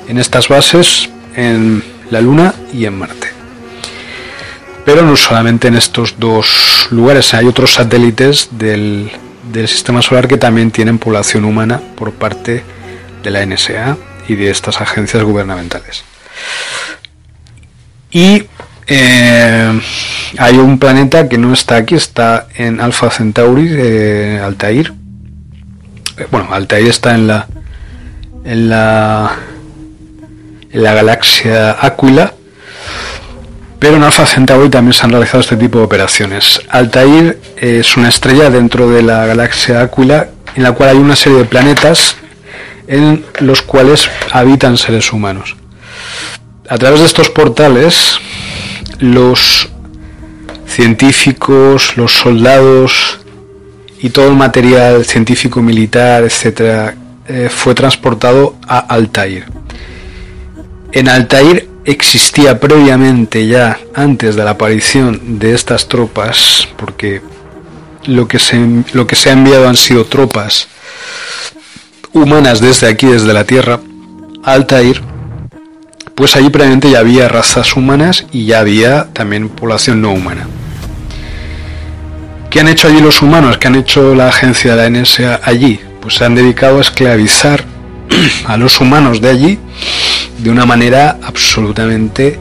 en 0.07 0.17
estas 0.17 0.49
bases 0.49 1.09
en 1.35 1.83
la 2.11 2.21
Luna 2.21 2.53
y 2.73 2.85
en 2.85 2.99
Marte. 2.99 3.29
Pero 4.85 5.03
no 5.03 5.15
solamente 5.15 5.69
en 5.69 5.75
estos 5.75 6.15
dos 6.19 6.87
lugares, 6.91 7.33
hay 7.33 7.45
otros 7.45 7.73
satélites 7.73 8.49
del, 8.51 9.11
del 9.51 9.67
sistema 9.67 10.01
solar 10.01 10.27
que 10.27 10.37
también 10.37 10.71
tienen 10.71 10.99
población 10.99 11.45
humana 11.45 11.79
por 11.95 12.11
parte 12.11 12.63
de 13.23 13.31
la 13.31 13.45
NSA 13.45 13.97
y 14.27 14.35
de 14.35 14.49
estas 14.49 14.81
agencias 14.81 15.23
gubernamentales. 15.23 16.03
Y 18.11 18.43
eh, 18.87 19.81
hay 20.37 20.57
un 20.57 20.77
planeta 20.77 21.29
que 21.29 21.37
no 21.37 21.53
está 21.53 21.77
aquí, 21.77 21.95
está 21.95 22.47
en 22.55 22.81
Alpha 22.81 23.09
Centauri, 23.09 23.67
eh, 23.71 24.41
Altair. 24.43 24.93
Eh, 26.17 26.27
bueno, 26.29 26.53
Altair 26.53 26.87
está 26.87 27.15
en 27.15 27.27
la 27.27 27.47
en 28.43 28.69
la 28.69 29.31
en 30.71 30.83
la 30.83 30.93
galaxia 30.93 31.77
Aquila, 31.79 32.33
pero 33.79 33.95
en 33.95 34.03
Alpha 34.03 34.25
Centauri 34.25 34.69
también 34.69 34.93
se 34.93 35.05
han 35.05 35.11
realizado 35.11 35.39
este 35.39 35.55
tipo 35.55 35.79
de 35.79 35.85
operaciones. 35.85 36.61
Altair 36.69 37.39
es 37.55 37.95
una 37.95 38.09
estrella 38.09 38.49
dentro 38.49 38.89
de 38.89 39.03
la 39.03 39.25
galaxia 39.25 39.81
Aquila 39.81 40.27
en 40.55 40.63
la 40.63 40.73
cual 40.73 40.89
hay 40.89 40.97
una 40.97 41.15
serie 41.15 41.39
de 41.39 41.45
planetas 41.45 42.17
en 42.87 43.23
los 43.39 43.61
cuales 43.61 44.09
habitan 44.33 44.77
seres 44.77 45.13
humanos. 45.13 45.55
A 46.71 46.77
través 46.77 47.01
de 47.01 47.05
estos 47.05 47.29
portales, 47.29 48.17
los 48.99 49.67
científicos, 50.65 51.97
los 51.97 52.13
soldados 52.13 53.19
y 53.99 54.09
todo 54.09 54.29
el 54.29 54.37
material 54.37 55.03
científico, 55.03 55.61
militar, 55.61 56.23
etcétera, 56.23 56.95
eh, 57.27 57.49
fue 57.53 57.75
transportado 57.75 58.55
a 58.65 58.79
Altair. 58.79 59.47
En 60.93 61.09
Altair 61.09 61.67
existía 61.83 62.57
previamente 62.57 63.45
ya, 63.47 63.77
antes 63.93 64.37
de 64.37 64.45
la 64.45 64.51
aparición 64.51 65.39
de 65.39 65.53
estas 65.53 65.89
tropas, 65.89 66.69
porque 66.77 67.21
lo 68.05 68.29
que 68.29 68.39
se, 68.39 68.65
lo 68.93 69.05
que 69.05 69.17
se 69.17 69.29
ha 69.29 69.33
enviado 69.33 69.67
han 69.67 69.75
sido 69.75 70.05
tropas 70.05 70.69
humanas 72.13 72.61
desde 72.61 72.87
aquí, 72.87 73.07
desde 73.07 73.33
la 73.33 73.43
Tierra, 73.43 73.81
Altair 74.45 75.10
pues 76.21 76.35
allí 76.35 76.51
previamente 76.51 76.91
ya 76.91 76.99
había 76.99 77.27
razas 77.27 77.75
humanas 77.75 78.27
y 78.31 78.45
ya 78.45 78.59
había 78.59 79.07
también 79.11 79.49
población 79.49 80.03
no 80.03 80.11
humana. 80.13 80.45
¿Qué 82.51 82.59
han 82.59 82.67
hecho 82.67 82.89
allí 82.89 83.01
los 83.01 83.23
humanos? 83.23 83.57
¿Qué 83.57 83.67
han 83.67 83.73
hecho 83.73 84.13
la 84.13 84.27
agencia 84.27 84.75
de 84.75 84.91
la 84.91 85.01
NSA 85.01 85.39
allí? 85.43 85.79
Pues 85.99 86.13
se 86.13 86.25
han 86.25 86.35
dedicado 86.35 86.77
a 86.77 86.81
esclavizar 86.81 87.63
a 88.45 88.55
los 88.57 88.79
humanos 88.79 89.19
de 89.19 89.29
allí 89.29 89.59
de 90.37 90.51
una 90.51 90.67
manera 90.67 91.17
absolutamente 91.23 92.39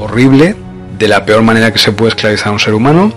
horrible, 0.00 0.56
de 0.98 1.06
la 1.06 1.24
peor 1.24 1.42
manera 1.42 1.72
que 1.72 1.78
se 1.78 1.92
puede 1.92 2.08
esclavizar 2.08 2.48
a 2.48 2.52
un 2.54 2.58
ser 2.58 2.74
humano. 2.74 3.12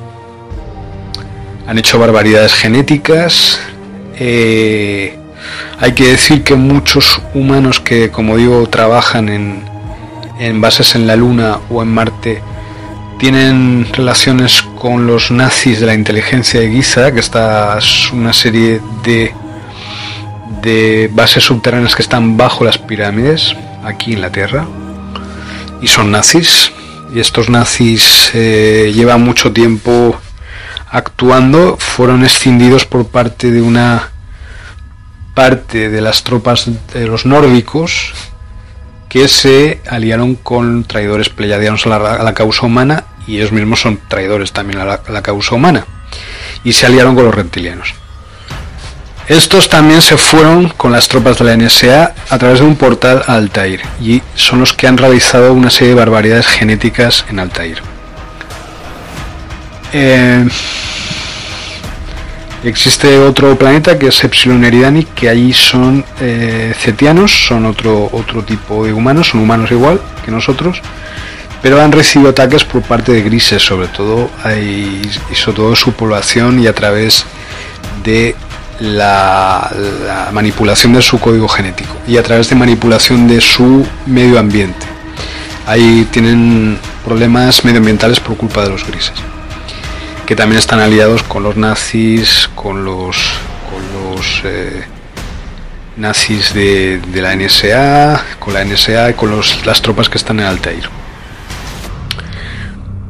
Han 1.65 1.79
hecho 1.79 1.97
barbaridades 1.97 2.53
genéticas. 2.53 3.59
Eh, 4.19 5.17
hay 5.79 5.93
que 5.93 6.11
decir 6.11 6.43
que 6.43 6.53
muchos 6.53 7.23
humanos 7.33 7.79
que, 7.79 8.11
como 8.11 8.37
digo, 8.37 8.67
trabajan 8.67 9.29
en, 9.29 9.68
en 10.39 10.61
bases 10.61 10.95
en 10.95 11.05
la 11.05 11.15
Luna 11.15 11.59
o 11.69 11.83
en 11.83 11.89
Marte 11.89 12.41
tienen 13.19 13.85
relaciones 13.91 14.63
con 14.79 15.05
los 15.05 15.29
nazis 15.29 15.81
de 15.81 15.85
la 15.85 15.93
inteligencia 15.93 16.61
de 16.61 16.71
Giza, 16.71 17.11
que 17.11 17.19
esta 17.19 17.77
es 17.77 18.09
una 18.13 18.31
serie 18.31 18.79
de, 19.03 19.35
de 20.61 21.09
bases 21.11 21.43
subterráneas 21.43 21.95
que 21.95 22.01
están 22.01 22.37
bajo 22.37 22.63
las 22.63 22.77
pirámides, 22.77 23.57
aquí 23.83 24.13
en 24.13 24.21
la 24.21 24.31
Tierra, 24.31 24.65
y 25.81 25.87
son 25.87 26.11
nazis. 26.11 26.71
Y 27.13 27.19
estos 27.19 27.49
nazis 27.49 28.31
eh, 28.33 28.93
llevan 28.95 29.21
mucho 29.21 29.51
tiempo 29.51 30.15
actuando, 30.89 31.75
fueron 31.77 32.23
escindidos 32.23 32.85
por 32.85 33.07
parte 33.07 33.51
de 33.51 33.61
una 33.61 34.11
parte 35.35 35.89
de 35.89 36.01
las 36.01 36.23
tropas 36.23 36.69
de 36.93 37.05
los 37.05 37.25
nórdicos 37.25 38.13
que 39.09 39.27
se 39.27 39.81
aliaron 39.87 40.35
con 40.35 40.83
traidores 40.83 41.29
pleyadianos 41.29 41.85
a 41.87 42.23
la, 42.23 42.33
causa 42.33 42.67
humana 42.67 43.05
y 43.27 43.37
ellos 43.37 43.51
mismos 43.51 43.81
son 43.81 43.99
traidores 44.07 44.53
también 44.53 44.79
a 44.79 44.85
la, 44.85 45.21
causa 45.23 45.55
humana 45.55 45.85
y 46.63 46.73
se 46.73 46.85
aliaron 46.85 47.15
con 47.15 47.25
los 47.25 47.33
reptilianos. 47.33 47.95
Estos 49.27 49.69
también 49.69 50.01
se 50.01 50.17
fueron 50.17 50.69
con 50.69 50.91
las 50.91 51.07
tropas 51.07 51.37
de 51.37 51.45
la 51.45 51.57
NSA 51.57 52.13
a 52.29 52.37
través 52.37 52.59
de 52.59 52.65
un 52.65 52.75
portal 52.75 53.23
a 53.27 53.35
Altair 53.35 53.81
y 53.99 54.21
son 54.35 54.59
los 54.59 54.73
que 54.73 54.87
han 54.87 54.97
realizado 54.97 55.53
una 55.53 55.69
serie 55.69 55.89
de 55.89 55.99
barbaridades 55.99 56.47
genéticas 56.47 57.25
en 57.29 57.39
Altair. 57.39 57.81
Eh, 59.93 60.47
Existe 62.63 63.17
otro 63.19 63.57
planeta 63.57 63.97
que 63.97 64.07
es 64.07 64.21
Epsilon 64.21 64.65
Eridani, 64.65 65.05
que 65.05 65.29
allí 65.29 65.53
son 65.53 66.03
eh, 66.19 66.73
cetianos, 66.77 67.47
son 67.47 67.65
otro, 67.65 68.09
otro 68.11 68.43
tipo 68.43 68.85
de 68.85 68.91
humanos, 68.91 69.29
son 69.29 69.39
humanos 69.39 69.71
igual 69.71 70.01
que 70.25 70.31
nosotros, 70.31 70.81
pero 71.61 71.81
han 71.81 71.93
recibido 71.93 72.31
ataques 72.31 72.65
por 72.65 72.81
parte 72.81 73.13
de 73.13 73.21
grises, 73.21 73.63
sobre 73.63 73.87
todo, 73.87 74.29
y 74.61 75.01
sobre 75.35 75.55
todo 75.55 75.75
su 75.75 75.93
población 75.93 76.59
y 76.61 76.67
a 76.67 76.73
través 76.73 77.25
de 78.03 78.35
la, 78.81 79.71
manipulación 80.33 80.91
de 80.93 81.01
su 81.01 81.17
código 81.17 81.47
genético 81.47 81.95
y 82.07 82.17
a 82.17 82.23
través 82.23 82.49
de 82.49 82.55
manipulación 82.57 83.25
de 83.27 83.39
su 83.39 83.85
medio 84.05 84.37
ambiente. 84.37 84.85
Ahí 85.65 86.07
tienen 86.11 86.77
problemas 87.05 87.63
medioambientales 87.63 88.19
por 88.19 88.35
culpa 88.35 88.63
de 88.63 88.69
los 88.69 88.85
grises 88.85 89.13
que 90.29 90.35
también 90.35 90.59
están 90.59 90.79
aliados 90.79 91.23
con 91.23 91.41
los 91.41 91.57
nazis, 91.57 92.51
con 92.53 92.85
los, 92.85 93.17
con 93.67 93.81
los 94.15 94.43
eh, 94.43 94.83
nazis 95.97 96.53
de, 96.53 97.01
la 97.15 97.35
NSA, 97.35 98.23
con 98.37 98.53
la 98.53 98.63
NSA 98.63 99.09
y 99.09 99.13
con 99.15 99.35
las 99.65 99.81
tropas 99.81 100.07
que 100.07 100.19
están 100.19 100.39
en 100.39 100.45
Altair. 100.45 100.87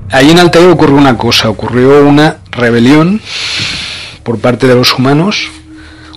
Ahí 0.09 0.31
en 0.31 0.39
Altair 0.39 0.69
ocurrió 0.69 0.95
una 0.95 1.17
cosa, 1.17 1.49
ocurrió 1.49 2.05
una 2.05 2.37
rebelión 2.51 3.19
por 4.23 4.39
parte 4.39 4.65
de 4.67 4.75
los 4.75 4.93
humanos, 4.93 5.49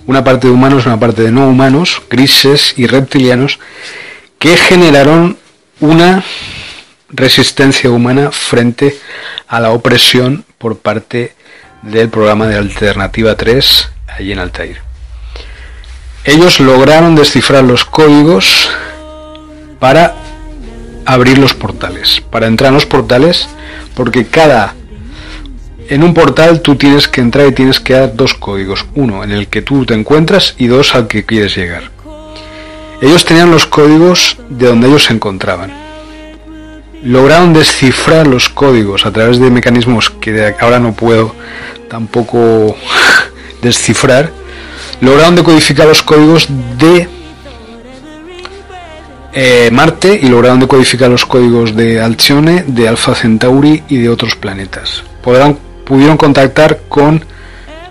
una 0.06 0.22
parte 0.22 0.46
de 0.46 0.52
humanos, 0.52 0.86
una 0.86 1.00
parte 1.00 1.22
de 1.22 1.32
no 1.32 1.48
humanos, 1.48 2.00
grises 2.08 2.74
y 2.76 2.86
reptilianos, 2.86 3.58
que 4.38 4.56
generaron 4.56 5.36
una 5.80 6.22
resistencia 7.12 7.90
humana 7.90 8.30
frente 8.32 8.96
a 9.46 9.60
la 9.60 9.70
opresión 9.70 10.44
por 10.58 10.78
parte 10.78 11.34
del 11.82 12.08
programa 12.08 12.46
de 12.46 12.56
Alternativa 12.56 13.36
3 13.36 13.88
allí 14.08 14.32
en 14.32 14.38
Altair. 14.38 14.78
Ellos 16.24 16.60
lograron 16.60 17.14
descifrar 17.14 17.64
los 17.64 17.84
códigos 17.84 18.70
para 19.78 20.14
abrir 21.04 21.38
los 21.38 21.54
portales, 21.54 22.22
para 22.30 22.46
entrar 22.46 22.68
en 22.68 22.74
los 22.74 22.86
portales, 22.86 23.48
porque 23.94 24.26
cada 24.26 24.74
en 25.88 26.04
un 26.04 26.14
portal 26.14 26.62
tú 26.62 26.76
tienes 26.76 27.08
que 27.08 27.20
entrar 27.20 27.48
y 27.48 27.52
tienes 27.52 27.80
que 27.80 27.94
dar 27.94 28.14
dos 28.14 28.34
códigos, 28.34 28.86
uno 28.94 29.24
en 29.24 29.32
el 29.32 29.48
que 29.48 29.62
tú 29.62 29.84
te 29.84 29.94
encuentras 29.94 30.54
y 30.56 30.68
dos 30.68 30.94
al 30.94 31.08
que 31.08 31.26
quieres 31.26 31.56
llegar. 31.56 31.90
Ellos 33.02 33.24
tenían 33.24 33.50
los 33.50 33.66
códigos 33.66 34.38
de 34.48 34.68
donde 34.68 34.86
ellos 34.86 35.04
se 35.04 35.12
encontraban 35.12 35.81
lograron 37.02 37.52
descifrar 37.52 38.26
los 38.26 38.48
códigos 38.48 39.06
a 39.06 39.12
través 39.12 39.38
de 39.38 39.50
mecanismos 39.50 40.10
que 40.10 40.54
ahora 40.60 40.78
no 40.78 40.92
puedo 40.92 41.34
tampoco 41.88 42.76
descifrar, 43.62 44.30
lograron 45.00 45.34
decodificar 45.34 45.86
los 45.86 46.02
códigos 46.02 46.48
de 46.78 47.08
eh, 49.34 49.70
Marte 49.72 50.18
y 50.22 50.28
lograron 50.28 50.60
decodificar 50.60 51.10
los 51.10 51.26
códigos 51.26 51.74
de 51.74 52.00
Alcione, 52.00 52.64
de 52.66 52.88
Alpha 52.88 53.14
Centauri 53.14 53.82
y 53.88 53.98
de 53.98 54.08
otros 54.08 54.36
planetas. 54.36 55.02
Podrán, 55.22 55.58
pudieron 55.84 56.16
contactar 56.16 56.80
con 56.88 57.24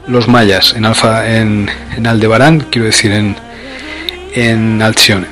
los 0.07 0.27
mayas 0.27 0.73
en, 0.75 0.85
Alfa, 0.85 1.35
en, 1.35 1.69
en 1.95 2.07
Aldebarán, 2.07 2.67
quiero 2.69 2.85
decir 2.85 3.11
en, 3.11 3.35
en 4.33 4.81
Alcione. 4.81 5.27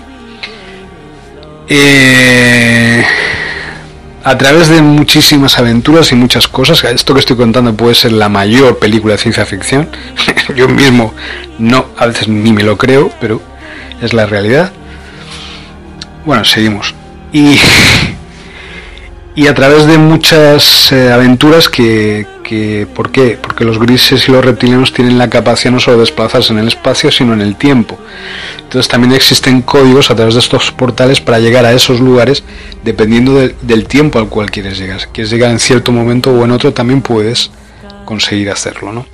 Eh, 1.68 3.06
a 4.30 4.38
través 4.38 4.68
de 4.68 4.84
muchísimas 4.84 5.58
aventuras 5.58 6.12
y 6.12 6.16
muchas 6.16 6.48
cosas, 6.48 6.84
esto 6.84 7.16
que 7.16 7.20
estoy 7.20 7.36
contando 7.36 7.74
puede 7.74 7.96
ser 7.96 8.12
la 8.12 8.30
mayor 8.30 8.78
película 8.78 9.16
de 9.16 9.18
ciencia 9.18 9.44
ficción, 9.44 9.90
yo 10.56 10.70
mismo 10.70 11.16
no, 11.58 11.88
a 11.98 12.06
veces 12.06 12.28
ni 12.28 12.54
me 12.54 12.62
lo 12.62 12.78
creo, 12.78 13.10
pero 13.20 13.42
es 14.00 14.14
la 14.14 14.28
realidad. 14.28 14.72
Bueno, 16.26 16.46
seguimos. 16.46 16.94
Y 17.34 17.58
y 19.40 19.48
a 19.48 19.56
través 19.56 19.88
de 19.88 19.98
muchas 19.98 20.92
eh, 20.92 21.14
aventuras 21.14 21.70
que, 21.70 22.26
¿por 22.94 23.10
qué? 23.10 23.38
Porque 23.42 23.64
los 23.64 23.80
grises 23.80 24.28
y 24.28 24.34
los 24.34 24.44
reptilianos 24.44 24.92
tienen 24.92 25.18
la 25.18 25.30
capacidad 25.30 25.72
no 25.72 25.80
solo 25.80 25.96
de 25.96 26.02
desplazarse 26.02 26.52
en 26.52 26.60
el 26.60 26.68
espacio, 26.68 27.10
sino 27.10 27.32
en 27.32 27.40
el 27.40 27.56
tiempo. 27.56 27.98
Entonces 28.58 28.90
también 28.90 29.14
existen 29.14 29.62
códigos 29.62 30.12
a 30.12 30.16
través 30.16 30.34
de 30.34 30.42
estos 30.42 30.74
portales 30.74 31.22
para 31.22 31.40
llegar 31.40 31.64
a 31.64 31.72
esos 31.72 32.02
lugares 32.02 32.44
dependiendo 32.84 33.36
del 33.62 33.88
tiempo 33.88 34.20
al 34.20 34.28
cual 34.28 34.52
quieres 34.52 34.78
llegar. 34.78 35.00
Si 35.00 35.08
quieres 35.08 35.32
llegar 35.32 35.52
en 35.52 35.60
cierto 35.60 35.94
momento 35.94 36.32
o 36.32 36.44
en 36.44 36.52
otro, 36.52 36.74
también 36.74 37.02
puedes 37.02 37.50
conseguir 38.04 38.52
hacerlo, 38.52 38.92
¿no? 38.92 39.06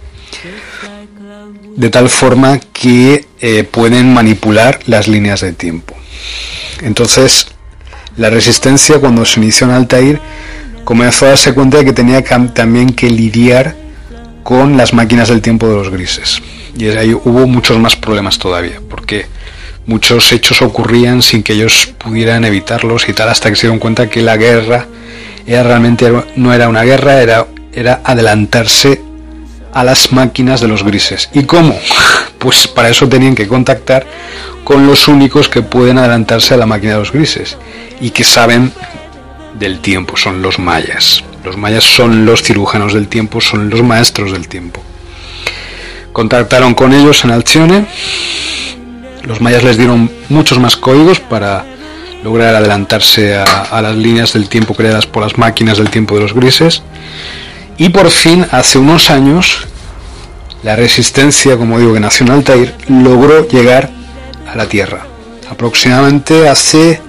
De 1.76 1.92
tal 1.92 2.10
forma 2.10 2.60
que 2.74 3.28
eh, 3.42 3.64
pueden 3.64 4.12
manipular 4.12 4.80
las 4.88 5.08
líneas 5.08 5.42
de 5.42 5.54
tiempo. 5.54 5.94
Entonces, 6.82 7.46
la 8.18 8.30
resistencia 8.30 9.00
cuando 9.00 9.26
se 9.26 9.40
inició 9.40 9.68
en 9.68 9.74
Altair 9.74 10.20
comenzó 10.84 11.26
a 11.26 11.30
darse 11.30 11.54
cuenta 11.54 11.78
de 11.78 11.86
que 11.86 11.94
tenía 11.94 12.24
también 12.54 12.92
que 12.92 13.10
lidiar 13.10 13.76
con 14.44 14.78
las 14.78 14.94
máquinas 14.94 15.30
del 15.30 15.42
tiempo 15.42 15.68
de 15.68 15.76
los 15.76 15.90
grises. 15.90 16.42
Y 16.78 16.88
ahí 16.90 17.14
hubo 17.14 17.48
muchos 17.48 17.80
más 17.80 17.96
problemas 17.96 18.38
todavía, 18.38 18.80
porque 18.90 19.26
muchos 19.86 20.32
hechos 20.32 20.62
ocurrían 20.62 21.22
sin 21.22 21.42
que 21.42 21.54
ellos 21.54 21.94
pudieran 21.98 22.46
evitarlos 22.46 23.10
y 23.10 23.14
tal, 23.14 23.30
hasta 23.30 23.50
que 23.50 23.56
se 23.56 23.68
dieron 23.68 23.80
cuenta 23.80 24.10
que 24.10 24.22
la 24.22 24.38
guerra 24.38 24.88
era 25.48 25.64
realmente 25.64 26.12
no 26.36 26.54
era 26.54 26.70
una 26.70 26.84
guerra, 26.84 27.22
era, 27.22 27.48
era 27.74 28.02
adelantarse 28.04 29.02
a 29.76 29.84
las 29.84 30.12
máquinas 30.14 30.62
de 30.62 30.68
los 30.68 30.84
grises. 30.84 31.30
¿Y 31.34 31.44
cómo? 31.44 31.78
Pues 32.38 32.68
para 32.68 32.90
eso 32.90 33.10
tenían 33.10 33.34
que 33.34 33.48
contactar 33.48 34.06
con 34.64 34.86
los 34.86 35.08
únicos 35.08 35.50
que 35.50 35.64
pueden 35.64 35.98
adelantarse 35.98 36.54
a 36.54 36.58
la 36.58 36.68
máquina 36.68 36.94
de 36.94 37.00
los 37.00 37.12
grises 37.12 37.58
y 38.00 38.12
que 38.12 38.24
saben 38.24 38.72
del 39.58 39.80
tiempo, 39.80 40.16
son 40.16 40.44
los 40.44 40.60
mayas. 40.60 41.24
Los 41.44 41.58
mayas 41.58 41.84
son 41.84 42.24
los 42.26 42.44
cirujanos 42.44 42.94
del 42.94 43.08
tiempo, 43.08 43.42
son 43.42 43.72
los 43.72 43.82
maestros 43.82 44.32
del 44.32 44.48
tiempo. 44.48 44.84
Contactaron 46.12 46.76
con 46.76 46.94
ellos 46.94 47.24
en 47.24 47.32
Alcione. 47.32 47.88
Los 49.24 49.42
mayas 49.42 49.64
les 49.64 49.78
dieron 49.78 50.12
muchos 50.30 50.60
más 50.60 50.78
códigos 50.78 51.20
para 51.20 51.66
lograr 52.24 52.54
adelantarse 52.54 53.36
a, 53.36 53.82
las 53.82 53.96
líneas 53.96 54.34
del 54.34 54.50
tiempo 54.50 54.76
creadas 54.76 55.08
por 55.08 55.24
las 55.24 55.38
máquinas 55.38 55.78
del 55.80 55.90
tiempo 55.90 56.16
de 56.16 56.22
los 56.22 56.34
grises. 56.34 56.84
Y 57.78 57.90
por 57.90 58.10
fin, 58.10 58.46
hace 58.52 58.78
unos 58.78 59.10
años, 59.10 59.68
la 60.64 60.76
resistencia, 60.76 61.58
como 61.58 61.80
digo, 61.80 61.94
que 61.94 62.00
nació 62.00 62.26
en 62.26 62.32
Altair, 62.32 62.74
logró 62.88 63.48
llegar 63.48 63.90
a 64.48 64.56
la 64.56 64.68
Tierra. 64.68 65.06
Aproximadamente 65.50 66.48
hace 66.48 67.02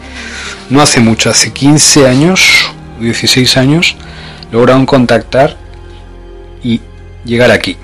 no 0.69 0.81
hace 0.81 1.01
mucho, 1.01 1.31
hace 1.31 1.53
15 1.53 2.09
años, 2.09 2.71
16 3.01 3.57
años, 3.57 3.97
lograron 4.51 4.87
contactar 4.87 5.57
y 6.63 6.81
llegar 7.25 7.51
aquí. 7.51 7.77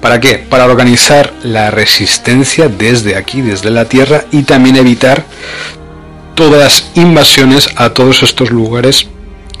¿Para 0.00 0.20
qué? 0.20 0.38
Para 0.38 0.64
organizar 0.64 1.32
la 1.42 1.70
resistencia 1.70 2.68
desde 2.68 3.16
aquí, 3.16 3.40
desde 3.42 3.70
la 3.70 3.86
Tierra, 3.86 4.24
y 4.30 4.42
también 4.42 4.76
evitar 4.76 5.24
todas 6.34 6.60
las 6.60 6.90
invasiones 6.94 7.68
a 7.76 7.90
todos 7.90 8.22
estos 8.22 8.50
lugares 8.50 9.08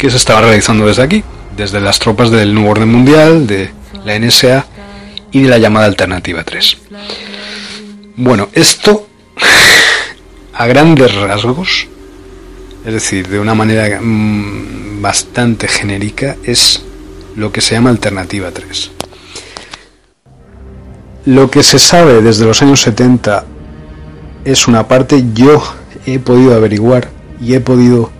que 0.00 0.10
se 0.10 0.16
estaban 0.16 0.44
realizando 0.44 0.86
desde 0.86 1.02
aquí, 1.02 1.22
desde 1.56 1.80
las 1.80 1.98
tropas 1.98 2.30
del 2.30 2.54
Nuevo 2.54 2.70
Orden 2.70 2.88
Mundial, 2.88 3.46
de 3.46 3.70
la 4.04 4.18
NSA 4.18 4.64
y 5.30 5.42
de 5.42 5.48
la 5.48 5.58
llamada 5.58 5.84
Alternativa 5.84 6.42
3. 6.42 6.78
Bueno, 8.16 8.48
esto 8.54 9.06
a 10.54 10.66
grandes 10.66 11.14
rasgos 11.14 11.86
es 12.84 12.94
decir, 12.94 13.28
de 13.28 13.38
una 13.38 13.54
manera 13.54 14.00
mm, 14.00 15.02
bastante 15.02 15.68
genérica, 15.68 16.36
es 16.44 16.82
lo 17.36 17.52
que 17.52 17.60
se 17.60 17.74
llama 17.74 17.90
alternativa 17.90 18.50
3. 18.50 18.90
Lo 21.26 21.50
que 21.50 21.62
se 21.62 21.78
sabe 21.78 22.22
desde 22.22 22.46
los 22.46 22.62
años 22.62 22.80
70 22.80 23.44
es 24.44 24.66
una 24.66 24.88
parte, 24.88 25.24
yo 25.34 25.62
he 26.06 26.18
podido 26.18 26.54
averiguar 26.54 27.10
y 27.40 27.54
he 27.54 27.60
podido 27.60 28.10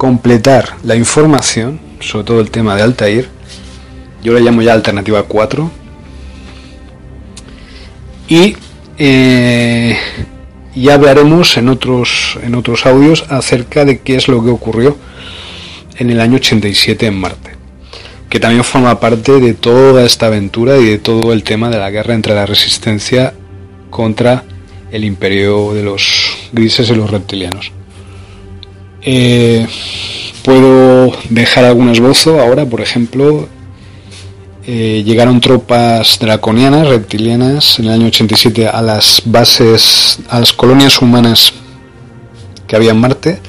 completar 0.00 0.76
la 0.82 0.96
información, 0.96 1.78
sobre 2.00 2.24
todo 2.24 2.40
el 2.40 2.50
tema 2.50 2.74
de 2.74 2.80
Altair, 2.80 3.28
yo 4.22 4.32
le 4.32 4.40
llamo 4.40 4.62
ya 4.62 4.72
alternativa 4.72 5.24
4, 5.24 5.70
y 8.26 8.56
eh, 8.96 9.98
ya 10.74 10.94
hablaremos 10.94 11.54
en 11.58 11.68
otros, 11.68 12.38
en 12.42 12.54
otros 12.54 12.86
audios 12.86 13.26
acerca 13.28 13.84
de 13.84 13.98
qué 13.98 14.16
es 14.16 14.26
lo 14.26 14.42
que 14.42 14.48
ocurrió 14.48 14.96
en 15.98 16.08
el 16.08 16.22
año 16.22 16.36
87 16.36 17.06
en 17.06 17.20
Marte, 17.20 17.50
que 18.30 18.40
también 18.40 18.64
forma 18.64 18.98
parte 19.00 19.38
de 19.38 19.52
toda 19.52 20.06
esta 20.06 20.28
aventura 20.28 20.78
y 20.78 20.86
de 20.86 20.96
todo 20.96 21.34
el 21.34 21.44
tema 21.44 21.68
de 21.68 21.76
la 21.76 21.90
guerra 21.90 22.14
entre 22.14 22.34
la 22.34 22.46
resistencia 22.46 23.34
contra 23.90 24.44
el 24.92 25.04
imperio 25.04 25.74
de 25.74 25.82
los 25.82 26.48
grises 26.54 26.88
y 26.88 26.94
los 26.94 27.10
reptilianos. 27.10 27.72
Eh, 29.02 29.66
puedo 30.44 31.12
dejar 31.30 31.64
algún 31.64 31.88
esbozo 31.90 32.40
ahora, 32.40 32.66
por 32.66 32.80
ejemplo, 32.80 33.48
eh, 34.66 35.02
llegaron 35.04 35.40
tropas 35.40 36.18
draconianas, 36.20 36.88
reptilianas, 36.88 37.78
en 37.78 37.86
el 37.86 37.92
año 37.92 38.06
87 38.06 38.68
a 38.68 38.82
las 38.82 39.22
bases, 39.24 40.18
a 40.28 40.40
las 40.40 40.52
colonias 40.52 41.00
humanas 41.00 41.52
que 42.66 42.76
había 42.76 42.92
en 42.92 43.00
Marte. 43.00 43.40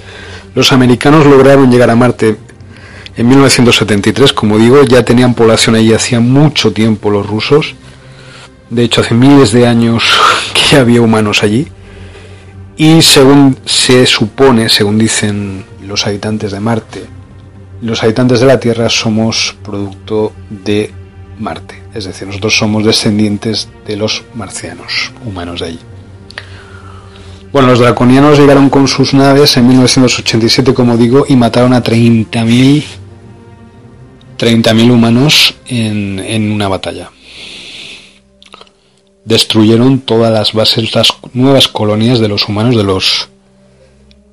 Los 0.56 0.72
americanos 0.72 1.26
lograron 1.26 1.72
llegar 1.72 1.90
a 1.90 1.96
Marte 1.96 2.38
en 3.18 3.28
1973, 3.28 4.32
como 4.34 4.58
digo, 4.58 4.84
ya 4.84 5.04
tenían 5.04 5.34
población 5.34 5.76
allí 5.76 5.94
hacía 5.94 6.20
mucho 6.20 6.72
tiempo 6.72 7.10
los 7.10 7.28
rusos. 7.28 7.76
De 8.70 8.84
hecho, 8.84 9.02
hace 9.02 9.14
miles 9.14 9.52
de 9.52 9.68
años 9.68 10.04
que 10.54 10.78
había 10.78 11.02
humanos 11.02 11.44
allí. 11.44 11.68
Y 12.78 13.02
según 13.02 13.58
se 13.66 14.06
supone, 14.06 14.70
según 14.70 14.98
dicen 14.98 15.66
los 15.86 16.08
habitantes 16.08 16.52
de 16.52 16.60
Marte, 16.60 17.06
los 17.82 18.02
habitantes 18.04 18.40
de 18.40 18.46
la 18.46 18.60
Tierra 18.60 18.90
somos 18.90 19.56
producto 19.64 20.34
de 20.50 20.92
Marte. 21.40 21.82
Es 21.94 22.06
decir, 22.06 22.28
nosotros 22.28 22.58
somos 22.58 22.86
descendientes 22.86 23.68
de 23.86 23.98
los 23.98 24.24
marcianos, 24.36 25.12
humanos 25.26 25.60
de 25.60 25.68
allí. 25.68 25.80
Bueno, 27.52 27.68
los 27.68 27.80
draconianos 27.80 28.40
llegaron 28.40 28.70
con 28.70 28.88
sus 28.88 29.14
naves 29.14 29.58
en 29.58 29.68
1987, 29.68 30.74
como 30.74 30.96
digo, 30.96 31.26
y 31.28 31.36
mataron 31.36 31.74
a 31.74 31.84
30.000 31.84 32.84
30.000 34.42 34.92
humanos 34.92 35.54
en, 35.68 36.18
en 36.18 36.52
una 36.52 36.68
batalla. 36.68 37.12
Destruyeron 39.26 40.00
todas 40.00 40.32
las 40.32 40.54
bases, 40.54 40.96
las 40.96 41.14
nuevas 41.34 41.68
colonias 41.68 42.20
de 42.20 42.28
los 42.28 42.48
humanos, 42.48 42.76
de 42.76 42.84
los 42.84 43.30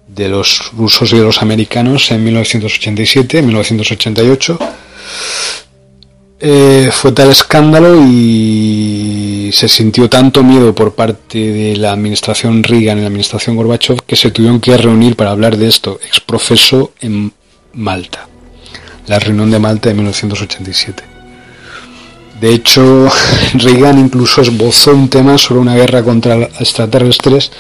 de 0.06 0.28
los 0.28 0.72
rusos 0.72 1.12
y 1.12 1.18
de 1.18 1.22
los 1.22 1.42
americanos 1.42 2.10
en 2.10 2.24
1987, 2.24 3.42
1988 3.42 4.58
eh, 6.40 6.90
fue 6.92 7.10
tal 7.10 7.30
escándalo 7.30 8.00
y 8.06 9.50
se 9.52 9.68
sintió 9.68 10.08
tanto 10.08 10.44
miedo 10.44 10.72
por 10.72 10.94
parte 10.94 11.38
de 11.38 11.76
la 11.76 11.90
administración 11.90 12.62
Reagan 12.62 12.98
y 12.98 13.00
la 13.00 13.08
administración 13.08 13.56
Gorbachev 13.56 14.02
que 14.06 14.14
se 14.14 14.30
tuvieron 14.30 14.60
que 14.60 14.76
reunir 14.76 15.16
para 15.16 15.32
hablar 15.32 15.56
de 15.56 15.66
esto 15.66 15.98
exprofeso 16.06 16.92
en 17.00 17.32
Malta, 17.72 18.28
la 19.08 19.18
reunión 19.18 19.50
de 19.50 19.58
Malta 19.58 19.88
de 19.88 19.96
1987. 19.96 21.17
De 22.40 22.52
hecho, 22.52 23.08
Reagan 23.54 23.98
incluso 23.98 24.42
esbozó 24.42 24.94
un 24.94 25.08
tema 25.08 25.38
sobre 25.38 25.60
una 25.60 25.74
guerra 25.74 26.02
contra 26.02 26.36
extraterrestres 26.36 27.50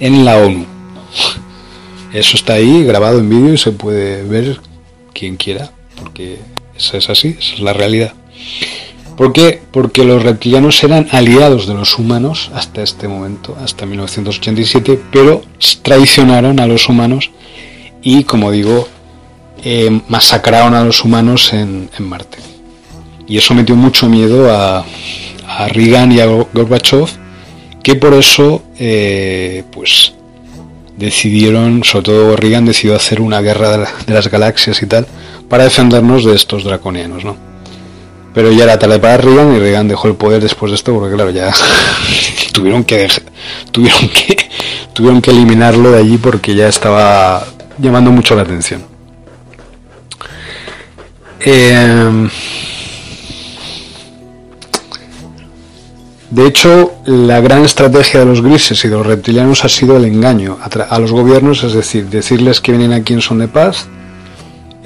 en 0.00 0.24
la 0.24 0.36
ONU. 0.38 0.66
Eso 2.12 2.36
está 2.36 2.54
ahí 2.54 2.84
grabado 2.84 3.18
en 3.18 3.28
vídeo 3.28 3.54
y 3.54 3.58
se 3.58 3.72
puede 3.72 4.22
ver 4.22 4.60
quien 5.12 5.36
quiera, 5.36 5.70
porque 6.00 6.38
eso 6.76 6.96
es 6.96 7.10
así, 7.10 7.36
esa 7.38 7.54
es 7.54 7.60
la 7.60 7.72
realidad. 7.72 8.14
¿Por 9.16 9.32
qué? 9.32 9.62
Porque 9.70 10.04
los 10.04 10.22
reptilianos 10.22 10.84
eran 10.84 11.08
aliados 11.10 11.66
de 11.66 11.72
los 11.72 11.98
humanos 11.98 12.50
hasta 12.54 12.82
este 12.82 13.08
momento, 13.08 13.56
hasta 13.62 13.86
1987, 13.86 15.00
pero 15.10 15.42
traicionaron 15.82 16.60
a 16.60 16.66
los 16.66 16.88
humanos 16.88 17.30
y, 18.02 18.24
como 18.24 18.50
digo, 18.50 18.86
eh, 19.64 20.02
masacraron 20.08 20.74
a 20.74 20.84
los 20.84 21.02
humanos 21.02 21.54
en, 21.54 21.88
Marte. 21.98 22.38
Y 23.26 23.38
eso 23.38 23.54
metió 23.54 23.74
mucho 23.74 24.08
miedo 24.08 24.52
a, 24.52 24.84
a 25.48 25.68
Reagan 25.68 26.12
y 26.12 26.20
a 26.20 26.26
Gorbachev, 26.26 27.08
que 27.82 27.96
por 27.96 28.14
eso, 28.14 28.62
eh, 28.78 29.64
pues, 29.72 30.12
decidieron, 30.96 31.84
sobre 31.84 32.04
todo 32.04 32.36
Reagan 32.36 32.64
decidió 32.64 32.96
hacer 32.96 33.20
una 33.20 33.40
guerra 33.40 33.78
de 34.06 34.14
las 34.14 34.28
galaxias 34.28 34.82
y 34.82 34.86
tal, 34.86 35.06
para 35.48 35.64
defendernos 35.64 36.24
de 36.24 36.34
estos 36.34 36.64
draconianos, 36.64 37.24
¿no? 37.24 37.36
Pero 38.34 38.52
ya 38.52 38.64
era 38.64 38.78
tarde 38.78 38.98
para 38.98 39.16
Reagan 39.16 39.56
y 39.56 39.58
Reagan 39.58 39.88
dejó 39.88 40.08
el 40.08 40.14
poder 40.14 40.42
después 40.42 40.70
de 40.70 40.76
esto 40.76 40.92
porque 40.92 41.14
claro, 41.14 41.30
ya 41.30 41.52
tuvieron 42.52 42.84
que 42.84 43.08
tuvieron 43.70 44.08
que 44.08 44.36
tuvieron 44.92 45.22
que 45.22 45.30
eliminarlo 45.30 45.90
de 45.92 46.00
allí 46.00 46.18
porque 46.18 46.54
ya 46.54 46.68
estaba 46.68 47.46
llamando 47.78 48.10
mucho 48.10 48.34
la 48.36 48.42
atención. 48.42 48.84
Em, 51.40 52.28
de 56.30 56.46
hecho, 56.46 56.92
la 57.04 57.40
gran 57.40 57.64
estrategia 57.64 58.20
de 58.20 58.26
los 58.26 58.42
grises 58.42 58.84
y 58.84 58.88
de 58.88 58.96
los 58.96 59.06
reptilianos 59.06 59.64
ha 59.64 59.68
sido 59.68 59.96
el 59.96 60.04
engaño 60.04 60.58
a, 60.60 60.98
los 60.98 61.12
gobiernos, 61.12 61.62
es 61.64 61.72
decir, 61.72 62.06
decirles 62.06 62.60
que 62.60 62.72
vienen 62.72 62.92
aquí 62.92 63.12
en 63.12 63.20
son 63.20 63.38
de 63.38 63.48
paz 63.48 63.88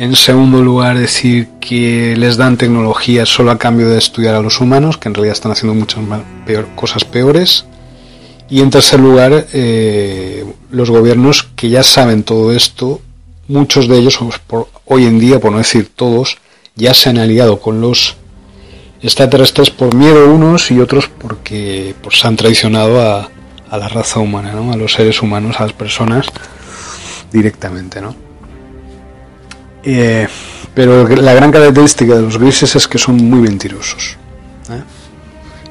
en 0.01 0.17
segundo 0.17 0.63
lugar, 0.63 0.99
decir 0.99 1.49
que 1.61 2.17
les 2.17 2.39
dan 2.39 2.57
tecnología 2.57 3.27
solo 3.27 3.51
a 3.51 3.59
cambio 3.59 3.87
de 3.87 3.99
estudiar 3.99 4.35
a 4.35 4.41
los 4.41 4.59
humanos, 4.59 4.97
que 4.97 5.11
en 5.11 5.15
realidad 5.15 5.35
están 5.35 5.53
haciendo 5.53 5.75
muchas 5.75 6.01
cosas 6.75 7.05
peores. 7.05 7.67
Y 8.49 8.63
en 8.63 8.71
tercer 8.71 8.99
lugar, 8.99 9.47
eh, 9.53 10.47
los 10.71 10.89
gobiernos 10.89 11.43
que 11.55 11.69
ya 11.69 11.83
saben 11.83 12.23
todo 12.23 12.51
esto, 12.51 13.03
muchos 13.47 13.89
de 13.89 13.99
ellos 13.99 14.19
hoy 14.87 15.05
en 15.05 15.21
día, 15.21 15.39
por 15.39 15.53
no 15.53 15.59
decir 15.59 15.91
todos, 15.95 16.39
ya 16.77 16.95
se 16.95 17.11
han 17.11 17.19
aliado 17.19 17.61
con 17.61 17.83
los 17.83 18.17
extraterrestres 19.03 19.71
por 19.71 19.95
miedo 19.95 20.33
unos 20.33 20.71
y 20.71 20.81
otros 20.81 21.09
porque 21.09 21.95
pues, 22.03 22.25
han 22.25 22.37
traicionado 22.37 23.01
a, 23.01 23.31
a 23.71 23.79
la 23.79 23.89
raza 23.89 24.21
humana, 24.21 24.53
¿no? 24.53 24.73
a 24.73 24.77
los 24.77 24.93
seres 24.93 25.23
humanos, 25.23 25.57
a 25.59 25.63
las 25.65 25.73
personas 25.73 26.27
directamente. 27.33 28.01
¿no? 28.01 28.15
Eh, 29.83 30.27
pero 30.75 31.07
la 31.09 31.35
gran 31.35 31.53
característica 31.53 32.17
de 32.17 32.23
los 32.23 32.39
grises 32.39 32.75
es 32.77 32.89
que 32.89 32.99
son 32.99 33.17
muy 33.17 33.41
mentirosos, 33.41 34.17
¿eh? 34.71 34.83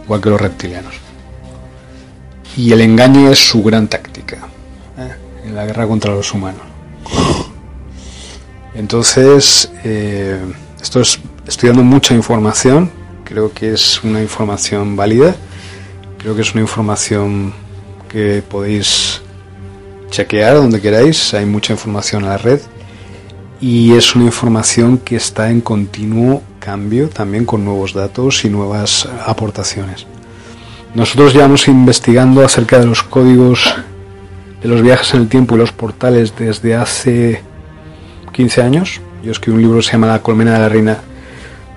igual 0.03 0.21
que 0.21 0.29
los 0.29 0.41
reptilianos. 0.41 0.93
Y 2.57 2.71
el 2.71 2.81
engaño 2.81 3.29
es 3.29 3.39
su 3.39 3.61
gran 3.63 3.87
táctica 3.87 4.37
¿eh? 4.97 5.15
en 5.45 5.55
la 5.55 5.65
guerra 5.65 5.87
contra 5.87 6.13
los 6.13 6.33
humanos. 6.33 6.61
Entonces, 8.73 9.71
esto 10.81 11.01
es, 11.01 11.19
estoy 11.45 11.69
dando 11.69 11.83
mucha 11.83 12.13
información, 12.13 12.89
creo 13.29 13.53
que 13.53 13.73
es 13.73 14.03
una 14.03 14.21
información 14.23 14.95
válida, 14.95 15.35
creo 16.17 16.35
que 16.35 16.41
es 16.41 16.51
una 16.53 16.61
información 16.61 17.53
que 18.09 18.41
podéis 18.41 19.21
chequear 20.09 20.55
donde 20.55 20.81
queráis, 20.81 21.35
hay 21.35 21.45
mucha 21.45 21.71
información 21.71 22.23
en 22.23 22.29
la 22.29 22.37
red 22.39 22.59
y 23.61 23.93
es 23.93 24.15
una 24.15 24.25
información 24.25 24.97
que 24.97 25.15
está 25.15 25.51
en 25.51 25.61
continuo 25.61 26.41
cambio 26.59 27.07
también 27.09 27.45
con 27.45 27.63
nuevos 27.63 27.93
datos 27.93 28.43
y 28.45 28.49
nuevas 28.49 29.07
aportaciones. 29.27 30.07
Nosotros 30.95 31.35
llevamos 31.35 31.67
investigando 31.67 32.43
acerca 32.43 32.79
de 32.79 32.87
los 32.87 33.03
códigos 33.03 33.75
de 34.63 34.67
los 34.67 34.81
viajes 34.81 35.13
en 35.13 35.21
el 35.21 35.29
tiempo 35.29 35.53
y 35.53 35.59
los 35.59 35.71
portales 35.71 36.33
desde 36.35 36.75
hace 36.75 37.43
15 38.33 38.63
años. 38.63 39.01
Yo 39.23 39.31
escribí 39.31 39.57
un 39.57 39.61
libro 39.61 39.77
que 39.77 39.83
se 39.83 39.91
llama 39.91 40.07
La 40.07 40.23
colmena 40.23 40.53
de 40.53 40.59
la 40.59 40.69
reina 40.69 40.97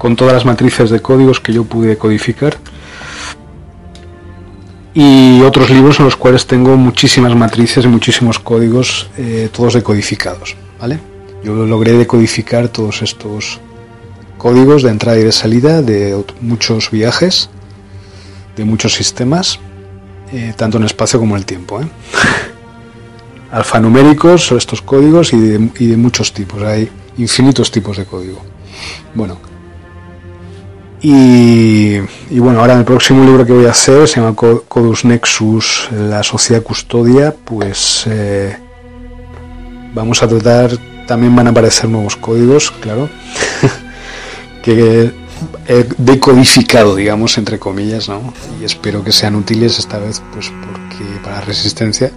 con 0.03 0.17
todas 0.17 0.35
las 0.35 0.45
matrices 0.45 0.91
de 0.91 0.99
códigos 0.99 1.39
que 1.39 1.53
yo 1.53 1.63
pude 1.63 1.97
codificar. 1.97 2.57
Y 4.95 5.41
otros 5.43 5.71
libros 5.71 6.01
en 6.01 6.07
los 6.07 6.17
cuales 6.17 6.45
tengo 6.45 6.77
muchísimas 6.77 7.37
matrices 7.37 7.85
y 7.85 7.89
muchísimos 7.89 8.41
códigos, 8.41 9.09
eh, 9.17 9.49
todos 9.53 9.75
decodificados. 9.75 10.57
¿vale? 10.81 10.99
Yo 11.45 11.55
logré 11.55 11.93
decodificar 11.93 12.67
todos 12.67 13.01
estos 13.03 13.61
códigos 14.39 14.83
de 14.83 14.91
entrada 14.91 15.21
y 15.21 15.23
de 15.23 15.31
salida 15.31 15.83
de 15.83 16.21
muchos 16.41 16.91
viajes, 16.91 17.49
de 18.57 18.65
muchos 18.65 18.95
sistemas, 18.95 19.61
eh, 20.33 20.53
tanto 20.57 20.79
en 20.79 20.85
espacio 20.85 21.21
como 21.21 21.37
en 21.37 21.43
el 21.43 21.47
tiempo. 21.47 21.81
¿eh? 21.81 21.87
alfanuméricos, 23.53 24.51
estos 24.51 24.83
códigos 24.83 25.33
y 25.33 25.39
de, 25.39 25.71
y 25.79 25.87
de 25.87 25.97
muchos 25.97 26.33
tipos. 26.33 26.61
Hay 26.65 26.91
infinitos 27.19 27.71
tipos 27.71 27.99
de 27.99 28.05
código. 28.05 28.43
Bueno, 29.15 29.52
y, 31.05 31.99
bueno, 32.39 32.61
ahora 32.61 32.75
en 32.75 32.81
el 32.81 32.85
próximo 32.85 33.25
libro 33.25 33.45
que 33.45 33.53
voy 33.53 33.67
a 33.67 33.71
hacer, 33.71 34.07
se 34.07 34.21
llama 34.21 34.37
Codus 34.37 35.05
Nexus, 35.05 35.89
la 35.91 36.23
sociedad 36.23 36.63
custodia, 36.63 37.35
pues 37.45 38.05
eh, 38.07 38.57
vamos 39.95 40.23
a 40.23 40.29
tratar, 40.29 40.71
también 41.09 41.35
van 41.35 41.49
a 41.49 41.51
aparecer 41.51 41.91
nuevos 41.91 42.17
códigos, 42.17 42.71
claro, 42.71 43.09
que 44.63 45.13
he 45.67 45.87
decodificado, 45.99 46.95
digamos, 46.95 47.37
entre 47.37 47.59
comillas, 47.59 48.09
¿no? 48.09 48.33
Y 48.61 48.65
espero 48.65 49.03
que 49.03 49.11
sean 49.11 49.35
útiles 49.35 49.81
esta 49.81 49.99
vez, 49.99 50.23
pues 50.33 50.51
porque 50.51 51.05
para 51.25 51.41
resistencia 51.41 52.13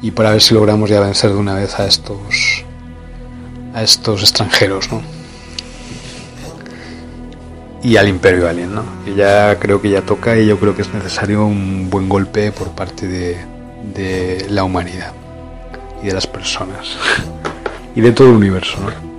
y 0.00 0.12
para 0.12 0.30
ver 0.30 0.40
si 0.40 0.54
logramos 0.54 0.88
ya 0.88 1.00
vencer 1.00 1.30
de 1.30 1.36
una 1.36 1.54
vez 1.54 1.78
a 1.78 1.86
estos 1.86 2.64
a 3.74 3.82
estos 3.82 4.22
extranjeros, 4.22 4.90
¿no? 4.90 5.02
Y 7.84 7.98
al 7.98 8.08
Imperio 8.08 8.48
Alien, 8.48 8.74
¿no? 8.74 8.82
Que 9.04 9.14
ya 9.14 9.58
creo 9.60 9.80
que 9.80 9.90
ya 9.90 10.00
toca 10.00 10.38
y 10.38 10.46
yo 10.46 10.58
creo 10.58 10.74
que 10.74 10.82
es 10.82 10.92
necesario 10.92 11.44
un 11.44 11.90
buen 11.90 12.08
golpe 12.08 12.50
por 12.50 12.70
parte 12.70 13.06
de, 13.06 13.36
de 13.94 14.46
la 14.48 14.64
humanidad 14.64 15.12
y 16.02 16.06
de 16.06 16.14
las 16.14 16.26
personas 16.26 16.96
y 17.94 18.00
de 18.00 18.10
todo 18.12 18.28
el 18.28 18.36
universo, 18.36 18.78
¿no? 18.80 19.14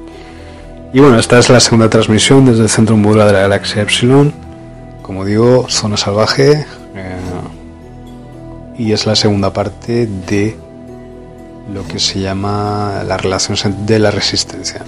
Y 0.94 1.00
bueno, 1.00 1.20
esta 1.20 1.38
es 1.38 1.50
la 1.50 1.60
segunda 1.60 1.90
transmisión 1.90 2.46
desde 2.46 2.64
el 2.64 2.70
centro 2.70 2.98
modular 2.98 3.28
de 3.28 3.34
la 3.34 3.42
galaxia 3.42 3.84
Epsilon. 3.84 4.34
Como 5.02 5.26
digo, 5.26 5.68
zona 5.68 5.98
salvaje. 5.98 6.66
Eh, 6.96 7.18
y 8.78 8.94
es 8.94 9.06
la 9.06 9.16
segunda 9.16 9.52
parte 9.52 10.08
de 10.08 10.56
lo 11.72 11.86
que 11.86 12.00
se 12.00 12.22
llama 12.22 13.04
la 13.06 13.18
relación 13.18 13.86
de 13.86 14.00
la 14.00 14.10
resistencia. 14.10 14.84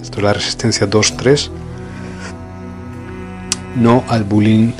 Esto 0.00 0.18
es 0.18 0.24
la 0.24 0.32
resistencia 0.32 0.88
2-3 0.88 1.50
no 3.76 4.04
al 4.08 4.24
bullying 4.24 4.72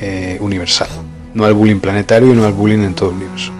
eh, 0.00 0.38
universal, 0.40 0.88
no 1.34 1.44
al 1.44 1.54
bullying 1.54 1.80
planetario 1.80 2.32
y 2.32 2.36
no 2.36 2.44
al 2.44 2.52
bullying 2.52 2.80
en 2.80 2.94
todo 2.94 3.10
el 3.10 3.16
universo. 3.16 3.52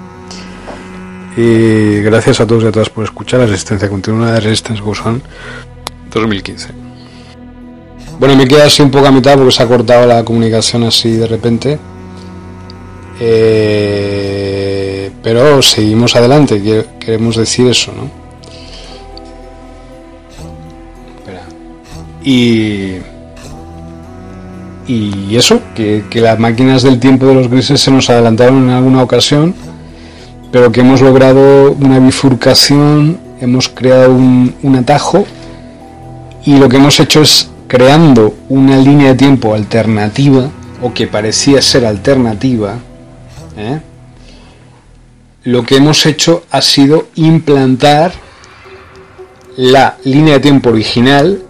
Y 1.37 2.01
gracias 2.03 2.41
a 2.41 2.47
todos 2.47 2.65
y 2.65 2.67
a 2.67 2.73
todas 2.73 2.91
por 2.91 3.05
escuchar 3.05 3.41
la 3.41 3.47
resistencia 3.47 3.89
continua 3.89 4.33
de 4.33 4.41
Resistance 4.41 4.83
Goes 4.83 5.03
2015. 6.13 6.69
Bueno, 8.19 8.37
me 8.37 8.47
queda 8.47 8.65
así 8.67 8.83
un 8.83 8.91
poco 8.91 9.07
a 9.07 9.13
mitad 9.13 9.37
porque 9.37 9.53
se 9.53 9.63
ha 9.63 9.67
cortado 9.67 10.07
la 10.07 10.25
comunicación 10.25 10.83
así 10.83 11.13
de 11.13 11.27
repente. 11.27 11.79
Eh, 13.21 15.11
pero 15.23 15.63
seguimos 15.63 16.17
adelante, 16.17 16.87
queremos 16.99 17.37
decir 17.37 17.67
eso, 17.69 17.93
¿no? 17.93 18.11
Espera. 21.19 21.43
Y 22.23 22.97
y 24.91 25.37
eso, 25.37 25.61
que, 25.77 26.05
las 26.15 26.39
máquinas 26.41 26.83
del 26.83 26.99
tiempo 26.99 27.27
de 27.27 27.35
los 27.35 27.49
grises 27.49 27.81
se 27.81 27.93
nos 27.93 28.11
adelantaron 28.11 28.65
en 28.65 28.71
alguna 28.71 29.05
ocasión, 29.05 29.55
pero 30.51 30.73
que 30.73 30.81
hemos 30.81 31.01
logrado 31.01 31.71
una 31.73 32.01
bifurcación, 32.01 33.17
hemos 33.41 33.69
creado 33.69 34.13
un, 34.13 34.75
atajo 34.77 35.25
y 36.45 36.57
lo 36.57 36.69
que 36.69 36.79
hemos 36.79 36.99
hecho 36.99 37.23
es 37.23 37.49
creando 37.69 38.35
una 38.49 38.79
línea 38.79 39.11
de 39.11 39.15
tiempo 39.15 39.55
alternativa 39.55 40.51
o 40.83 40.93
que 40.93 41.07
parecía 41.07 41.63
ser 41.63 41.87
alternativa, 41.87 42.75
¿eh? 43.57 43.81
lo 45.45 45.63
que 45.63 45.77
hemos 45.77 46.05
hecho 46.05 46.43
ha 46.51 46.63
sido 46.63 47.07
implantar 47.15 48.13
la 49.57 49.99
línea 50.03 50.35
de 50.35 50.41
tiempo 50.41 50.71
original 50.71 51.45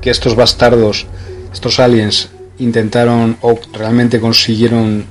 que 0.00 0.10
estos 0.10 0.34
bastardos, 0.34 1.06
estos 1.52 1.78
aliens 1.78 2.30
intentaron 2.62 3.36
o 3.40 3.58
realmente 3.72 4.20
consiguieron 4.20 5.04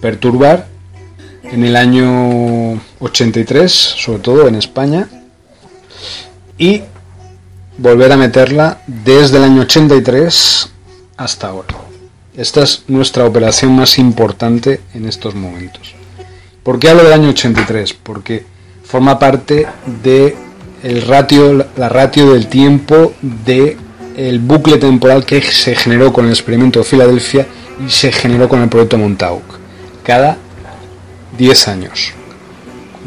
perturbar 0.00 0.68
en 1.42 1.64
el 1.64 1.76
año 1.76 2.80
83, 3.00 3.72
sobre 3.72 4.20
todo 4.20 4.48
en 4.48 4.54
España, 4.54 5.08
y 6.56 6.82
volver 7.78 8.12
a 8.12 8.16
meterla 8.16 8.82
desde 8.86 9.38
el 9.38 9.44
año 9.44 9.62
83 9.62 10.70
hasta 11.16 11.48
ahora. 11.48 11.74
Esta 12.36 12.62
es 12.62 12.84
nuestra 12.86 13.24
operación 13.24 13.72
más 13.72 13.98
importante 13.98 14.80
en 14.94 15.06
estos 15.06 15.34
momentos. 15.34 15.94
¿Por 16.62 16.78
qué 16.78 16.90
hablo 16.90 17.02
del 17.02 17.12
año 17.12 17.30
83? 17.30 17.94
Porque 17.94 18.44
forma 18.84 19.18
parte 19.18 19.66
de 20.02 20.36
el 20.82 21.02
ratio, 21.02 21.66
la 21.76 21.88
ratio 21.88 22.32
del 22.32 22.46
tiempo 22.46 23.12
de 23.22 23.76
el 24.18 24.40
bucle 24.40 24.78
temporal 24.78 25.24
que 25.24 25.40
se 25.40 25.76
generó 25.76 26.12
con 26.12 26.24
el 26.24 26.32
experimento 26.32 26.80
de 26.80 26.84
Filadelfia 26.84 27.46
y 27.86 27.88
se 27.88 28.10
generó 28.10 28.48
con 28.48 28.60
el 28.60 28.68
proyecto 28.68 28.98
Montauk. 28.98 29.44
Cada 30.02 30.36
10 31.38 31.68
años. 31.68 32.12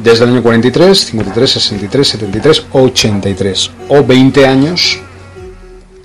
Desde 0.02 0.24
el 0.24 0.30
año 0.30 0.42
43, 0.42 0.98
53, 0.98 1.52
63, 1.52 2.08
73, 2.08 2.66
83 2.72 3.72
o 3.90 4.06
20 4.06 4.48
años 4.48 5.02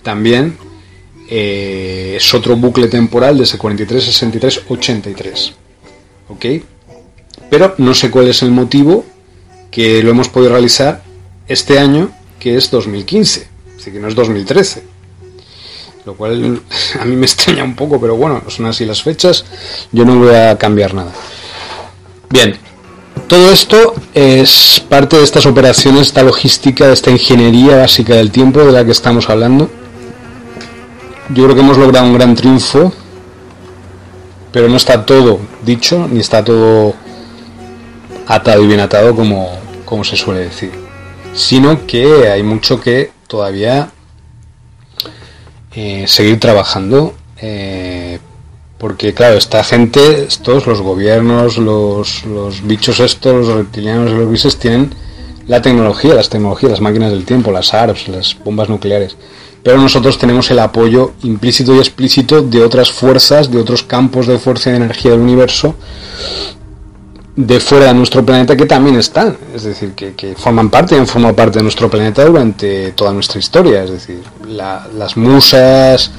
también 0.02 0.58
eh, 1.30 2.14
es 2.16 2.34
otro 2.34 2.56
bucle 2.56 2.88
temporal 2.88 3.38
desde 3.38 3.58
43, 3.58 4.02
63, 4.02 4.62
83. 4.68 5.54
¿Ok? 6.28 6.46
Pero 7.48 7.76
no 7.78 7.94
sé 7.94 8.10
cuál 8.10 8.26
es 8.26 8.42
el 8.42 8.50
motivo 8.50 9.06
que 9.70 10.02
lo 10.02 10.10
hemos 10.10 10.28
podido 10.28 10.50
realizar 10.50 11.04
este 11.46 11.78
año, 11.78 12.10
que 12.40 12.56
es 12.56 12.72
2015, 12.72 13.46
así 13.78 13.92
que 13.92 14.00
no 14.00 14.08
es 14.08 14.16
2013 14.16 14.95
lo 16.06 16.14
cual 16.14 16.62
a 17.00 17.04
mí 17.04 17.16
me 17.16 17.26
extraña 17.26 17.64
un 17.64 17.74
poco, 17.74 18.00
pero 18.00 18.16
bueno, 18.16 18.42
son 18.48 18.66
así 18.66 18.86
las 18.86 19.02
fechas, 19.02 19.44
yo 19.92 20.04
no 20.04 20.16
voy 20.16 20.34
a 20.34 20.56
cambiar 20.56 20.94
nada. 20.94 21.12
Bien, 22.30 22.56
todo 23.26 23.50
esto 23.50 23.94
es 24.14 24.82
parte 24.88 25.16
de 25.16 25.24
estas 25.24 25.46
operaciones, 25.46 26.02
esta 26.02 26.22
logística, 26.22 26.86
de 26.86 26.94
esta 26.94 27.10
ingeniería 27.10 27.78
básica 27.78 28.14
del 28.14 28.30
tiempo 28.30 28.60
de 28.60 28.72
la 28.72 28.84
que 28.84 28.92
estamos 28.92 29.28
hablando. 29.28 29.68
Yo 31.30 31.44
creo 31.44 31.54
que 31.56 31.60
hemos 31.60 31.76
logrado 31.76 32.06
un 32.06 32.14
gran 32.14 32.36
triunfo, 32.36 32.92
pero 34.52 34.68
no 34.68 34.76
está 34.76 35.04
todo 35.04 35.40
dicho, 35.64 36.08
ni 36.10 36.20
está 36.20 36.44
todo 36.44 36.94
atado 38.28 38.62
y 38.62 38.66
bien 38.68 38.80
atado 38.80 39.14
como, 39.14 39.58
como 39.84 40.04
se 40.04 40.16
suele 40.16 40.40
decir, 40.40 40.70
sino 41.34 41.86
que 41.86 42.28
hay 42.28 42.42
mucho 42.42 42.80
que 42.80 43.10
todavía 43.26 43.90
eh, 45.76 46.04
seguir 46.08 46.40
trabajando 46.40 47.14
eh, 47.40 48.18
porque 48.78 49.14
claro, 49.14 49.36
esta 49.36 49.64
gente, 49.64 50.24
estos, 50.24 50.66
los 50.66 50.80
gobiernos, 50.80 51.56
los, 51.56 52.24
los 52.24 52.66
bichos 52.66 53.00
estos, 53.00 53.46
los 53.46 53.56
reptilianos 53.56 54.10
y 54.10 54.14
los 54.14 54.28
grises 54.28 54.58
tienen 54.58 54.90
la 55.46 55.62
tecnología, 55.62 56.14
las 56.14 56.28
tecnologías, 56.28 56.72
las 56.72 56.80
máquinas 56.80 57.12
del 57.12 57.24
tiempo, 57.24 57.52
las 57.52 57.72
ARPS, 57.72 58.08
las 58.08 58.36
bombas 58.44 58.68
nucleares. 58.68 59.16
Pero 59.62 59.78
nosotros 59.78 60.18
tenemos 60.18 60.50
el 60.50 60.58
apoyo 60.58 61.12
implícito 61.22 61.74
y 61.74 61.78
explícito 61.78 62.42
de 62.42 62.62
otras 62.62 62.90
fuerzas, 62.90 63.50
de 63.50 63.58
otros 63.58 63.82
campos 63.82 64.26
de 64.26 64.38
fuerza 64.38 64.68
y 64.68 64.72
de 64.72 64.78
energía 64.78 65.12
del 65.12 65.20
universo, 65.20 65.74
de 67.36 67.60
fuera 67.60 67.88
de 67.88 67.94
nuestro 67.94 68.24
planeta 68.24 68.56
que 68.56 68.64
también 68.64 68.96
están, 68.96 69.36
es 69.54 69.64
decir, 69.64 69.92
que, 69.92 70.34
forman 70.36 70.70
parte 70.70 70.94
y 70.94 70.98
han 70.98 71.06
formado 71.06 71.36
parte 71.36 71.58
de 71.58 71.64
nuestro 71.64 71.90
planeta 71.90 72.24
durante 72.24 72.92
toda 72.92 73.12
nuestra 73.12 73.38
historia, 73.38 73.84
es 73.84 73.90
decir, 73.90 74.22
las 74.48 75.16
musas 75.18 76.10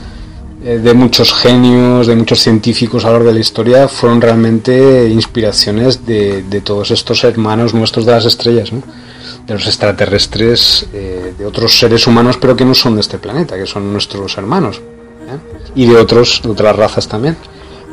eh, 0.64 0.78
de 0.78 0.94
muchos 0.94 1.34
genios, 1.34 2.06
de 2.06 2.16
muchos 2.16 2.40
científicos 2.40 3.04
a 3.04 3.08
lo 3.08 3.14
largo 3.14 3.30
de 3.30 3.34
la 3.34 3.40
historia 3.40 3.88
fueron 3.88 4.22
realmente 4.22 5.10
inspiraciones 5.10 6.06
de, 6.06 6.62
todos 6.64 6.92
estos 6.92 7.24
hermanos 7.24 7.74
nuestros 7.74 8.06
de 8.06 8.12
las 8.12 8.26
estrellas, 8.26 8.70
de 8.72 9.54
los 9.54 9.66
extraterrestres, 9.66 10.86
eh, 10.94 11.34
de 11.36 11.46
otros 11.48 11.80
seres 11.80 12.06
humanos, 12.06 12.38
pero 12.38 12.56
que 12.56 12.66
no 12.66 12.76
son 12.76 12.94
de 12.94 13.02
este 13.02 13.18
planeta, 13.18 13.58
que 13.58 13.66
son 13.66 13.92
nuestros 13.92 14.38
hermanos, 14.38 14.78
¿eh? 14.78 15.72
y 15.74 15.88
de, 15.88 15.96
otros, 15.96 16.42
de 16.44 16.50
otras 16.50 16.76
razas 16.76 17.08
también, 17.08 17.38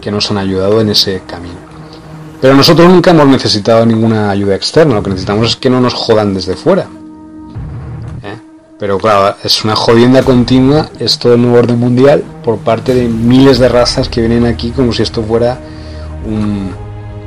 que 0.03 0.11
nos 0.11 0.31
han 0.31 0.37
ayudado 0.37 0.83
en 0.83 0.91
ese 0.91 1.22
camino. 1.27 1.64
Pero 2.45 2.57
nosotros 2.57 2.90
nunca 2.90 3.12
hemos 3.12 3.26
necesitado 3.26 3.86
ninguna 3.86 4.28
ayuda 4.28 4.55
externa, 4.55 4.97
lo 4.97 5.03
que 5.03 5.09
necesitamos 5.09 5.49
es 5.49 5.57
que 5.57 5.70
no 5.70 5.80
nos 5.80 5.95
jodan 5.95 6.34
desde 6.34 6.55
fuera. 6.55 6.82
¿Eh? 8.22 8.36
Pero 8.78 8.99
claro, 8.99 9.34
es 9.42 9.64
una 9.64 9.74
jodienda 9.74 10.22
continua 10.22 10.90
esto 10.99 11.30
del 11.30 11.40
nuevo 11.40 11.57
orden 11.57 11.78
mundial 11.78 12.22
por 12.45 12.59
parte 12.59 12.95
de 12.95 13.09
miles 13.09 13.59
de 13.59 13.70
razas 13.70 14.11
que 14.11 14.20
vienen 14.20 14.45
aquí 14.45 14.72
como 14.72 14.92
si 14.92 15.03
esto 15.03 15.22
fuera 15.22 15.59
un, 16.26 16.72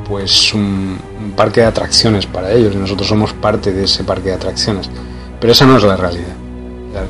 pues 0.08 0.54
un, 0.54 1.00
parque 1.36 1.62
de 1.62 1.66
atracciones 1.66 2.24
para 2.26 2.52
ellos 2.52 2.76
y 2.76 2.78
nosotros 2.78 3.08
somos 3.08 3.32
parte 3.32 3.72
de 3.72 3.86
ese 3.86 4.04
parque 4.04 4.28
de 4.28 4.36
atracciones. 4.36 4.88
Pero 5.40 5.52
esa 5.52 5.66
no 5.66 5.78
es 5.78 5.82
la 5.82 5.96
realidad. 5.96 6.36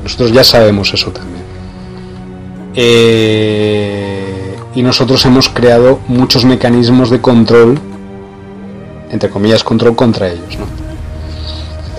Nosotros 0.01 0.31
ya 0.31 0.43
sabemos 0.43 0.91
eso 0.95 1.11
también. 1.11 1.43
Eh, 2.73 4.55
y 4.73 4.81
nosotros 4.81 5.23
hemos 5.27 5.47
creado 5.47 5.99
muchos 6.07 6.43
mecanismos 6.43 7.11
de 7.11 7.21
control 7.21 7.79
entre 9.09 9.29
comillas, 9.29 9.63
control 9.63 9.95
contra 9.95 10.29
ellos. 10.29 10.57
¿no? 10.57 10.65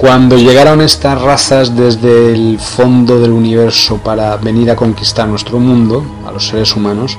Cuando 0.00 0.38
llegaron 0.38 0.80
estas 0.80 1.20
razas 1.20 1.76
desde 1.76 2.32
el 2.32 2.58
fondo 2.58 3.20
del 3.20 3.32
universo 3.32 3.98
para 3.98 4.36
venir 4.38 4.70
a 4.70 4.76
conquistar 4.76 5.28
nuestro 5.28 5.58
mundo, 5.58 6.02
a 6.26 6.32
los 6.32 6.48
seres 6.48 6.74
humanos, 6.74 7.18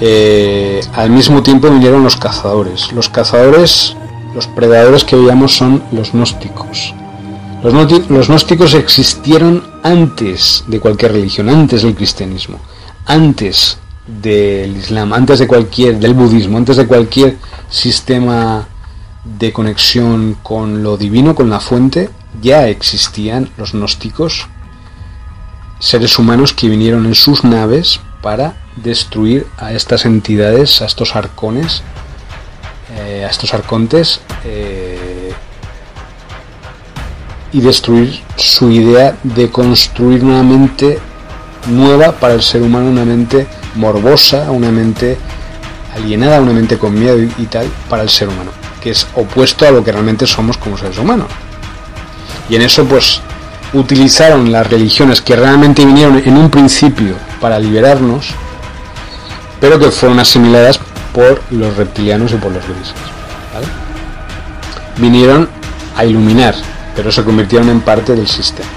eh, 0.00 0.80
al 0.94 1.10
mismo 1.10 1.44
tiempo 1.44 1.70
vinieron 1.70 2.02
los 2.02 2.16
cazadores. 2.16 2.92
Los 2.92 3.08
cazadores, 3.08 3.96
los 4.34 4.48
predadores 4.48 5.04
que 5.04 5.14
veíamos 5.14 5.56
son 5.56 5.80
los 5.92 6.10
gnósticos. 6.10 6.92
Los, 7.62 8.10
los 8.10 8.26
gnósticos 8.26 8.74
existieron 8.74 9.62
antes 9.84 10.64
de 10.66 10.80
cualquier 10.80 11.12
religión, 11.12 11.48
antes 11.50 11.82
del 11.82 11.94
cristianismo, 11.94 12.58
antes 13.06 13.78
del 14.06 14.76
islam, 14.76 15.12
antes 15.12 15.38
de 15.38 15.46
cualquier, 15.46 15.98
del 15.98 16.14
budismo, 16.14 16.58
antes 16.58 16.76
de 16.76 16.86
cualquier 16.86 17.36
sistema 17.70 18.66
de 19.24 19.52
conexión 19.52 20.36
con 20.42 20.82
lo 20.82 20.96
divino, 20.96 21.34
con 21.34 21.48
la 21.48 21.60
fuente, 21.60 22.10
ya 22.40 22.68
existían 22.68 23.50
los 23.56 23.72
gnósticos, 23.72 24.48
seres 25.78 26.18
humanos 26.18 26.52
que 26.52 26.68
vinieron 26.68 27.06
en 27.06 27.14
sus 27.14 27.44
naves 27.44 28.00
para 28.20 28.54
destruir 28.76 29.46
a 29.58 29.72
estas 29.72 30.04
entidades, 30.04 30.82
a 30.82 30.86
estos 30.86 31.14
arcones, 31.14 31.82
eh, 32.96 33.24
a 33.24 33.30
estos 33.30 33.54
arcontes, 33.54 34.20
eh, 34.44 35.32
y 37.52 37.60
destruir 37.60 38.20
su 38.36 38.70
idea 38.70 39.16
de 39.22 39.50
construir 39.50 40.24
una 40.24 40.42
mente 40.42 40.98
nueva 41.66 42.12
para 42.12 42.34
el 42.34 42.42
ser 42.42 42.62
humano, 42.62 42.90
una 42.90 43.04
mente 43.04 43.46
morbosa, 43.74 44.50
una 44.50 44.70
mente 44.70 45.18
alienada, 45.94 46.40
una 46.40 46.52
mente 46.52 46.78
con 46.78 46.98
miedo 46.98 47.18
y 47.18 47.46
tal 47.46 47.66
para 47.88 48.02
el 48.02 48.08
ser 48.08 48.28
humano, 48.28 48.50
que 48.80 48.90
es 48.90 49.06
opuesto 49.14 49.66
a 49.66 49.70
lo 49.70 49.84
que 49.84 49.92
realmente 49.92 50.26
somos 50.26 50.56
como 50.56 50.78
seres 50.78 50.98
humanos. 50.98 51.28
Y 52.48 52.56
en 52.56 52.62
eso 52.62 52.84
pues 52.84 53.20
utilizaron 53.72 54.50
las 54.52 54.68
religiones 54.68 55.20
que 55.20 55.36
realmente 55.36 55.84
vinieron 55.84 56.18
en 56.18 56.36
un 56.36 56.50
principio 56.50 57.14
para 57.40 57.58
liberarnos, 57.58 58.28
pero 59.60 59.78
que 59.78 59.90
fueron 59.90 60.18
asimiladas 60.18 60.80
por 61.12 61.40
los 61.50 61.76
reptilianos 61.76 62.32
y 62.32 62.36
por 62.36 62.52
los 62.52 62.64
grises. 62.64 62.94
Vinieron 64.96 65.48
a 65.96 66.04
iluminar, 66.04 66.54
pero 66.94 67.10
se 67.10 67.24
convirtieron 67.24 67.68
en 67.68 67.80
parte 67.80 68.14
del 68.14 68.28
sistema. 68.28 68.68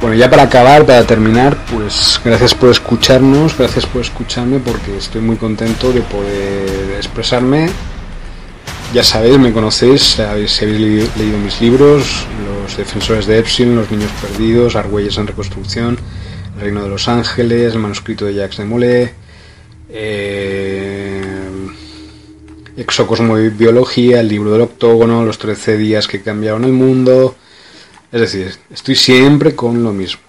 Bueno, 0.00 0.16
ya 0.16 0.30
para 0.30 0.44
acabar, 0.44 0.86
para 0.86 1.04
terminar, 1.04 1.58
pues 1.70 2.18
gracias 2.24 2.54
por 2.54 2.70
escucharnos, 2.70 3.58
gracias 3.58 3.84
por 3.84 4.00
escucharme 4.00 4.58
porque 4.58 4.96
estoy 4.96 5.20
muy 5.20 5.36
contento 5.36 5.92
de 5.92 6.00
poder 6.00 6.96
expresarme. 6.96 7.68
Ya 8.94 9.04
sabéis, 9.04 9.38
me 9.38 9.52
conocéis, 9.52 10.02
sabéis, 10.02 10.52
si 10.52 10.64
habéis 10.64 10.80
leído, 11.18 11.38
mis 11.38 11.60
libros, 11.60 12.26
Los 12.46 12.78
Defensores 12.78 13.26
de 13.26 13.40
Epsilon, 13.40 13.76
Los 13.76 13.90
Niños 13.90 14.10
Perdidos, 14.22 14.74
Argüelles 14.74 15.18
en 15.18 15.26
Reconstrucción, 15.26 15.98
El 16.56 16.60
Reino 16.62 16.82
de 16.82 16.88
los 16.88 17.06
Ángeles, 17.06 17.74
el 17.74 17.80
manuscrito 17.80 18.24
de 18.24 18.34
Jacques 18.34 18.56
de 18.56 18.64
Molay, 18.64 19.10
eh, 19.90 21.22
Exocosmobiología, 22.78 24.20
el 24.20 24.28
libro 24.28 24.50
del 24.52 24.62
octógono, 24.62 25.26
Los 25.26 25.36
13 25.36 25.76
días 25.76 26.08
que 26.08 26.22
cambiaron 26.22 26.64
el 26.64 26.72
mundo, 26.72 27.36
es 28.12 28.20
decir, 28.20 28.54
estoy 28.70 28.96
siempre 28.96 29.54
con 29.54 29.82
lo 29.84 29.92
mismo. 29.92 30.20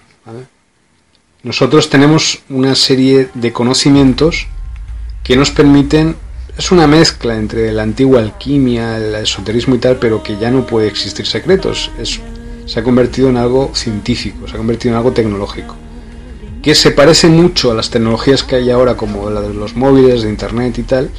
Nosotros 1.44 1.90
tenemos 1.90 2.44
una 2.50 2.76
serie 2.76 3.30
de 3.34 3.52
conocimientos 3.52 4.48
que 5.24 5.36
nos 5.36 5.50
permiten, 5.50 6.16
es 6.56 6.72
una 6.72 6.86
mezcla 6.86 7.36
entre 7.36 7.72
la 7.72 7.82
antigua 7.82 8.20
alquimia, 8.20 8.98
el 8.98 9.16
esoterismo 9.16 9.76
y 9.76 9.80
tal, 9.80 9.98
pero 9.98 10.22
que 10.22 10.38
ya 10.38 10.52
no 10.52 10.68
puede 10.68 10.88
existir 10.88 11.26
secretos. 11.26 11.90
se 12.66 12.80
ha 12.80 12.84
convertido 12.84 13.30
en 13.30 13.38
algo 13.38 13.72
científico, 13.74 14.48
se 14.48 14.54
ha 14.54 14.58
convertido 14.58 14.94
en 14.94 14.98
algo 14.98 15.14
tecnológico, 15.14 15.76
que 16.62 16.76
se 16.76 16.92
parece 16.92 17.28
mucho 17.28 17.72
a 17.72 17.74
las 17.74 17.90
tecnologías 17.90 18.44
que 18.44 18.58
hay 18.58 18.70
ahora, 18.70 18.96
como 18.96 19.30
la 19.32 19.42
de 19.42 19.54
los 19.54 19.76
móviles, 19.76 20.22
de 20.22 20.30
internet 20.30 20.78
y 20.78 20.84
tal, 20.84 21.10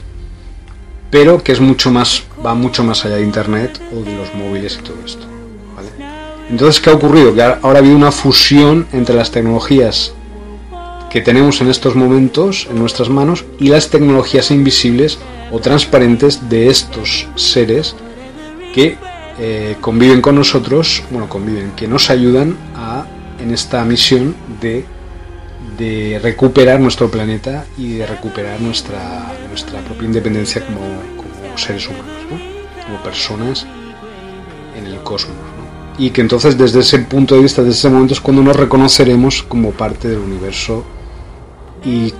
pero 1.10 1.42
que 1.42 1.50
es 1.50 1.60
mucho 1.60 1.90
más, 1.90 2.22
va 2.46 2.54
mucho 2.54 2.84
más 2.84 3.04
allá 3.04 3.16
de 3.16 3.22
internet 3.22 3.80
o 3.92 4.02
de 4.02 4.16
los 4.16 4.32
móviles 4.34 4.78
y 4.80 4.84
todo 4.84 4.96
esto. 5.04 5.31
Entonces, 6.52 6.82
¿qué 6.82 6.90
ha 6.90 6.92
ocurrido? 6.92 7.34
Que 7.34 7.40
ahora 7.40 7.56
ha 7.62 7.78
habido 7.78 7.96
una 7.96 8.12
fusión 8.12 8.86
entre 8.92 9.14
las 9.14 9.30
tecnologías 9.30 10.12
que 11.08 11.22
tenemos 11.22 11.62
en 11.62 11.70
estos 11.70 11.96
momentos 11.96 12.68
en 12.70 12.78
nuestras 12.78 13.08
manos 13.08 13.46
y 13.58 13.68
las 13.68 13.88
tecnologías 13.88 14.50
invisibles 14.50 15.18
o 15.50 15.60
transparentes 15.60 16.50
de 16.50 16.68
estos 16.68 17.26
seres 17.36 17.96
que 18.74 18.98
eh, 19.38 19.76
conviven 19.80 20.20
con 20.20 20.34
nosotros, 20.34 21.02
bueno, 21.10 21.26
conviven, 21.26 21.72
que 21.74 21.88
nos 21.88 22.10
ayudan 22.10 22.54
a, 22.76 23.06
en 23.40 23.54
esta 23.54 23.82
misión 23.86 24.34
de, 24.60 24.84
de 25.78 26.20
recuperar 26.22 26.80
nuestro 26.80 27.10
planeta 27.10 27.64
y 27.78 27.94
de 27.94 28.06
recuperar 28.06 28.60
nuestra, 28.60 29.32
nuestra 29.48 29.80
propia 29.80 30.04
independencia 30.04 30.62
como, 30.66 30.80
como 31.16 31.56
seres 31.56 31.88
humanos, 31.88 32.44
como 32.84 33.02
personas 33.02 33.66
en 34.76 34.86
el 34.86 35.02
cosmos 35.02 35.61
y 35.98 36.10
que 36.10 36.20
entonces 36.20 36.56
desde 36.56 36.80
ese 36.80 36.98
punto 37.00 37.34
de 37.34 37.42
vista, 37.42 37.62
desde 37.62 37.78
ese 37.78 37.90
momento 37.90 38.14
es 38.14 38.20
cuando 38.20 38.42
nos 38.42 38.56
reconoceremos 38.56 39.42
como 39.42 39.72
parte 39.72 40.08
del 40.08 40.18
universo 40.18 40.84
y, 41.84 42.12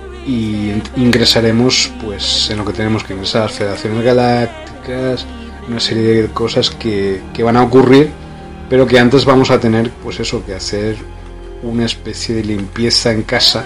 ingresaremos 0.95 1.91
pues 2.01 2.49
en 2.49 2.57
lo 2.57 2.63
que 2.63 2.71
tenemos 2.71 3.03
que 3.03 3.11
ingresar, 3.11 3.49
federaciones 3.49 4.05
galácticas, 4.05 5.25
una 5.67 5.81
serie 5.81 6.21
de 6.21 6.27
cosas 6.29 6.69
que, 6.69 7.21
van 7.43 7.57
a 7.57 7.63
ocurrir, 7.63 8.09
pero 8.69 8.87
que 8.87 8.99
antes 8.99 9.25
vamos 9.25 9.51
a 9.51 9.59
tener 9.59 9.91
pues 10.01 10.21
eso, 10.21 10.45
que 10.45 10.55
hacer 10.55 10.95
una 11.61 11.83
especie 11.83 12.35
de 12.35 12.43
limpieza 12.45 13.11
en 13.11 13.23
casa 13.23 13.65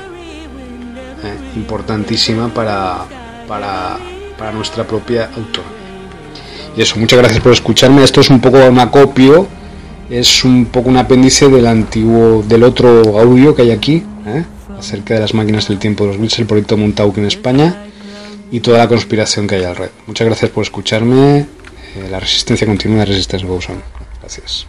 eh, 1.23 1.57
importantísima 1.57 2.51
para, 2.51 3.05
para, 3.47 3.99
para 4.35 4.51
nuestra 4.51 4.83
propia 4.83 5.25
autonomía. 5.25 5.77
Y 6.75 6.81
eso, 6.81 6.97
muchas 6.99 7.19
gracias 7.19 7.41
por 7.41 7.51
escucharme. 7.51 8.03
Esto 8.03 8.21
es 8.21 8.31
un 8.31 8.39
poco 8.39 8.57
un 8.65 8.79
acopio 8.79 9.47
es 10.09 10.43
un 10.43 10.65
poco 10.65 10.89
un 10.89 10.97
apéndice 10.97 11.49
del 11.49 11.67
antiguo, 11.67 12.43
del 12.47 12.63
otro 12.63 13.19
audio 13.19 13.55
que 13.55 13.63
hay 13.63 13.71
aquí, 13.71 14.03
¿eh? 14.25 14.43
acerca 14.77 15.15
de 15.15 15.21
las 15.21 15.33
máquinas 15.33 15.67
del 15.67 15.79
tiempo 15.79 16.05
de 16.05 16.11
los 16.11 16.21
bits, 16.21 16.39
el 16.39 16.45
proyecto 16.45 16.77
Montauk 16.77 17.17
en 17.17 17.25
España 17.25 17.87
y 18.51 18.59
toda 18.59 18.77
la 18.77 18.87
conspiración 18.87 19.47
que 19.47 19.55
hay 19.55 19.63
alrededor. 19.63 19.95
Muchas 20.05 20.27
gracias 20.27 20.51
por 20.51 20.63
escucharme. 20.63 21.39
Eh, 21.39 22.07
la 22.09 22.19
resistencia 22.19 22.67
continua, 22.67 22.99
la 22.99 23.05
resistencia 23.05 23.47
goes 23.47 23.67
Gracias. 24.21 24.67